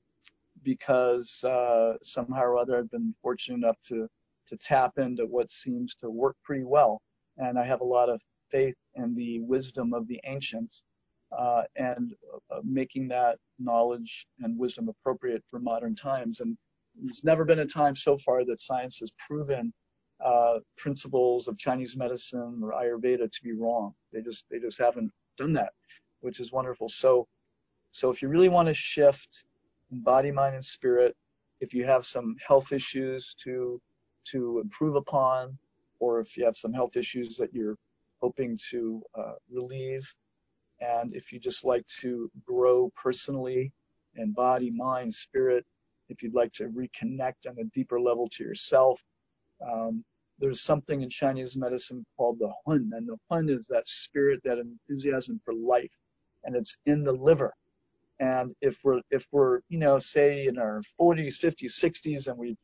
because 0.64 1.44
uh, 1.44 1.94
somehow 2.04 2.44
or 2.44 2.58
other 2.58 2.78
I've 2.78 2.92
been 2.92 3.16
fortunate 3.22 3.58
enough 3.58 3.78
to 3.88 4.08
to 4.48 4.58
tap 4.58 4.94
into 4.98 5.26
what 5.26 5.52
seems 5.52 5.96
to 6.02 6.10
work 6.10 6.36
pretty 6.44 6.66
well. 6.66 7.02
And 7.38 7.58
I 7.58 7.66
have 7.66 7.82
a 7.82 7.86
lot 7.86 8.10
of 8.10 8.20
faith 8.52 8.76
in 8.96 9.16
the 9.16 9.40
wisdom 9.42 9.94
of 9.94 10.08
the 10.08 10.20
ancients 10.26 10.84
uh, 11.38 11.64
and 11.78 12.14
uh, 12.52 12.60
making 12.64 13.08
that 13.10 13.38
knowledge 13.60 14.26
and 14.42 14.58
wisdom 14.60 14.90
appropriate 14.90 15.44
for 15.50 15.60
modern 15.60 15.96
times. 15.96 16.42
And 16.42 16.58
there's 17.02 17.24
never 17.24 17.46
been 17.46 17.60
a 17.60 17.66
time 17.66 17.96
so 17.96 18.18
far 18.18 18.44
that 18.46 18.60
science 18.60 19.00
has 19.00 19.12
proven 19.26 19.72
uh, 20.24 20.60
principles 20.78 21.48
of 21.48 21.58
Chinese 21.58 21.96
medicine 21.96 22.62
or 22.64 22.74
Ayurveda 22.74 23.32
to 23.32 23.44
be 23.44 23.54
wrong. 23.54 23.94
They 24.12 24.22
just 24.22 24.44
they 24.52 24.60
just 24.60 24.80
haven't 24.80 25.12
done 25.38 25.54
that, 25.54 25.72
which 26.20 26.40
is 26.42 26.52
wonderful. 26.52 26.90
So 26.90 27.28
so 27.92 28.10
if 28.10 28.22
you 28.22 28.30
really 28.30 28.50
want 28.50 28.68
to 28.68 28.74
shift 28.74 29.46
body, 29.92 30.32
mind, 30.32 30.56
and 30.56 30.66
spirit, 30.66 31.16
if 31.60 31.74
you 31.74 31.86
have 31.86 32.06
some 32.06 32.36
health 32.46 32.72
issues 32.72 33.36
to 33.44 33.82
to 34.24 34.60
improve 34.64 34.96
upon, 34.96 35.58
or 36.00 36.20
if 36.20 36.38
you 36.38 36.46
have 36.46 36.56
some 36.56 36.74
health 36.74 36.96
issues 36.96 37.38
that 37.38 37.54
you're 37.54 37.78
hoping 38.22 38.58
to 38.70 39.02
uh, 39.18 39.34
relieve, 39.50 40.14
and 40.80 41.14
if 41.14 41.32
you 41.32 41.40
just 41.40 41.66
like 41.66 41.86
to 41.88 42.32
grow 42.46 42.92
personally 42.96 43.72
in 44.16 44.32
body, 44.32 44.72
mind, 44.72 45.14
spirit, 45.14 45.66
if 46.10 46.22
you'd 46.22 46.36
like 46.36 46.54
to 46.54 46.66
reconnect 46.66 47.48
on 47.48 47.58
a 47.60 47.64
deeper 47.74 48.00
level 48.00 48.28
to 48.30 48.44
yourself, 48.44 49.02
um, 49.68 50.04
there's 50.40 50.62
something 50.62 51.02
in 51.02 51.10
Chinese 51.10 51.56
medicine 51.56 52.06
called 52.18 52.40
the 52.40 52.52
hun, 52.66 52.92
and 52.96 53.08
the 53.08 53.18
hun 53.30 53.50
is 53.50 53.68
that 53.68 53.88
spirit, 53.88 54.40
that 54.44 54.58
enthusiasm 54.58 55.40
for 55.44 55.54
life, 55.54 55.92
and 56.44 56.56
it's 56.56 56.78
in 56.86 57.04
the 57.04 57.14
liver. 57.14 57.54
And 58.22 58.56
if 58.62 58.78
we're 58.84 59.02
if 59.10 59.26
we're 59.32 59.62
you 59.68 59.80
know 59.80 59.98
say 59.98 60.46
in 60.46 60.60
our 60.60 60.82
40s, 61.00 61.40
50s, 61.40 61.74
60s, 61.74 62.28
and 62.28 62.38
we've 62.38 62.56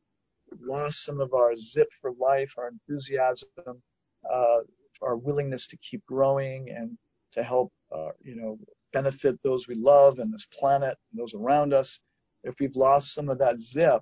lost 0.62 1.04
some 1.04 1.20
of 1.20 1.34
our 1.34 1.56
zip 1.56 1.88
for 2.00 2.12
life, 2.20 2.54
our 2.60 2.70
enthusiasm, 2.70 3.50
uh, 4.32 4.60
our 5.02 5.18
willingness 5.18 5.66
to 5.68 5.78
keep 5.78 6.06
growing 6.06 6.70
and 6.70 6.96
to 7.34 7.42
help 7.44 7.72
uh, 7.92 8.12
you 8.22 8.36
know 8.36 8.60
benefit 8.94 9.40
those 9.44 9.68
we 9.68 9.74
love 9.74 10.20
and 10.20 10.32
this 10.32 10.46
planet 10.60 10.96
and 11.12 11.20
those 11.20 11.34
around 11.34 11.74
us. 11.74 12.00
If 12.44 12.60
we've 12.60 12.76
lost 12.76 13.16
some 13.16 13.28
of 13.28 13.40
that 13.40 13.60
zip, 13.60 14.02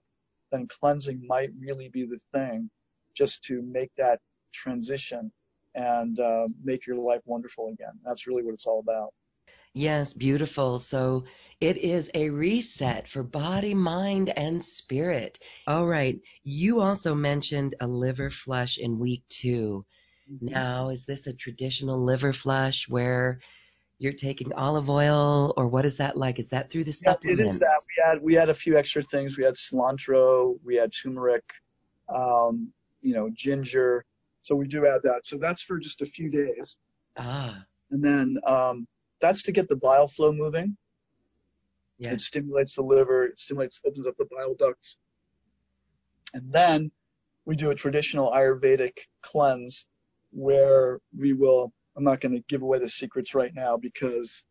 then 0.52 0.68
cleansing 0.68 1.26
might 1.26 1.52
really 1.58 1.88
be 1.88 2.06
the 2.06 2.20
thing 2.34 2.70
just 3.16 3.44
to 3.46 3.62
make 3.62 3.92
that 3.98 4.20
transition 4.54 5.32
and 5.74 6.20
uh, 6.20 6.48
make 6.64 6.86
your 6.86 6.98
life 6.98 7.22
wonderful 7.26 7.70
again. 7.70 7.94
That's 8.04 8.28
really 8.28 8.44
what 8.44 8.54
it's 8.54 8.66
all 8.66 8.80
about. 8.80 9.14
Yes, 9.78 10.14
beautiful. 10.14 10.80
So 10.80 11.26
it 11.60 11.76
is 11.76 12.10
a 12.14 12.30
reset 12.30 13.10
for 13.10 13.24
body, 13.24 13.74
mind, 13.74 14.30
and 14.30 14.64
spirit. 14.64 15.38
All 15.68 15.86
right. 15.86 16.18
You 16.46 16.80
also 16.80 17.14
mentioned 17.14 17.76
a 17.82 17.86
liver 17.86 18.30
flush 18.30 18.78
in 18.78 19.00
week 19.00 19.24
2 19.28 19.86
mm-hmm. 20.32 20.46
Now, 20.46 20.90
is 20.90 21.06
this 21.06 21.28
a 21.28 21.36
traditional 21.36 22.02
liver 22.02 22.32
flush 22.32 22.88
where 22.88 23.42
you're 23.98 24.14
taking 24.14 24.54
olive 24.54 24.90
oil, 24.90 25.54
or 25.58 25.68
what 25.68 25.86
is 25.86 25.98
that 25.98 26.16
like? 26.16 26.40
Is 26.40 26.52
that 26.52 26.70
through 26.70 26.86
the 26.86 26.92
yeah, 26.92 27.12
supplements? 27.12 27.42
It 27.42 27.48
is 27.48 27.60
that. 27.60 27.82
We 27.86 28.04
had 28.06 28.22
we 28.22 28.34
had 28.34 28.50
a 28.50 28.54
few 28.54 28.78
extra 28.78 29.02
things. 29.02 29.38
We 29.38 29.44
had 29.44 29.56
cilantro, 29.56 30.58
we 30.64 30.76
had 30.76 30.94
turmeric, 30.94 31.44
um, 32.08 32.72
you 33.02 33.14
know, 33.14 33.30
ginger. 33.34 34.06
So 34.42 34.56
we 34.56 34.68
do 34.68 34.86
add 34.88 35.02
that. 35.04 35.26
So 35.26 35.38
that's 35.38 35.62
for 35.62 35.80
just 35.80 36.02
a 36.02 36.06
few 36.06 36.30
days. 36.30 36.78
Ah. 37.18 37.66
And 37.92 38.02
then 38.04 38.38
um, 38.48 38.88
that's 39.20 39.44
to 39.44 39.52
get 39.52 39.68
the 39.68 39.76
bile 39.76 40.08
flow 40.08 40.32
moving. 40.32 40.78
Yes. 41.98 42.14
It 42.14 42.22
stimulates 42.22 42.76
the 42.76 42.82
liver. 42.82 43.26
It 43.26 43.40
stimulates, 43.40 43.82
opens 43.86 44.08
up 44.08 44.16
the 44.18 44.26
bile 44.26 44.56
ducts. 44.56 44.98
And 46.34 46.52
then 46.52 46.92
we 47.46 47.56
do 47.56 47.70
a 47.70 47.76
traditional 47.76 48.32
Ayurvedic 48.32 48.98
cleanse 49.22 49.88
where 50.32 51.00
we 51.18 51.34
will. 51.34 51.72
I'm 51.96 52.04
not 52.04 52.20
going 52.20 52.34
to 52.34 52.44
give 52.50 52.62
away 52.62 52.80
the 52.80 52.90
secrets 52.90 53.34
right 53.34 53.52
now 53.56 53.78
because, 53.78 54.44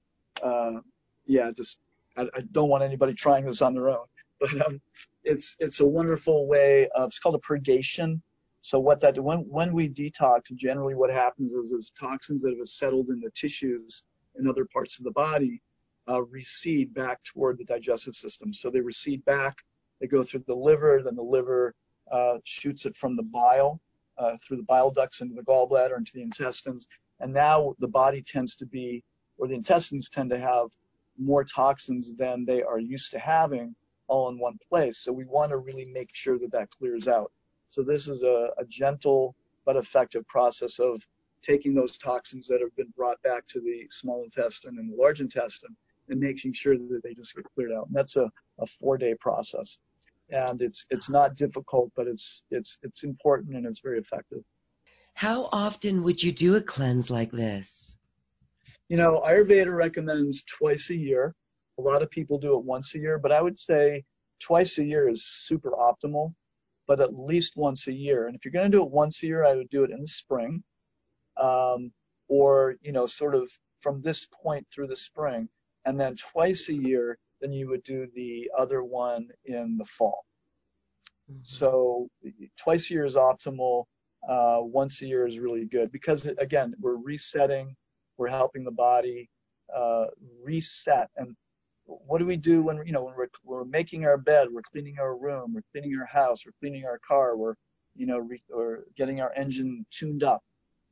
uh, 0.43 0.81
yeah, 1.27 1.51
just 1.55 1.77
I, 2.17 2.23
I, 2.23 2.41
don't 2.51 2.71
want 2.71 2.85
anybody 2.85 3.13
trying 3.13 3.45
this 3.45 3.61
on 3.61 3.75
their 3.75 3.91
own. 3.91 4.07
But 4.41 4.67
um, 4.67 4.81
it's 5.23 5.55
it's 5.59 5.81
a 5.81 5.87
wonderful 5.87 6.47
way 6.49 6.89
of. 6.95 7.09
It's 7.09 7.19
called 7.19 7.35
a 7.35 7.39
purgation 7.39 8.23
so 8.65 8.81
what 8.81 9.01
that 9.01 9.23
when 9.23 9.41
when 9.41 9.75
we 9.75 9.91
detox, 9.91 10.45
generally 10.55 10.95
what 10.95 11.11
happens 11.11 11.53
is, 11.53 11.71
is 11.71 11.93
toxins 12.01 12.41
that 12.43 12.57
have 12.57 12.67
settled 12.67 13.11
in 13.11 13.21
the 13.21 13.29
tissues 13.29 14.03
in 14.39 14.49
other 14.49 14.67
parts 14.73 14.99
of 14.99 15.05
the 15.05 15.11
body 15.11 15.61
uh, 16.09 16.23
recede 16.23 16.93
back 16.95 17.23
toward 17.25 17.59
the 17.59 17.65
digestive 17.65 18.15
system. 18.15 18.53
So 18.53 18.71
they 18.71 18.81
recede 18.81 19.25
back, 19.25 19.57
they 20.01 20.07
go 20.07 20.23
through 20.23 20.45
the 20.47 20.55
liver, 20.55 21.03
then 21.03 21.17
the 21.17 21.23
liver 21.23 21.75
uh, 22.11 22.39
shoots 22.45 22.87
it 22.87 22.97
from 22.97 23.17
the 23.17 23.23
bile 23.23 23.81
uh, 24.19 24.37
through 24.43 24.59
the 24.59 24.65
bile 24.65 24.91
ducts 24.91 25.21
into 25.21 25.35
the 25.35 25.43
gallbladder 25.43 25.97
into 25.97 26.13
the 26.15 26.23
intestines, 26.23 26.87
and 27.21 27.33
now 27.33 27.75
the 27.79 27.89
body 27.89 28.23
tends 28.23 28.55
to 28.57 28.67
be, 28.67 29.03
or 29.39 29.49
the 29.49 29.55
intestines 29.55 30.09
tend 30.09 30.31
to 30.31 30.39
have 30.39 30.69
more 31.19 31.45
toxins 31.45 32.15
than 32.17 32.45
they 32.45 32.63
are 32.63 32.79
used 32.79 33.11
to 33.13 33.19
having 33.19 33.75
all 34.09 34.29
in 34.29 34.39
one 34.39 34.59
place. 34.69 34.99
So 34.99 35.13
we 35.13 35.25
want 35.25 35.51
to 35.51 35.59
really 35.59 35.87
make 35.87 36.11
sure 36.13 36.39
that 36.39 36.53
that 36.53 36.71
clears 36.71 37.09
out. 37.09 37.33
So 37.67 37.83
this 37.83 38.09
is 38.09 38.23
a, 38.23 38.51
a 38.59 38.65
gentle 38.69 39.35
but 39.65 39.77
effective 39.77 40.27
process 40.27 40.79
of 40.79 41.03
taking 41.45 41.75
those 41.75 41.97
toxins 41.97 42.49
that 42.49 42.61
have 42.61 42.75
been 42.77 42.93
brought 42.97 43.21
back 43.23 43.47
to 43.49 43.61
the 43.61 43.87
small 43.91 44.25
intestine 44.25 44.79
and 44.79 44.93
the 44.93 44.97
large 44.97 45.21
intestine 45.21 45.77
and 46.09 46.21
making 46.21 46.53
sure 46.53 46.77
that 46.77 47.01
they 47.03 47.15
just 47.15 47.35
get 47.35 47.45
cleared 47.55 47.73
out. 47.73 47.87
And 47.87 47.95
that's 47.95 48.17
a, 48.17 48.31
a 48.59 48.67
four 48.67 48.99
day 48.99 49.15
process. 49.21 49.79
And 50.31 50.63
it's 50.63 50.87
it's 50.91 51.11
not 51.11 51.37
difficult, 51.37 51.93
but 51.95 52.07
it's 52.07 52.43
it's 52.51 52.79
it's 52.83 53.05
important 53.05 53.57
and 53.57 53.67
it's 53.67 53.81
very 53.81 53.99
effective. 53.99 54.43
How 55.13 55.49
often 55.53 56.03
would 56.03 56.23
you 56.23 56.33
do 56.33 56.57
a 56.57 56.61
cleanse 56.61 57.11
like 57.11 57.31
this? 57.31 57.97
You 58.89 58.97
know, 58.97 59.23
Ayurveda 59.25 59.75
recommends 59.75 60.43
twice 60.43 60.91
a 60.91 60.97
year. 60.97 61.35
A 61.79 61.83
lot 61.83 62.03
of 62.03 62.11
people 62.11 62.39
do 62.39 62.57
it 62.59 62.65
once 62.65 62.95
a 62.95 62.99
year, 62.99 63.19
but 63.19 63.33
I 63.33 63.41
would 63.41 63.59
say 63.59 64.05
twice 64.41 64.79
a 64.79 64.85
year 64.85 65.09
is 65.09 65.25
super 65.25 65.71
optimal 65.71 66.35
but 66.87 67.01
at 67.01 67.19
least 67.19 67.57
once 67.57 67.87
a 67.87 67.93
year. 67.93 68.27
And 68.27 68.37
if 68.37 68.45
you're 68.45 68.53
going 68.53 68.71
to 68.71 68.77
do 68.77 68.85
it 68.85 68.91
once 68.91 69.23
a 69.23 69.27
year, 69.27 69.45
I 69.45 69.55
would 69.55 69.71
do 69.71 69.85
it 69.85 69.91
in 69.91 70.01
the 70.01 70.07
spring, 70.07 70.63
um, 71.37 71.93
or 72.29 72.77
you 72.83 72.93
know, 72.93 73.07
sort 73.07 73.35
of 73.35 73.51
from 73.81 74.01
this 74.01 74.27
point 74.43 74.67
through 74.73 74.87
the 74.87 74.97
spring, 74.97 75.49
and 75.85 75.99
then 76.01 76.17
twice 76.17 76.69
a 76.69 76.75
year, 76.75 77.19
then 77.41 77.53
you 77.53 77.69
would 77.69 77.83
do 77.83 78.07
the 78.15 78.51
other 78.57 78.83
one 78.83 79.29
in 79.45 79.77
the 79.77 79.85
fall. 79.85 80.25
Mm-hmm. 81.31 81.41
So 81.45 82.09
twice 82.59 82.91
a 82.91 82.95
year 82.95 83.05
is 83.05 83.17
optimal. 83.17 83.85
Uh, 84.27 84.61
once 84.63 85.03
a 85.03 85.07
year 85.07 85.27
is 85.27 85.39
really 85.39 85.67
good 85.67 85.93
because 85.93 86.27
again, 86.39 86.75
we're 86.81 86.97
resetting, 86.97 87.77
we're 88.17 88.29
helping 88.29 88.65
the 88.65 88.71
body 88.71 89.29
uh, 89.75 90.07
reset, 90.43 91.11
and 91.17 91.37
what 91.85 92.19
do 92.19 92.27
we 92.27 92.37
do 92.37 92.63
when 92.63 92.85
you 92.87 92.93
know 92.93 93.05
when 93.05 93.15
we're, 93.17 93.29
we're 93.45 93.65
making 93.65 94.07
our 94.07 94.17
bed, 94.17 94.49
we're 94.51 94.63
cleaning 94.63 94.99
our 94.99 95.17
room, 95.17 95.55
we're 95.55 95.65
cleaning 95.73 95.99
our 95.99 96.07
house, 96.07 96.45
we're 96.47 96.53
cleaning 96.61 96.87
our 96.87 96.99
car, 97.07 97.37
we're 97.37 97.55
you 97.95 98.07
know 98.07 98.19
re, 98.19 98.43
or 98.53 98.85
getting 98.97 99.21
our 99.21 99.33
engine 99.35 99.85
tuned 99.91 100.23
up. 100.23 100.43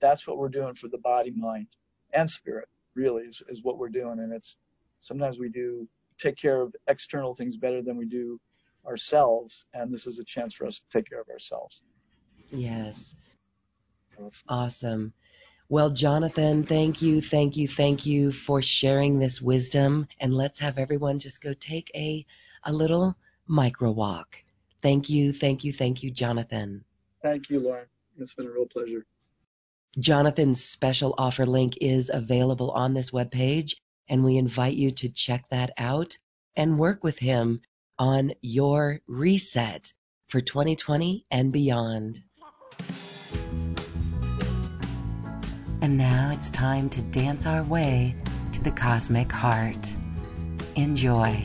That's 0.03 0.27
what 0.27 0.39
we're 0.39 0.51
doing 0.51 0.75
for 0.75 0.89
the 0.89 0.99
body, 0.99 1.33
mind, 1.33 1.69
and 2.13 2.31
spirit. 2.31 2.69
Really 2.95 3.25
is, 3.25 3.43
is 3.49 3.65
what 3.65 3.79
we're 3.79 3.89
doing, 3.89 4.21
and 4.21 4.35
it's 4.35 4.59
sometimes 5.01 5.39
we 5.39 5.49
do 5.49 5.89
take 6.19 6.37
care 6.37 6.61
of 6.61 6.77
external 6.89 7.35
things 7.35 7.57
better 7.57 7.83
than 7.83 7.97
we 7.97 8.07
do 8.07 8.39
ourselves, 8.87 9.67
and 9.73 9.95
this 9.95 10.07
is 10.07 10.19
a 10.19 10.25
chance 10.25 10.55
for 10.55 10.67
us 10.67 10.81
to 10.81 10.99
take 10.99 11.09
care 11.09 11.23
of 11.23 11.31
ourselves. 11.31 11.83
Yes. 12.51 13.17
Awesome. 14.49 15.15
Well, 15.71 15.91
Jonathan, 15.91 16.67
thank 16.67 17.01
you, 17.01 17.23
thank 17.23 17.57
you, 17.57 17.67
thank 17.67 18.05
you 18.05 18.33
for 18.33 18.61
sharing 18.61 19.19
this 19.19 19.41
wisdom. 19.41 20.07
And 20.21 20.35
let's 20.35 20.59
have 20.59 20.79
everyone 20.79 21.19
just 21.19 21.43
go 21.43 21.55
take 21.55 21.91
a, 21.95 22.27
a 22.65 22.73
little 22.73 23.17
micro 23.47 23.91
walk. 23.91 24.45
Thank 24.83 25.09
you, 25.09 25.33
thank 25.33 25.65
you, 25.65 25.73
thank 25.73 26.03
you, 26.03 26.11
Jonathan. 26.11 26.85
Thank 27.23 27.49
you, 27.51 27.61
Loren. 27.61 27.87
It's 28.19 28.35
been 28.35 28.47
a 28.47 28.51
real 28.51 28.67
pleasure. 28.67 29.07
Jonathan's 29.99 30.65
special 30.65 31.15
offer 31.19 31.45
link 31.45 31.77
is 31.81 32.11
available 32.13 32.71
on 32.71 32.95
this 32.95 33.11
webpage, 33.11 33.75
and 34.09 34.25
we 34.25 34.39
invite 34.39 34.75
you 34.75 34.91
to 34.91 35.11
check 35.11 35.45
that 35.51 35.71
out 35.77 36.17
and 36.57 36.79
work 36.79 37.05
with 37.05 37.19
him 37.19 37.61
on 37.99 38.33
your 38.41 39.01
reset 39.07 39.93
for 40.29 40.41
2020 40.41 41.27
and 41.31 41.53
beyond. 41.53 42.21
And 45.83 45.99
now 45.99 46.31
it's 46.33 46.49
time 46.49 46.89
to 46.91 47.03
dance 47.03 47.45
our 47.45 47.63
way 47.63 48.17
to 48.53 48.63
the 48.63 48.71
cosmic 48.71 49.31
heart. 49.31 49.91
Enjoy. 50.75 51.45